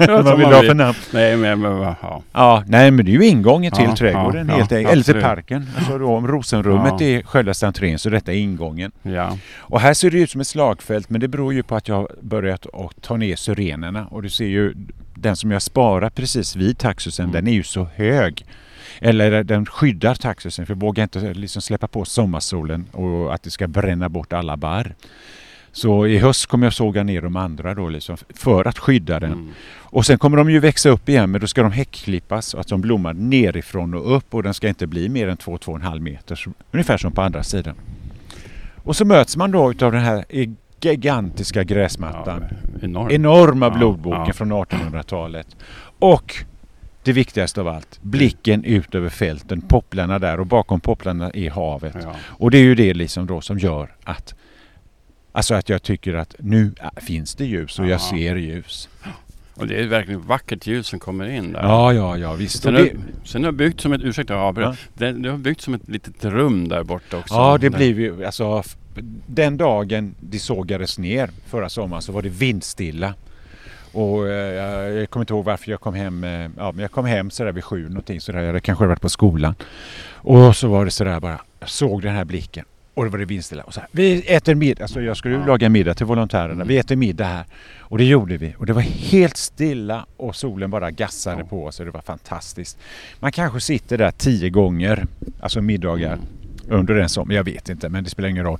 vad 0.07 0.37
vill 0.37 0.49
du 0.49 0.55
ha 0.55 0.61
för 0.63 0.73
namn? 0.73 0.97
Nej, 1.13 1.37
men, 1.37 1.61
ja. 1.61 2.21
Ja, 2.31 2.63
nej 2.67 2.91
men 2.91 3.05
det 3.05 3.11
är 3.11 3.13
ju 3.13 3.25
ingången 3.25 3.71
till 3.71 3.85
Ja, 3.85 3.95
trädgården 3.95 4.47
ja, 4.49 4.55
helt 4.55 4.71
enkelt. 4.71 4.91
Eller 4.93 5.03
till 5.03 5.21
parken. 5.21 5.65
Alltså 5.77 5.97
då, 5.97 6.15
om 6.15 6.27
Rosenrummet 6.27 7.01
är 7.01 7.21
självaste 7.23 7.67
entrén 7.67 7.99
så 7.99 8.09
detta 8.09 8.31
är 8.33 8.37
ingången. 8.37 8.91
ja. 9.01 9.37
Och 9.57 9.79
här 9.79 9.93
ser 9.93 10.11
det 10.11 10.19
ut 10.19 10.29
som 10.29 10.41
ett 10.41 10.47
slagfält 10.47 11.09
men 11.09 11.21
det 11.21 11.27
beror 11.27 11.53
ju 11.53 11.63
på 11.63 11.75
att 11.75 11.87
jag 11.87 11.95
har 11.95 12.07
börjat 12.21 12.65
att 12.73 13.01
ta 13.01 13.17
ner 13.17 13.35
syrenerna. 13.35 14.05
Och 14.11 14.23
du 14.23 14.29
ser 14.29 14.45
ju 14.47 14.73
den 15.15 15.35
som 15.35 15.51
jag 15.51 15.61
sparar 15.61 16.09
precis 16.09 16.55
vid 16.55 16.77
taxusen 16.77 17.23
Mm. 17.25 17.33
den 17.33 17.47
är 17.47 17.53
ju 17.55 17.63
så 17.63 17.87
hög. 17.95 18.45
Eller 18.99 19.43
den 19.43 19.65
skyddar 19.65 20.15
taxusen 20.15 20.65
för 20.65 20.73
vågar 20.73 21.03
inte 21.03 21.33
liksom 21.33 21.61
släppa 21.61 21.87
på 21.87 22.05
sommarsolen 22.05 22.85
och 22.91 23.33
att 23.33 23.43
det 23.43 23.49
ska 23.49 23.67
bränna 23.67 24.09
bort 24.09 24.33
alla 24.33 24.57
barr. 24.57 24.95
Så 25.71 26.07
i 26.07 26.17
höst 26.17 26.45
kommer 26.45 26.65
jag 26.65 26.73
såga 26.73 27.03
ner 27.03 27.21
de 27.21 27.35
andra 27.35 27.75
då 27.75 27.89
liksom 27.89 28.17
för 28.35 28.67
att 28.67 28.79
skydda 28.79 29.19
den. 29.19 29.31
Mm. 29.31 29.49
Och 29.77 30.05
sen 30.05 30.17
kommer 30.17 30.37
de 30.37 30.51
ju 30.51 30.59
växa 30.59 30.89
upp 30.89 31.09
igen 31.09 31.31
men 31.31 31.41
då 31.41 31.47
ska 31.47 31.63
de 31.63 31.71
häckklippas 31.71 32.45
så 32.45 32.57
att 32.57 32.67
de 32.67 32.81
blommar 32.81 33.13
nerifrån 33.13 33.93
och 33.93 34.15
upp 34.15 34.33
och 34.33 34.43
den 34.43 34.53
ska 34.53 34.67
inte 34.67 34.87
bli 34.87 35.09
mer 35.09 35.27
än 35.27 35.37
2-2,5 35.37 35.99
meter. 35.99 36.45
Ungefär 36.71 36.97
som 36.97 37.11
på 37.11 37.21
andra 37.21 37.43
sidan. 37.43 37.75
Och 38.83 38.95
så 38.95 39.05
möts 39.05 39.37
man 39.37 39.51
då 39.51 39.71
utav 39.71 39.91
den 39.91 40.01
här 40.01 40.25
gigantiska 40.81 41.63
gräsmattan. 41.63 42.43
Ja, 42.49 42.79
enormt. 42.81 43.11
Enorma 43.11 43.65
Ja, 43.65 43.69
blodboken 43.77 44.23
ja. 44.27 44.33
från 44.33 44.53
1800-talet. 44.53 45.47
Och 45.99 46.35
det 47.03 47.11
viktigaste 47.13 47.61
av 47.61 47.67
allt, 47.67 47.99
blicken 48.01 48.63
ut 48.63 48.95
över 48.95 49.09
fälten, 49.09 49.61
popplarna 49.61 50.19
där 50.19 50.39
och 50.39 50.45
bakom 50.45 50.79
popplarna 50.79 51.29
är 51.33 51.49
havet. 51.49 51.95
Ja. 52.03 52.15
Och 52.23 52.51
det 52.51 52.57
är 52.57 52.63
ju 52.63 52.75
det 52.75 52.93
liksom 52.93 53.27
då 53.27 53.41
som 53.41 53.59
gör 53.59 53.95
att 54.03 54.35
Alltså 55.31 55.53
att 55.55 55.69
jag 55.69 55.83
tycker 55.83 56.13
att 56.13 56.35
nu 56.39 56.71
äh, 56.81 56.89
finns 57.01 57.35
det 57.35 57.45
ljus 57.45 57.79
och 57.79 57.85
jag 57.85 57.91
Ja. 57.91 57.99
ser 57.99 58.35
ljus. 58.35 58.89
Och 59.55 59.67
det 59.67 59.75
är 59.81 59.87
verkligen 59.87 60.21
vackert 60.21 60.67
ljus 60.67 60.87
som 60.87 60.99
kommer 60.99 61.29
in 61.29 61.51
där. 61.53 61.61
Ja, 61.63 61.93
ja, 61.93 62.17
ja 62.17 62.33
visst. 62.33 62.63
Sen 62.63 62.75
Och 62.75 62.81
har, 62.81 62.87
det, 62.87 62.95
sen 63.23 63.43
har 63.43 63.51
byggt 63.51 63.81
som 63.81 63.93
ett, 63.93 64.01
ursäkta 64.03 64.33
jag 64.33 64.43
avbröt. 64.43 64.77
det, 64.93 65.11
det 65.11 65.29
har 65.29 65.37
byggt 65.37 65.61
som 65.61 65.73
ett 65.73 65.87
litet 65.89 66.25
rum 66.25 66.67
där 66.69 66.83
borta 66.83 67.17
också. 67.17 67.33
ja, 67.33 67.57
det 67.57 67.69
Där- 67.69 67.77
blev 67.77 67.99
ju 67.99 68.25
alltså 68.25 68.63
den 69.27 69.57
dagen 69.57 70.15
det 70.19 70.39
sågades 70.39 70.99
ner 70.99 71.29
förra 71.47 71.69
sommaren 71.69 72.01
så 72.01 72.11
var 72.11 72.21
det 72.21 72.29
vindstilla. 72.29 73.13
Och 73.91 74.27
eh, 74.29 74.89
jag 74.99 75.09
kommer 75.09 75.21
inte 75.23 75.33
ihåg 75.33 75.45
varför 75.45 75.71
jag 75.71 75.81
kom 75.81 75.93
hem. 75.93 76.23
Eh, 76.23 76.29
ja, 76.57 76.71
men 76.71 76.79
jag 76.79 76.91
kom 76.91 77.05
hem 77.05 77.29
sådär 77.31 77.51
vid 77.51 77.63
sju 77.63 77.89
någonting 77.89 78.21
sådär. 78.21 78.39
Jag 78.39 78.47
hade 78.47 78.59
kanske 78.59 78.85
varit 78.85 79.01
på 79.01 79.09
skolan. 79.09 79.55
Och 80.13 80.55
så 80.55 80.67
var 80.67 80.85
det 80.85 80.91
sådär 80.91 81.19
bara. 81.19 81.39
Jag 81.59 81.69
såg 81.69 82.01
den 82.01 82.15
här 82.15 82.25
blicken. 82.25 82.65
Och 82.93 83.05
det 83.05 83.11
var 83.11 83.19
det 83.19 83.25
vindstilla. 83.25 83.63
Och 83.63 83.73
så 83.73 83.79
här, 83.79 83.89
vi 83.91 84.33
äter 84.35 84.55
middag. 84.55 84.83
Alltså 84.83 85.01
jag 85.01 85.17
skulle 85.17 85.35
ju 85.35 85.45
laga 85.45 85.69
middag 85.69 85.93
till 85.93 86.05
volontärerna. 86.05 86.53
Mm. 86.53 86.67
Vi 86.67 86.77
äter 86.77 86.95
middag 86.95 87.25
här. 87.25 87.45
Och 87.79 87.97
det 87.97 88.03
gjorde 88.03 88.37
vi. 88.37 88.55
Och 88.57 88.65
det 88.65 88.73
var 88.73 88.81
helt 88.81 89.37
stilla 89.37 90.05
och 90.17 90.35
solen 90.35 90.71
bara 90.71 90.91
gassade 90.91 91.37
Ja. 91.41 91.45
på 91.47 91.65
oss. 91.65 91.79
Och 91.79 91.85
det 91.85 91.91
var 91.91 92.01
fantastiskt. 92.01 92.77
Man 93.19 93.31
kanske 93.31 93.59
sitter 93.61 93.97
där 93.97 94.11
tio 94.11 94.49
gånger. 94.49 95.07
Alltså 95.39 95.61
middagar 95.61 96.13
Mm. 96.13 96.25
Under 96.69 96.93
den 96.93 97.09
som, 97.09 97.31
jag 97.31 97.43
vet 97.43 97.69
inte 97.69 97.89
men 97.89 98.03
det 98.03 98.09
spelar 98.09 98.29
ingen 98.29 98.43
roll. 98.45 98.59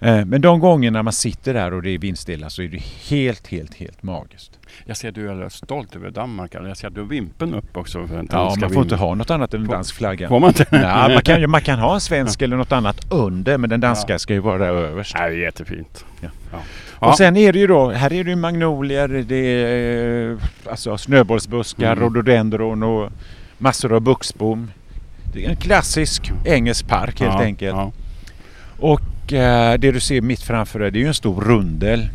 Eh, 0.00 0.24
Men 0.24 0.40
de 0.40 0.60
gångerna 0.60 1.02
man 1.02 1.12
sitter 1.12 1.54
där 1.54 1.72
och 1.74 1.82
det 1.82 1.90
är 1.90 1.98
vindstilla 1.98 2.50
så 2.50 2.62
är 2.62 2.68
det 2.68 2.82
helt, 3.08 3.46
helt, 3.46 3.74
helt 3.74 4.02
magiskt. 4.02 4.58
Jag 4.84 4.96
ser 4.96 5.08
att 5.08 5.14
du 5.14 5.30
är 5.30 5.48
stolt 5.48 5.96
över 5.96 6.10
Danmark. 6.10 6.54
Jag 6.54 6.76
ser 6.76 6.88
att 6.88 6.94
du 6.94 7.00
har 7.00 7.08
vimpen 7.08 7.54
upp 7.54 7.76
också. 7.76 8.06
För 8.06 8.14
Ja, 8.16 8.22
man 8.44 8.50
får 8.60 8.66
inte 8.68 8.78
vimpen. 8.80 8.98
ha 8.98 9.14
något 9.14 9.30
annat 9.30 9.54
än 9.54 9.60
en 9.60 9.66
dansk 9.68 9.94
flagga. 9.94 10.28
Får 10.28 10.40
man 10.40 10.48
inte? 10.50 10.66
Nej, 10.70 11.14
man, 11.14 11.22
kan, 11.22 11.50
man 11.50 11.60
kan 11.60 11.78
ha 11.78 11.94
en 11.94 12.00
svensk 12.10 12.42
eller 12.42 12.56
något 12.56 12.72
annat 12.72 13.12
under 13.12 13.58
men 13.58 13.70
den 13.70 13.80
danska 13.80 14.18
ska 14.18 14.34
ju 14.34 14.40
vara 14.40 14.58
där 14.58 14.68
överst. 14.74 15.12
Det 15.14 15.18
är 15.22 15.30
jättefint. 15.30 16.04
Ja. 16.20 16.28
Ja. 16.52 16.58
Och 17.08 17.16
sen 17.16 17.36
är 17.36 17.52
det 17.52 17.58
ju 17.58 17.66
då, 17.66 17.90
här 17.90 18.12
är 18.12 18.24
det 18.24 18.30
ju 18.30 18.36
magnolier, 18.36 19.08
det 19.08 19.36
är 19.36 20.30
eh, 20.32 20.38
alltså 20.70 20.98
snöbollsbuskar, 20.98 21.92
Mm. 21.92 21.98
rhododendron 22.04 22.82
och 22.82 23.10
massor 23.58 23.92
av 23.92 24.00
buxbom. 24.00 24.70
En 25.44 25.56
klassisk 25.56 26.32
engelsk 26.44 26.88
park 26.88 27.20
helt 27.20 27.34
ja, 27.34 27.42
enkelt. 27.42 27.76
Ja. 27.76 27.92
Och 28.78 29.32
eh, 29.32 29.78
det 29.78 29.92
du 29.92 30.00
ser 30.00 30.20
mitt 30.20 30.42
framför 30.42 30.78
dig 30.78 30.90
det 30.90 30.98
är 30.98 31.00
ju 31.00 31.08
en 31.08 31.14
stor 31.14 31.40
rundel 31.40 32.08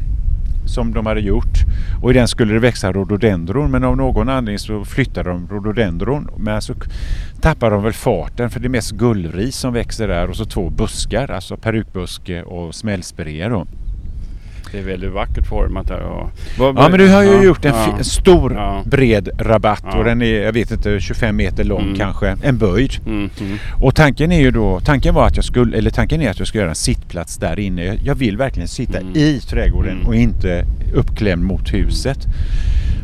som 0.66 0.94
de 0.94 1.06
hade 1.06 1.22
gjort. 1.22 1.58
Och 2.02 2.12
i 2.12 2.14
den 2.14 2.28
skulle 2.28 2.54
det 2.54 2.60
växa 2.60 2.92
rhododendron 2.92 3.72
men 3.72 3.84
av 3.84 3.98
någon 3.98 4.30
anledning 4.30 4.60
så 4.60 4.86
flyttade 4.86 5.30
de 5.30 5.48
rhododendron. 5.48 6.30
Men 6.38 6.62
så 6.62 6.74
tappade 7.42 7.76
de 7.76 7.84
väl 7.84 7.94
farten 7.94 8.50
för 8.50 8.60
det 8.60 8.68
är 8.68 8.70
mest 8.70 8.92
gullris 8.92 9.56
som 9.56 9.74
växer 9.74 10.08
där 10.08 10.30
och 10.30 10.36
så 10.36 10.46
två 10.46 10.70
buskar, 10.70 11.32
alltså 11.32 11.58
perukbuske 11.58 12.44
och 12.44 12.76
smällspirea 12.76 13.50
då. 13.50 13.68
Det 14.72 14.80
är 14.80 14.84
väldigt 14.84 15.12
vackert 15.12 15.48
format 15.48 15.88
där. 15.88 16.00
Och... 16.02 16.30
Vad- 16.60 16.78
Ja 16.78 16.90
men 16.90 17.00
du 17.00 17.10
har 17.10 17.24
ju 17.24 17.30
ja, 17.32 17.44
gjort 17.44 17.66
en, 17.66 17.74
ja. 17.76 17.96
en 17.98 18.04
stor 18.04 18.54
Ja. 18.54 18.82
bred 18.86 19.30
rabatt 19.38 19.84
och 19.98 20.04
den 20.04 20.22
är, 20.22 20.42
jag 20.44 20.54
vet 20.54 20.72
inte, 20.72 21.00
25 21.00 21.36
meter 21.36 21.64
lång 21.64 21.82
Mm. 21.84 21.96
kanske. 21.96 22.36
En 22.44 22.58
böjd. 22.58 22.92
Mm, 23.06 23.30
mm. 23.42 23.58
Och 23.80 23.96
tanken 23.96 24.32
är 24.32 24.40
ju 24.40 24.52
då, 24.52 24.80
tanken 24.80 25.14
var 25.16 25.28
att 25.28 25.36
jag 25.36 25.46
skulle, 25.46 25.78
eller 25.78 25.90
tanken 25.90 26.22
är 26.22 26.30
att 26.30 26.40
jag 26.40 26.48
ska 26.48 26.58
göra 26.58 26.70
en 26.70 26.76
sittplats 26.76 27.38
där 27.38 27.60
inne. 27.60 27.98
Jag- 28.04 28.16
vill 28.16 28.38
verkligen 28.38 28.68
sitta 28.68 28.98
Mm. 29.00 29.16
i 29.16 29.40
trädgården 29.40 29.92
Mm. 29.96 30.08
och 30.08 30.16
inte 30.16 30.66
uppklämd 30.94 31.44
mot 31.44 31.74
huset. 31.74 32.18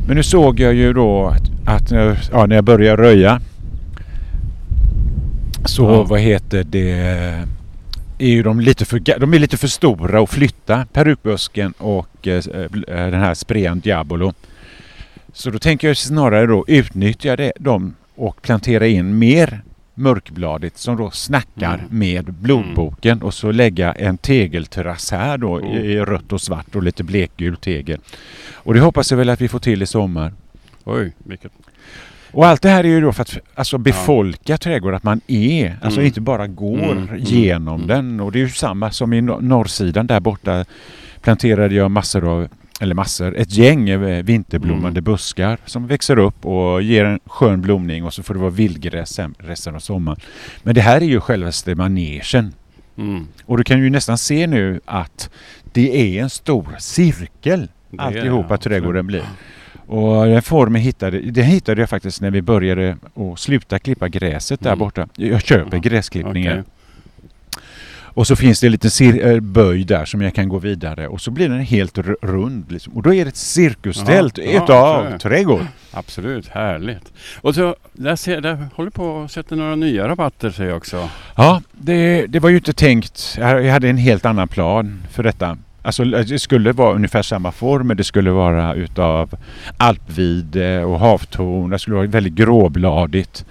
Men 0.08 0.16
nu 0.18 0.24
såg 0.24 0.60
jag 0.60 0.74
ju 0.74 0.94
då 0.94 1.34
att, 1.66 1.92
ja, 2.32 2.46
när 2.46 2.56
jag 2.56 2.64
började 2.64 3.02
röja 3.04 3.42
så 5.66 6.04
vad 6.04 6.20
heter 6.20 6.64
det 6.64 7.44
är 8.18 8.28
ju 8.28 8.44
de 8.44 8.60
lite 8.60 8.86
för, 8.86 9.20
de 9.20 9.34
är 9.34 9.40
lite 9.40 9.58
för 9.58 9.68
stora 9.68 10.22
att 10.24 10.30
flytta 10.30 10.86
perukbusken 10.94 11.74
och 11.78 12.28
eh, 12.28 12.44
den 12.88 13.14
här 13.20 13.34
sprean 13.34 13.80
Diabolo. 13.80 14.34
Så 15.34 15.50
då 15.50 15.60
tänker 15.60 15.88
jag 15.88 15.98
snarare 15.98 16.46
då 16.46 16.66
utnyttja 16.68 17.36
det, 17.36 17.52
dem 17.60 17.96
och 18.16 18.42
plantera 18.42 18.88
in 18.88 19.20
mer 19.20 19.62
mörkbladigt 19.94 20.78
som 20.78 20.98
då 20.98 21.12
snackar 21.12 21.74
Mm. 21.74 22.00
med 22.00 22.34
blodboken 22.34 23.22
och 23.22 23.34
så 23.34 23.52
lägga 23.52 23.94
en 23.94 24.18
tegelterrass 24.18 25.12
här 25.12 25.38
då 25.38 25.60
Mm. 25.60 25.72
i 25.86 26.00
rött 26.00 26.34
och 26.34 26.42
svart 26.42 26.76
och 26.76 26.84
lite 26.84 27.04
blekgul 27.04 27.58
tegel. 27.58 28.00
Och 28.54 28.74
det 28.74 28.80
hoppas 28.80 29.12
jag 29.12 29.18
väl 29.18 29.30
att 29.30 29.42
vi 29.42 29.48
får 29.48 29.60
till 29.60 29.82
i 29.82 29.86
sommar. 29.86 30.34
Oj, 30.84 31.12
vilket... 31.18 31.52
Och 32.32 32.46
allt 32.48 32.62
det 32.62 32.70
här 32.70 32.84
är 32.84 32.88
ju 32.88 33.02
då 33.02 33.14
för 33.14 33.22
att 33.22 33.38
alltså 33.56 33.78
befolka 33.78 34.58
trädgården, 34.58 34.96
att 34.98 35.04
man 35.04 35.22
är, 35.28 35.78
alltså 35.82 36.00
Mm. 36.00 36.08
inte 36.08 36.22
bara 36.22 36.48
går 36.48 36.84
Mm, 36.84 36.98
mm, 36.98 37.16
genom 37.20 37.76
mm. 37.76 37.88
den. 37.88 38.20
Och 38.20 38.32
det 38.32 38.40
är 38.40 38.42
ju 38.42 38.50
samma 38.50 38.92
som 38.92 39.14
i 39.14 39.22
nor- 39.22 39.42
norrsidan 39.42 40.08
där 40.08 40.20
borta 40.20 40.66
planterade 41.22 41.76
jag 41.76 41.92
massor 41.92 42.28
av, 42.32 42.48
eller 42.82 42.96
massor, 42.96 43.36
ett 43.36 43.52
gäng 43.52 43.90
eh, 43.90 44.24
vinterblommande 44.24 44.88
Mm. 45.00 45.04
buskar 45.04 45.58
som 45.66 45.88
växer 45.88 46.20
upp 46.20 46.46
och 46.46 46.82
ger 46.82 47.06
en 47.06 47.20
skön 47.26 47.62
blomning 47.62 48.04
och 48.04 48.14
så 48.14 48.24
får 48.24 48.34
det 48.34 48.40
vara 48.40 48.50
vildgräs 48.50 49.20
resten 49.38 49.76
av 49.76 49.80
sommaren. 49.80 50.20
Men 50.64 50.76
det 50.76 50.82
här 50.82 50.98
är 51.02 51.06
ju 51.06 51.20
självaste 51.20 51.76
manegen. 51.76 52.54
Mm. 52.98 53.28
Och 53.46 53.58
du 53.58 53.64
kan 53.64 53.80
ju 53.84 53.90
nästan 53.90 54.18
se 54.18 54.48
nu 54.48 54.80
att 54.86 55.30
det 55.74 56.18
är 56.18 56.24
en 56.24 56.30
stor 56.30 56.76
cirkel 56.80 57.68
Det 57.90 57.98
är 57.98 58.02
alltihopa 58.02 58.48
det, 58.48 58.54
absolut. 58.54 58.62
trädgården 58.64 59.08
blir. 59.08 59.24
Och 59.88 60.26
den 60.26 60.42
formen 60.42 60.82
hittade, 60.82 61.20
den 61.20 61.44
hittade 61.46 61.82
jag 61.82 61.90
faktiskt 61.90 62.22
när 62.22 62.32
vi 62.32 62.42
började 62.42 62.98
att 63.16 63.40
sluta 63.40 63.80
klippa 63.80 64.08
gräset 64.10 64.60
där 64.60 64.70
Mm. 64.70 64.80
borta. 64.80 65.08
Jag 65.16 65.42
köper 65.42 65.78
Ja, 65.78 65.82
gräsklippningar. 65.82 66.52
okej. 66.52 66.64
Och 68.00 68.28
så 68.28 68.36
finns 68.36 68.60
det 68.60 68.68
en 68.68 68.72
liten 68.72 69.20
eh, 69.22 69.40
böj 69.40 69.84
där 69.84 70.06
som 70.06 70.22
jag 70.22 70.34
kan 70.34 70.50
gå 70.50 70.60
vidare 70.60 71.08
och 71.08 71.22
så 71.22 71.32
blir 71.32 71.50
den 71.50 71.60
helt 71.60 71.98
rund. 72.22 72.72
Liksom. 72.72 72.94
Och 72.94 73.04
då 73.04 73.14
är 73.14 73.26
det 73.26 73.30
ett 73.30 73.36
cirkustält 73.36 74.38
Ja, 74.38 74.44
utav 74.64 75.18
trädgård. 75.18 75.66
Absolut, 75.92 76.48
härligt. 76.48 77.14
Och 77.42 77.56
så, 77.56 77.76
där, 77.94 78.16
ser, 78.16 78.42
där 78.42 78.68
håller 78.76 78.92
på 78.92 79.22
att 79.24 79.32
sätta 79.32 79.56
några 79.56 79.76
nya 79.76 80.08
rabatter 80.08 80.50
ser 80.50 80.66
jag 80.66 80.78
också. 80.78 81.10
Ja, 81.36 81.62
det, 81.72 82.26
det 82.28 82.40
var 82.40 82.50
ju 82.50 82.56
inte 82.56 82.74
tänkt. 82.74 83.36
Jag 83.40 83.72
hade 83.72 83.90
en 83.90 83.98
helt 83.98 84.26
annan 84.26 84.48
plan 84.48 85.04
för 85.12 85.24
detta. 85.24 85.58
Alltså 85.88 86.04
det 86.04 86.40
skulle 86.40 86.72
vara 86.72 86.96
ungefär 86.96 87.22
samma 87.22 87.52
form 87.52 87.88
men 87.88 87.98
det 87.98 88.04
skulle 88.04 88.32
vara 88.32 88.74
utav 88.74 89.38
alpvide 89.78 90.84
och 90.84 91.00
havtorn. 91.00 91.70
Det 91.70 91.80
skulle 91.80 91.96
vara 91.96 92.08
väldigt 92.08 92.34
gråbladigt. 92.34 93.46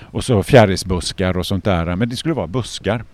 Och 0.00 0.24
så 0.24 0.42
fjärilsbuskar 0.42 1.36
och 1.36 1.46
sånt 1.46 1.64
där. 1.64 1.96
Men 1.96 2.08
det 2.08 2.16
skulle 2.16 2.34
vara 2.34 2.46
buskar. 2.46 3.04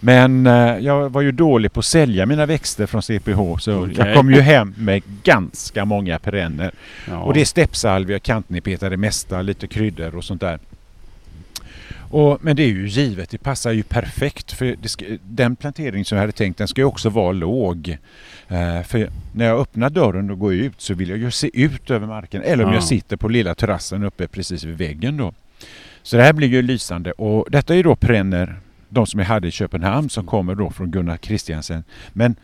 Men 0.00 0.46
eh, 0.46 0.78
jag 0.78 1.10
var 1.10 1.20
ju 1.20 1.32
dålig 1.32 1.72
på 1.72 1.80
att 1.80 1.86
sälja 1.86 2.26
mina 2.26 2.46
växter 2.46 2.86
från 2.86 3.02
CPH 3.02 3.58
så 3.60 3.84
Okej. 3.84 3.94
jag 3.98 4.14
kom 4.16 4.30
ju 4.30 4.40
hem 4.40 4.74
med 4.78 5.02
ganska 5.22 5.84
många 5.84 6.18
perenner. 6.18 6.72
Ja. 7.08 7.18
Och 7.18 7.34
det 7.34 7.40
är 7.40 7.44
steppsalvia, 7.44 8.18
kantnipeta, 8.18 8.90
det 8.90 8.96
mesta, 8.96 9.42
lite 9.42 9.66
kryddor 9.66 10.16
och 10.16 10.24
sånt 10.24 10.40
där. 10.40 10.58
Och, 12.12 12.38
men 12.44 12.56
det 12.56 12.62
är 12.62 12.68
ju 12.68 12.88
givet, 12.88 13.30
det 13.30 13.38
passar 13.38 13.72
ju 13.72 13.82
perfekt 13.82 14.52
för 14.52 14.76
ska, 14.88 15.04
den 15.24 15.56
plantering 15.56 16.04
som 16.04 16.16
jag 16.16 16.22
hade 16.22 16.32
tänkt 16.32 16.58
den 16.58 16.68
ska 16.68 16.80
ju 16.80 16.84
också 16.84 17.08
vara 17.10 17.32
låg. 17.32 17.98
Eh, 18.48 18.82
för 18.82 19.08
när 19.32 19.44
jag 19.44 19.60
öppnar 19.60 19.90
dörren 19.90 20.30
och 20.30 20.38
går 20.38 20.54
ut 20.54 20.80
så 20.80 20.94
vill 20.94 21.08
jag 21.08 21.18
ju 21.18 21.30
se 21.30 21.50
ut 21.62 21.90
över 21.90 22.06
marken 22.06 22.42
eller 22.42 22.64
om 22.64 22.70
Ja. 22.70 22.76
jag 22.76 22.84
sitter 22.84 23.16
på 23.16 23.28
lilla 23.28 23.54
terrassen 23.54 24.02
uppe 24.04 24.26
precis 24.28 24.64
vid 24.64 24.78
väggen 24.78 25.16
då. 25.16 25.32
Så 26.02 26.16
det 26.16 26.22
här 26.22 26.32
blir 26.32 26.48
ju 26.48 26.62
lysande 26.62 27.12
och 27.12 27.46
detta 27.50 27.74
är 27.76 27.82
då 27.84 27.96
perenner, 27.96 28.56
de 28.88 29.06
som 29.06 29.20
jag 29.20 29.26
hade 29.26 29.48
i 29.48 29.50
Köpenhamn 29.50 30.10
som 30.10 30.26
kommer 30.26 30.54
då 30.54 30.70
från 30.70 30.90
Gunnar 30.90 31.16
Christiansen. 31.16 31.84
Men 32.12 32.36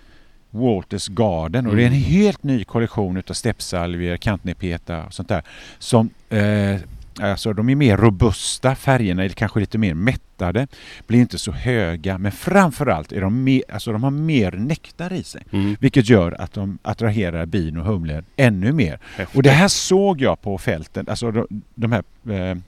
Walters 0.50 1.08
Garden 1.08 1.66
och 1.66 1.76
det 1.76 1.82
är 1.82 1.86
en 1.86 1.92
Mm. 1.92 2.04
helt 2.04 2.42
ny 2.42 2.64
kollektion 2.64 3.16
utav 3.16 3.34
steppsalvier, 3.34 4.16
kantnepeta 4.16 5.04
och 5.06 5.14
sånt 5.14 5.28
där 5.28 5.42
som 5.78 6.10
eh, 6.30 6.76
Alltså 7.20 7.52
de 7.52 7.68
är 7.68 7.74
mer 7.74 7.96
robusta, 7.96 8.74
färgerna 8.74 9.24
är 9.24 9.28
kanske 9.28 9.60
lite 9.60 9.78
mer 9.78 9.94
mättade, 9.94 10.66
blir 11.06 11.20
inte 11.20 11.38
så 11.38 11.52
höga 11.52 12.18
men 12.18 12.32
framförallt 12.32 13.12
är 13.12 13.20
de 13.20 13.44
mer, 13.44 13.62
alltså 13.72 13.92
de 13.92 14.04
har 14.04 14.10
mer 14.10 14.52
nektar 14.52 15.12
i 15.12 15.22
sig. 15.22 15.42
Mm. 15.52 15.76
Vilket 15.80 16.08
gör 16.08 16.40
att 16.40 16.52
de 16.52 16.78
attraherar 16.82 17.46
bin 17.46 17.76
och 17.76 17.84
humlor 17.84 18.24
ännu 18.36 18.72
mer. 18.72 18.98
Häftigt. 19.16 19.36
Och 19.36 19.42
det 19.42 19.50
här 19.50 19.68
såg 19.68 20.20
jag 20.20 20.42
på 20.42 20.58
fälten, 20.58 21.06
alltså 21.08 21.30
de, 21.30 21.46
de 21.74 21.92
här 21.92 22.02
eh, 22.30 22.58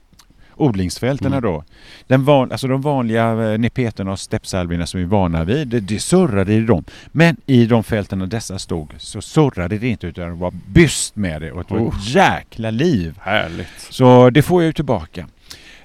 odlingsfälten 0.61 1.27
Mm. 1.27 1.41
då. 1.41 1.63
Den 2.07 2.25
van, 2.25 2.51
alltså 2.51 2.67
de 2.67 2.81
vanliga 2.81 3.51
eh, 3.51 3.57
nepeterna 3.59 4.11
och 4.11 4.19
steppsalvierna 4.19 4.85
som 4.85 4.97
vi 4.97 5.03
är 5.03 5.07
vana 5.09 5.43
vid, 5.43 5.67
det, 5.67 5.79
det 5.79 5.99
surrade 5.99 6.53
i 6.53 6.59
dem. 6.61 6.83
Men 7.11 7.37
i 7.45 7.65
de 7.65 7.83
fälten 7.83 8.19
där 8.19 8.27
dessa 8.27 8.59
stod 8.59 8.93
så 8.97 9.21
surrade 9.21 9.77
det 9.77 9.87
inte 9.87 10.07
utan 10.07 10.29
det 10.29 10.35
var 10.35 10.53
byst 10.67 11.15
med 11.15 11.41
det 11.41 11.51
och 11.51 11.65
det 11.67 11.73
var 11.73 11.81
Oh. 11.81 11.97
ett 11.97 12.07
jäkla 12.15 12.71
liv. 12.71 13.17
Härligt. 13.21 13.67
Så 13.89 14.29
det 14.29 14.41
får 14.41 14.61
jag 14.61 14.67
ju 14.67 14.73
tillbaka. 14.73 15.27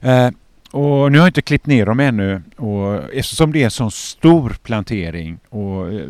Eh, 0.01 0.31
och 0.71 1.13
nu 1.13 1.19
har 1.19 1.25
jag 1.25 1.29
inte 1.29 1.43
klippt 1.43 1.67
ner 1.67 1.87
dem 1.87 2.01
ännu 2.01 2.43
och 2.57 3.15
eftersom 3.15 3.53
det 3.53 3.61
är 3.61 3.65
en 3.65 3.71
sån 3.71 3.91
stor 3.91 4.57
plantering 4.63 5.39
och, 5.49 5.93
eh, 5.93 6.01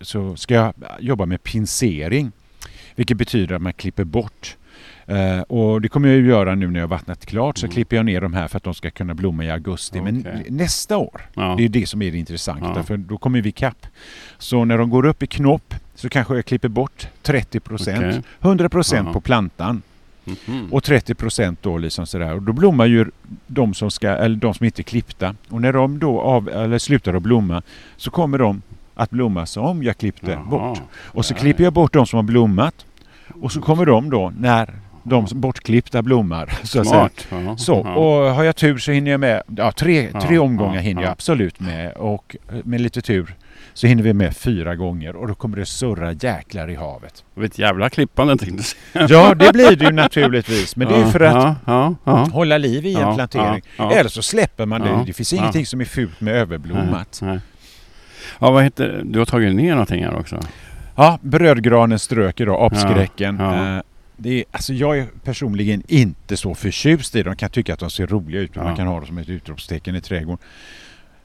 så 0.00 0.36
ska 0.36 0.54
jag 0.54 0.74
jobba 1.00 1.26
med 1.26 1.42
pinsering. 1.42 2.32
Vilket 2.94 3.16
betyder 3.16 3.54
att 3.56 3.62
man 3.62 3.72
klipper 3.72 4.04
bort. 4.04 4.56
Eh, 5.10 5.40
och 5.40 5.80
det 5.80 5.88
kommer 5.88 6.08
jag 6.08 6.18
ju 6.18 6.26
göra 6.28 6.54
nu 6.54 6.70
när 6.70 6.80
jag 6.80 6.88
vattnat 6.88 7.26
klart 7.26 7.58
så 7.58 7.66
Mm. 7.66 7.74
klipper 7.74 7.96
jag 7.96 8.04
ner 8.06 8.20
de 8.20 8.34
här 8.34 8.48
för 8.48 8.56
att 8.56 8.62
de 8.64 8.74
ska 8.74 8.90
kunna 8.90 9.14
blomma 9.14 9.44
i 9.44 9.50
augusti. 9.50 10.00
Men 10.00 10.20
Okej. 10.20 10.46
nästa 10.48 10.96
år, 10.96 11.20
Ja. 11.34 11.54
det 11.58 11.64
är 11.64 11.68
det 11.68 11.86
som 11.88 12.02
är 12.02 12.10
det 12.10 12.18
intressanta 12.18 12.72
Ja. 12.76 12.82
för 12.82 12.96
då 12.96 13.18
kommer 13.18 13.40
vi 13.40 13.52
kapp. 13.52 13.86
Så 14.38 14.64
när 14.64 14.78
de 14.78 14.90
går 14.90 15.06
upp 15.06 15.22
i 15.22 15.26
knopp 15.26 15.74
så 15.94 16.08
kanske 16.08 16.34
jag 16.34 16.44
klipper 16.44 16.68
bort 16.68 17.08
30 17.22 17.60
procent, 17.60 17.98
Okej. 17.98 18.22
100 18.40 18.68
procent 18.68 19.06
Ja. 19.06 19.12
på 19.12 19.20
plantan. 19.20 19.82
Mhm. 20.24 20.68
Och 20.72 20.84
30 20.84 21.14
procent 21.14 21.58
då 21.62 21.78
liksom 21.78 22.06
sådär. 22.06 22.34
Och 22.34 22.42
då 22.42 22.52
blommar 22.52 22.86
ju 22.86 23.06
de 23.46 23.74
som, 23.74 23.90
ska, 23.90 24.08
eller 24.08 24.36
de 24.36 24.54
som 24.54 24.66
inte 24.66 24.80
är 24.82 24.84
klippta. 24.84 25.34
Och 25.48 25.60
när 25.60 25.72
de 25.72 25.98
då 25.98 26.20
av, 26.20 26.48
eller 26.48 26.78
slutar 26.78 27.14
att 27.14 27.22
blomma 27.22 27.62
så 27.96 28.10
kommer 28.10 28.38
de 28.38 28.62
att 28.94 29.10
blomma 29.10 29.46
som 29.46 29.82
jag 29.82 29.98
klippte 29.98 30.30
Jaha. 30.30 30.44
bort. 30.44 30.80
Och 30.92 31.24
så 31.24 31.34
klipper 31.34 31.64
jag 31.64 31.72
bort 31.72 31.92
de 31.92 32.06
som 32.06 32.16
har 32.16 32.22
blommat. 32.24 32.84
Och 33.40 33.52
så 33.52 33.60
kommer 33.60 33.86
de 33.86 34.10
då 34.10 34.32
när 34.38 34.74
de 35.02 35.26
bortklippta 35.32 36.02
blommar. 36.02 36.52
Så, 36.62 36.80
att. 36.80 36.86
Smart. 36.86 37.26
Ja. 37.30 37.56
så 37.56 37.82
Ja. 37.84 37.94
och 37.94 38.34
har 38.34 38.44
jag 38.44 38.56
tur 38.56 38.78
så 38.78 38.92
hinner 38.92 39.10
jag 39.10 39.20
med, 39.20 39.42
ja 39.56 39.72
tre, 39.72 40.08
Ja, 40.14 40.20
tre 40.20 40.38
omgångar 40.38 40.74
ja, 40.74 40.80
hinner 40.80 41.02
jag 41.02 41.08
ja. 41.08 41.12
absolut 41.12 41.60
med. 41.60 41.92
Och 41.92 42.36
med 42.64 42.80
lite 42.80 43.02
tur 43.02 43.34
så 43.74 43.86
hinner 43.86 44.02
vi 44.02 44.12
med 44.12 44.36
fyra 44.36 44.74
gånger 44.76 45.16
och 45.16 45.28
då 45.28 45.34
kommer 45.34 45.56
det 45.56 45.66
surra 45.66 46.12
jäklar 46.12 46.70
i 46.70 46.74
havet. 46.74 47.24
Ett 47.44 47.58
jävla 47.58 47.90
klippande 47.90 48.36
tänkte 48.36 48.64
jag. 48.92 49.10
Ja 49.10 49.34
det 49.34 49.52
blir 49.52 49.76
det 49.76 49.84
ju 49.84 49.92
naturligtvis. 49.92 50.76
Men 50.76 50.88
det 50.88 50.94
är 50.94 50.98
ju 50.98 51.06
för 51.06 51.20
att 51.20 52.32
hålla 52.32 52.58
liv 52.58 52.86
i 52.86 52.94
en 52.94 53.14
plantering. 53.14 53.62
Eller 53.78 54.08
så 54.10 54.22
släpper 54.22 54.66
man 54.66 54.80
det. 54.80 55.02
Det 55.06 55.12
finns 55.12 55.32
ingenting 55.32 55.66
som 55.66 55.80
är 55.80 55.84
fult 55.84 56.20
med 56.20 56.34
överblommat. 56.34 57.18
Nej, 57.22 57.30
nej. 57.30 57.40
Ja, 58.38 58.50
vad 58.50 58.64
heter 58.64 59.00
Du 59.04 59.18
har 59.18 59.26
tagit 59.26 59.54
ner 59.54 59.70
någonting 59.70 60.04
här 60.04 60.16
också? 60.16 60.40
Ja, 60.96 61.18
brödgranen 61.22 61.98
strök 61.98 62.40
idag, 62.40 62.62
apskräcken. 62.72 63.36
Ja, 63.40 63.74
ja. 63.74 63.82
Det 64.22 64.30
är, 64.38 64.44
alltså 64.50 64.72
jag 64.72 64.98
är 64.98 65.06
personligen 65.24 65.82
inte 65.88 66.36
så 66.36 66.54
förtjust 66.54 67.16
i 67.16 67.22
dem. 67.22 67.36
kan 67.36 67.50
tycka 67.50 67.72
att 67.74 67.78
de 67.80 67.90
ser 67.90 68.06
roliga 68.06 68.40
ut. 68.40 68.54
men 68.54 68.62
Ja. 68.64 68.68
Man 68.68 68.76
kan 68.76 68.86
ha 68.86 68.96
dem 68.96 69.06
som 69.06 69.18
ett 69.18 69.28
utropstecken 69.28 69.96
i 69.96 70.00
trädgården. 70.00 70.38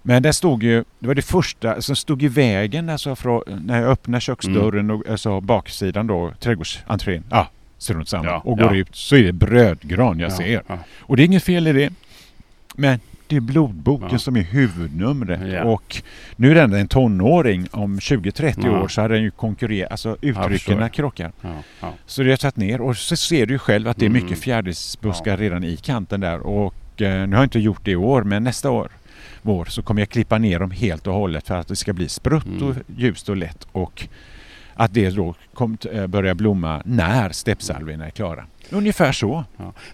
Men 0.02 0.24
det 0.24 0.34
stod 0.34 0.64
ju, 0.64 0.84
det 1.00 1.08
var 1.08 1.16
det 1.16 1.22
första 1.22 1.82
som 1.82 1.96
stod 1.96 2.24
i 2.24 2.28
vägen 2.28 2.90
alltså 2.90 3.16
från, 3.16 3.42
när 3.66 3.82
jag 3.82 3.90
öppnar 3.92 4.20
köksdörren 4.20 4.92
och 4.92 5.10
alltså 5.10 5.42
baksidan 5.42 6.08
då, 6.08 6.34
trädgårdsentrén. 6.40 7.24
Ja, 7.30 7.48
strunt 7.78 8.10
samma. 8.10 8.26
Ja, 8.26 8.42
och 8.46 8.60
ja. 8.60 8.64
går 8.68 8.76
ut 8.78 8.96
så 8.96 9.16
är 9.16 9.24
det 9.24 9.34
brödgran 9.34 10.20
jag 10.20 10.32
Ja, 10.32 10.38
ser. 10.38 10.62
ja. 10.68 10.78
Och 11.00 11.18
det 11.18 11.24
är 11.24 11.26
inget 11.26 11.44
fel 11.44 11.68
i 11.68 11.74
det. 11.74 11.94
Men 12.76 13.00
det 13.28 13.36
är 13.36 13.40
blodboken 13.40 14.10
Ja. 14.12 14.18
som 14.20 14.36
är 14.38 14.42
huvudnumret. 14.42 15.40
Ja. 15.54 15.64
Och 15.64 16.02
nu 16.36 16.52
är 16.52 16.56
den 16.56 16.74
en 16.74 16.88
tonåring. 16.88 17.68
Om 17.72 18.00
20-30 18.00 18.54
Ja. 18.66 18.82
år 18.84 18.88
så 18.88 19.02
hade 19.02 19.14
den 19.14 19.24
ju 19.24 19.32
konkurrerat. 19.32 19.92
Alltså 19.92 20.18
förstår. 20.54 20.90
krockar. 20.90 21.32
Så 22.06 22.24
det 22.24 22.30
har 22.30 22.38
tagit 22.38 22.58
ner. 22.58 22.82
Och 22.82 22.98
så 22.98 23.16
ser 23.16 23.46
du 23.46 23.54
ju 23.54 23.58
själv 23.60 23.88
att 23.88 23.98
det 23.98 24.06
är 24.06 24.10
Mm. 24.10 24.24
mycket 24.24 24.40
fjärilsbuskar 24.40 25.38
redan 25.38 25.64
i 25.64 25.78
kanten 25.78 26.20
där. 26.20 26.40
Och 26.40 27.02
eh, 27.02 27.28
nu 27.28 27.36
har 27.36 27.44
jag 27.44 27.46
inte 27.46 27.60
gjort 27.60 27.82
det 27.84 27.92
i 27.92 27.96
år 27.96 28.24
men 28.24 28.44
nästa 28.44 28.72
år 28.72 28.90
vår 29.42 29.66
så 29.66 29.82
kommer 29.82 30.02
jag 30.02 30.10
klippa 30.10 30.38
ner 30.38 30.60
dem 30.60 30.72
helt 30.72 31.08
och 31.08 31.14
hållet 31.14 31.48
för 31.48 31.56
att 31.58 31.68
det 31.68 31.76
ska 31.76 31.94
bli 31.94 32.10
sprutt 32.10 32.46
och 32.62 32.70
Mm. 32.72 32.84
ljust 32.98 33.30
och 33.30 33.38
lätt. 33.38 33.68
Och 33.72 34.08
att 34.76 34.94
det 34.94 35.10
då 35.10 35.36
kommer 35.54 35.96
eh, 35.96 36.08
börja 36.08 36.36
blomma 36.36 36.82
när 36.86 37.30
steppsalvierna 37.30 38.06
är 38.06 38.10
klara. 38.10 38.46
Ungefär 38.70 39.12
så. 39.12 39.44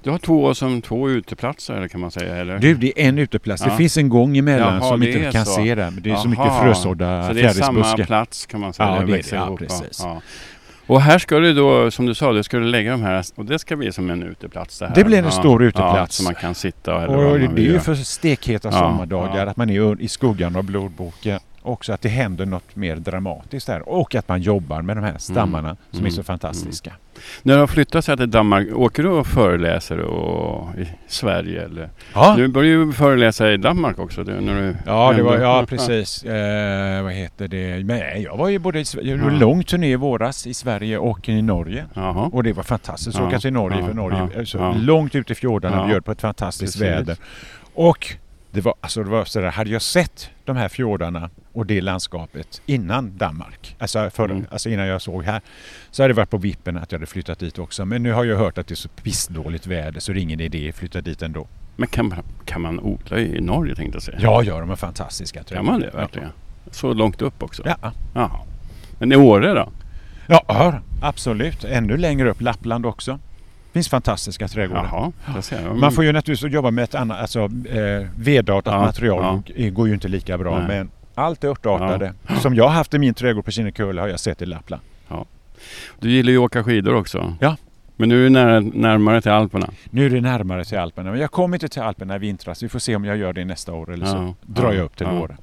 Du 0.03 0.09
har 0.09 0.17
två 0.17 0.53
som 0.55 0.81
två 0.81 1.09
uteplatser 1.09 1.87
kan 1.87 2.01
man 2.01 2.11
säga? 2.11 2.35
Eller? 2.35 2.59
Du, 2.59 2.73
det 2.75 3.01
är 3.01 3.09
en 3.09 3.17
uteplats. 3.19 3.63
Det 3.63 3.69
Ja. 3.69 3.77
finns 3.77 3.97
en 3.97 4.09
gång 4.09 4.37
emellan 4.37 4.75
Jaha, 4.75 4.89
som 4.89 4.99
det 4.99 5.11
inte 5.11 5.31
kan 5.31 5.45
så. 5.45 5.51
se 5.51 5.75
där. 5.75 5.91
Det 6.01 6.11
är 6.11 6.15
så 6.15 6.27
mycket 6.29 6.45
Jaha. 6.45 6.63
frösådda 6.63 7.27
Så 7.27 7.33
det 7.33 7.41
är 7.41 7.49
samma 7.49 7.73
fjärilsbuskar. 7.73 8.05
plats 8.05 8.45
kan 8.45 8.59
man 8.59 8.73
säga? 8.73 8.89
Ja, 8.89 8.99
det 8.99 9.05
det 9.05 9.11
är 9.11 9.31
det. 9.31 9.35
Ja, 9.35 9.57
precis. 9.57 9.99
Ja. 10.03 10.21
Och 10.87 11.01
här 11.01 11.17
ska 11.19 11.39
du 11.39 11.53
då, 11.53 11.91
som 11.91 12.05
du 12.05 12.13
sa, 12.15 12.31
du 12.33 12.43
ska 12.43 12.57
du 12.57 12.63
lägga 12.65 12.91
de 12.91 13.01
här 13.01 13.25
och 13.35 13.45
det 13.45 13.59
ska 13.59 13.75
bli 13.75 13.91
som 13.91 14.09
en 14.09 14.23
uteplats 14.23 14.79
det 14.79 14.87
här. 14.87 14.95
Det 14.95 15.03
blir 15.03 15.17
en 15.23 15.31
stor 15.31 15.63
uteplats. 15.63 16.19
Ja, 16.19 16.23
så 16.23 16.23
man 16.23 16.35
kan 16.35 16.55
sitta 16.55 17.03
eller 17.03 17.15
Och 17.15 17.23
vad 17.23 17.39
det 17.39 17.45
är 17.45 17.71
ju 17.73 17.79
för 17.79 17.95
stekheta 17.95 18.67
Ja, 18.67 18.79
sommardagar 18.79 19.45
ja. 19.45 19.51
att 19.51 19.57
man 19.57 19.69
är 19.69 20.01
i 20.01 20.07
skuggan 20.07 20.55
av 20.55 20.63
blodboken. 20.63 21.39
Också 21.63 21.93
att 21.93 22.01
det 22.01 22.09
händer 22.09 22.45
något 22.45 22.75
mer 22.75 22.95
dramatiskt 22.95 23.67
där. 23.67 23.89
Och 23.89 24.15
att 24.15 24.27
man 24.27 24.41
jobbar 24.41 24.81
med 24.81 24.97
de 24.97 25.03
här 25.03 25.17
stammarna 25.17 25.77
som 25.91 25.99
Mm. 25.99 26.05
är 26.05 26.09
så 26.09 26.23
fantastiska. 26.23 26.93
När 27.43 27.53
du 27.53 27.59
har 27.59 27.67
flyttat 27.67 28.05
sig 28.05 28.17
till 28.17 28.31
Danmark, 28.31 28.67
åker 28.75 29.03
du 29.03 29.09
och 29.09 29.27
föreläser 29.27 29.99
och, 29.99 30.75
i 30.79 30.87
Sverige 31.07 31.65
eller? 31.65 31.89
Ja, 32.13 32.33
Du 32.37 32.47
började 32.47 32.85
ju 32.85 32.91
föreläsa 32.91 33.51
i 33.51 33.57
Danmark 33.57 33.99
också. 33.99 34.23
Du, 34.23 34.41
när 34.41 34.61
du 34.61 34.75
ja, 34.85 35.13
det 35.13 35.23
var, 35.23 35.37
ja 35.37 35.65
precis. 35.69 36.23
Eh, 36.23 37.03
vad 37.03 37.11
heter 37.13 37.47
det? 37.47 37.83
Men 37.85 38.21
jag 38.21 38.37
var 38.37 38.49
ju 38.49 38.59
både 38.59 38.79
i 38.79 38.85
Sverige, 38.85 39.15
Ja. 39.15 39.29
lång 39.29 39.63
turné 39.63 39.91
i 39.91 39.95
våras 39.95 40.47
i 40.47 40.53
Sverige 40.53 40.97
och 40.97 41.29
i 41.29 41.41
Norge. 41.41 41.85
Jaha. 41.93 42.29
Och 42.33 42.43
det 42.43 42.53
var 42.53 42.63
fantastiskt 42.63 43.19
att 43.19 43.27
åka 43.27 43.39
till 43.39 43.53
Norge 43.53 43.85
för 43.85 43.93
Norge 43.93 44.29
ja, 44.35 44.43
ja. 44.53 44.73
långt 44.77 45.15
ute 45.15 45.31
i 45.33 45.35
fjordarna 45.35 45.87
bjöd 45.87 46.05
på 46.05 46.11
ett 46.11 46.21
fantastiskt 46.21 46.73
Precis. 46.79 46.81
väder. 46.81 47.17
Och 47.73 48.15
det 48.51 48.61
var, 48.61 48.73
alltså 48.81 49.03
det 49.03 49.09
var 49.09 49.25
sådär, 49.25 49.47
hade 49.51 49.69
jag 49.69 49.81
sett 49.81 50.29
de 50.45 50.55
här 50.57 50.67
fjordarna 50.69 51.29
och 51.53 51.65
det 51.65 51.81
landskapet 51.81 52.61
innan 52.65 53.17
Danmark, 53.17 53.75
alltså, 53.79 54.09
för, 54.09 54.25
Mm. 54.29 54.45
alltså 54.51 54.69
innan 54.69 54.87
jag 54.87 55.01
såg 55.01 55.23
här, 55.23 55.41
så 55.91 56.03
hade 56.03 56.13
det 56.13 56.17
varit 56.17 56.29
på 56.29 56.37
vippen 56.37 56.77
att 56.77 56.91
jag 56.91 56.99
hade 56.99 57.05
flyttat 57.05 57.39
dit 57.39 57.59
också. 57.59 57.85
Men 57.85 58.03
nu 58.03 58.11
har 58.11 58.23
jag 58.23 58.37
hört 58.37 58.57
att 58.57 58.67
det 58.67 58.73
är 58.73 58.75
så 58.75 58.89
pissdåligt 58.89 59.67
väder 59.67 59.99
så 59.99 60.13
det 60.13 60.19
är 60.19 60.21
ingen 60.21 60.39
idé 60.39 60.69
att 60.69 60.75
flytta 60.75 61.01
dit 61.01 61.21
ändå. 61.21 61.47
Men 61.75 61.87
kan 61.87 62.07
man, 62.09 62.23
kan 62.45 62.61
man 62.61 62.79
odla 62.79 63.19
i 63.19 63.41
Norge 63.41 63.75
tänkte 63.75 63.95
jag 63.95 64.03
säga? 64.03 64.17
Ja, 64.21 64.43
ja, 64.43 64.59
de 64.59 64.69
är 64.71 64.75
fantastiska. 64.75 65.43
Kan 65.43 65.65
man 65.65 65.79
det 65.79 65.89
verkligen? 65.93 66.29
Så 66.71 66.93
långt 66.93 67.21
upp 67.21 67.43
också? 67.43 67.63
Ja, 67.65 67.91
Jaha. 68.13 68.39
Men 68.99 69.11
i 69.11 69.15
Åre 69.15 69.53
då? 69.53 69.69
ja, 70.27 70.43
ja 70.47 70.79
absolut. 71.01 71.63
Ännu 71.63 71.97
längre 71.97 72.29
upp, 72.29 72.41
Lappland 72.41 72.85
också. 72.85 73.19
finns 73.73 73.89
fantastiska 73.89 74.47
trädgårdar. 74.47 74.89
Jaha, 74.91 75.11
jag. 75.51 75.61
Mm. 75.61 75.79
Man 75.79 75.91
får 75.91 76.03
ju 76.03 76.11
naturligtvis 76.11 76.51
jobba 76.53 76.71
med 76.71 76.83
ett 76.83 76.95
annat, 76.95 77.19
alltså 77.19 77.39
eh, 77.69 78.07
vedartat 78.15 78.73
Ja, 78.73 78.81
material 78.81 79.35
och 79.35 79.51
går 79.73 79.87
ju 79.87 79.93
inte 79.93 80.07
lika 80.07 80.37
bra. 80.37 80.57
Nej. 80.59 80.67
Men 80.67 80.91
allt 81.15 81.41
det 81.41 81.47
örtartade 81.47 82.13
som 82.41 82.55
jag 82.55 82.63
har 82.63 82.71
haft 82.71 82.93
i 82.93 82.99
min 82.99 83.13
trädgård 83.13 83.45
på 83.45 83.51
Kinnekulle 83.51 84.01
har 84.01 84.07
jag 84.07 84.19
sett 84.19 84.41
i 84.41 84.45
Lappland. 84.45 84.81
Du 85.99 86.11
gillar 86.11 86.31
ju 86.31 86.37
att 86.37 86.43
åka 86.43 86.63
skidor 86.63 86.95
också. 86.95 87.33
Ja. 87.39 87.55
Men 87.95 88.09
nu 88.09 88.19
är 88.19 88.23
du 88.23 88.29
nära, 88.29 88.59
närmare 88.59 89.21
till 89.21 89.31
Alperna. 89.31 89.69
Nu 89.89 90.05
är 90.05 90.09
det 90.09 90.21
närmare 90.21 90.65
till 90.65 90.77
Alperna. 90.77 91.11
Men 91.11 91.19
jag 91.19 91.31
kommer 91.31 91.55
inte 91.55 91.67
till 91.69 91.81
Alperna 91.81 92.15
i 92.15 92.19
vintras. 92.19 92.63
Vi 92.63 92.69
får 92.69 92.79
se 92.79 92.95
om 92.95 93.05
jag 93.05 93.17
gör 93.17 93.33
det 93.33 93.45
nästa 93.45 93.73
år 93.73 93.93
eller 93.93 94.05
så 94.05 94.15
Ja, 94.15 94.33
drar 94.53 94.71
ja, 94.71 94.73
jag 94.77 94.85
upp 94.85 94.97
till 94.97 95.07
ja. 95.07 95.19
våren. 95.19 95.37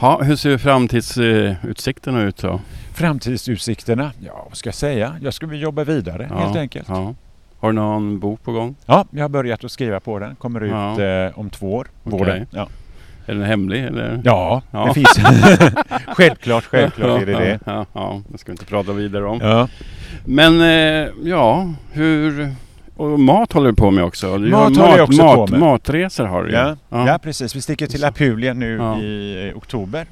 Ja, 0.00 0.20
hur 0.22 0.36
ser 0.36 0.58
framtidsutsikterna 0.58 2.22
ut 2.22 2.36
då? 2.36 2.60
Framtidsutsikterna? 2.94 4.12
Ja, 4.20 4.44
vad 4.48 4.56
ska 4.56 4.68
jag 4.68 4.74
säga? 4.74 5.16
Jag 5.22 5.34
ska 5.34 5.46
väl 5.46 5.60
jobba 5.60 5.84
vidare 5.84 6.26
Ja, 6.30 6.38
helt 6.38 6.56
enkelt. 6.56 6.88
Ja. 6.88 7.14
Har 7.60 7.68
du 7.68 7.74
någon 7.74 8.18
bok 8.18 8.42
på 8.42 8.52
gång? 8.52 8.76
Ja, 8.86 9.06
jag 9.10 9.24
har 9.24 9.28
börjat 9.28 9.64
att 9.64 9.72
skriva 9.72 10.00
på 10.00 10.18
den. 10.18 10.36
Kommer 10.36 10.60
ut 10.60 10.70
Ja. 10.70 11.02
eh, 11.02 11.38
om 11.38 11.50
två 11.50 11.74
år. 11.74 11.88
Okej. 12.04 12.18
Våren. 12.18 12.46
Ja, 12.50 12.68
Är 13.28 13.34
den 13.34 13.42
hemlig 13.42 13.84
eller? 13.84 14.20
ja, 14.24 14.62
Ja. 14.70 14.84
det 14.86 14.94
finns. 14.94 15.18
självklart, 16.06 16.64
självklart 16.64 17.22
är 17.22 17.26
det 17.26 17.32
det. 17.32 17.60
Ja, 17.64 17.86
ja, 17.92 18.22
det 18.28 18.38
ska 18.38 18.52
vi 18.52 18.54
inte 18.54 18.64
prata 18.64 18.92
vidare 18.92 19.24
om. 19.24 19.40
Ja. 19.42 19.68
Men 20.24 20.60
eh, 20.60 21.08
ja, 21.24 21.72
hur... 21.92 22.54
Och 22.96 23.20
mat 23.20 23.52
håller 23.52 23.70
du 23.70 23.76
på 23.76 23.90
med 23.90 24.04
också? 24.04 24.38
Du 24.38 24.50
Mat 24.50 24.76
håller 24.76 24.96
jag 24.96 25.08
också 25.08 25.22
mat, 25.24 25.36
på 25.36 25.46
med. 25.46 25.60
Matresor 25.60 26.24
har 26.26 26.42
du. 26.44 26.52
Ja, 26.52 26.76
ja. 26.88 27.08
ja, 27.08 27.18
precis. 27.18 27.56
Vi 27.56 27.60
sticker 27.60 27.86
till 27.86 28.04
Apulien 28.04 28.58
nu 28.58 28.76
Ja. 28.76 28.98
i 29.00 29.48
eh, 29.48 29.56
oktober. 29.56 30.06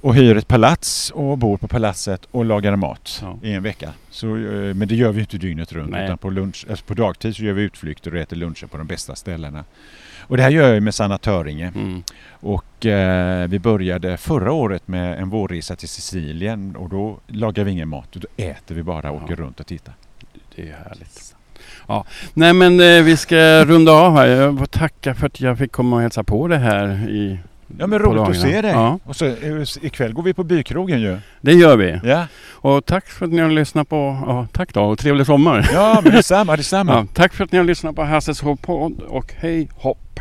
och 0.00 0.14
hyr 0.14 0.36
ett 0.36 0.48
palats 0.48 1.10
och 1.10 1.38
bor 1.38 1.56
på 1.56 1.68
palatset 1.68 2.20
och 2.30 2.44
lagar 2.44 2.76
mat 2.76 3.18
Ja. 3.22 3.38
i 3.42 3.52
en 3.52 3.62
vecka. 3.62 3.92
Så, 4.10 4.26
eh, 4.36 4.74
men 4.74 4.88
det 4.88 4.94
gör 4.94 5.12
vi 5.12 5.20
inte 5.20 5.36
dygnet 5.38 5.72
runt 5.72 5.90
Nej. 5.90 6.04
utan 6.04 6.18
på, 6.18 6.30
lunch, 6.30 6.66
alltså 6.70 6.84
på 6.84 6.94
dagtid 6.94 7.36
så 7.36 7.42
gör 7.44 7.52
vi 7.52 7.62
utflykter 7.62 8.14
och 8.14 8.20
äter 8.20 8.36
luncher 8.36 8.66
på 8.66 8.76
de 8.78 8.86
bästa 8.86 9.14
ställena. 9.14 9.64
Och 10.28 10.36
det 10.36 10.42
här 10.42 10.50
gör 10.50 10.74
jag 10.74 10.82
med 10.82 10.94
Sanna 10.94 11.18
Töringe 11.18 11.72
Mm. 11.74 12.02
och 12.30 12.86
eh, 12.86 13.48
vi 13.48 13.58
började 13.58 14.16
förra 14.16 14.52
året 14.52 14.88
med 14.88 15.18
en 15.18 15.28
vårresa 15.30 15.76
till 15.76 15.88
Sicilien 15.88 16.76
och 16.76 16.88
då 16.88 17.18
lagar 17.26 17.64
vi 17.64 17.70
ingen 17.70 17.88
mat, 17.88 18.08
då 18.12 18.28
äter 18.36 18.74
vi 18.74 18.82
bara 18.82 19.10
och 19.10 19.16
åker 19.22 19.36
Ja. 19.38 19.44
runt 19.44 19.60
och 19.60 19.66
tittar. 19.66 19.94
Det 20.56 20.62
är 20.62 20.76
härligt. 20.88 21.34
Ja. 21.88 22.04
Nej 22.34 22.52
men 22.52 22.80
eh, 22.80 23.02
vi 23.02 23.16
ska 23.16 23.64
runda 23.64 23.92
av 23.92 24.16
här. 24.16 24.26
Jag 24.26 24.58
får 24.58 24.66
tacka 24.66 25.14
för 25.14 25.26
att 25.26 25.40
jag 25.40 25.58
fick 25.58 25.72
komma 25.72 25.96
och 25.96 26.02
hälsa 26.02 26.24
på 26.24 26.48
det 26.48 26.58
här 26.58 27.08
i 27.10 27.38
Ja 27.78 27.86
men 27.86 27.98
roligt 27.98 28.22
att 28.22 28.36
se 28.40 28.62
dig! 28.62 28.70
Ja, 28.70 28.98
Och 29.04 29.16
så 29.16 29.26
eh, 29.26 29.62
ikväll 29.82 30.12
går 30.12 30.22
vi 30.22 30.34
på 30.34 30.44
bykrogen 30.44 31.00
ju. 31.00 31.18
det 31.40 31.52
gör 31.52 31.76
vi. 31.76 32.00
Ja, 32.04 32.26
Och 32.48 32.84
tack 32.86 33.06
för 33.08 33.26
att 33.26 33.32
ni 33.32 33.40
har 33.42 33.50
lyssnat 33.50 33.88
på... 33.88 33.96
Ja, 34.26 34.46
tack 34.52 34.74
då 34.74 34.80
och 34.82 34.98
trevlig 34.98 35.26
sommar. 35.26 35.70
ja 35.72 36.00
men 36.04 36.12
detsamma, 36.12 36.56
detsamma. 36.56 36.92
Ja, 36.92 37.06
tack 37.14 37.34
för 37.34 37.44
att 37.44 37.52
ni 37.52 37.58
har 37.58 37.64
lyssnat 37.64 37.96
på 37.96 38.02
Hasses 38.02 38.40
podd 38.62 39.00
och 39.00 39.32
hej 39.36 39.68
hopp. 39.74 40.20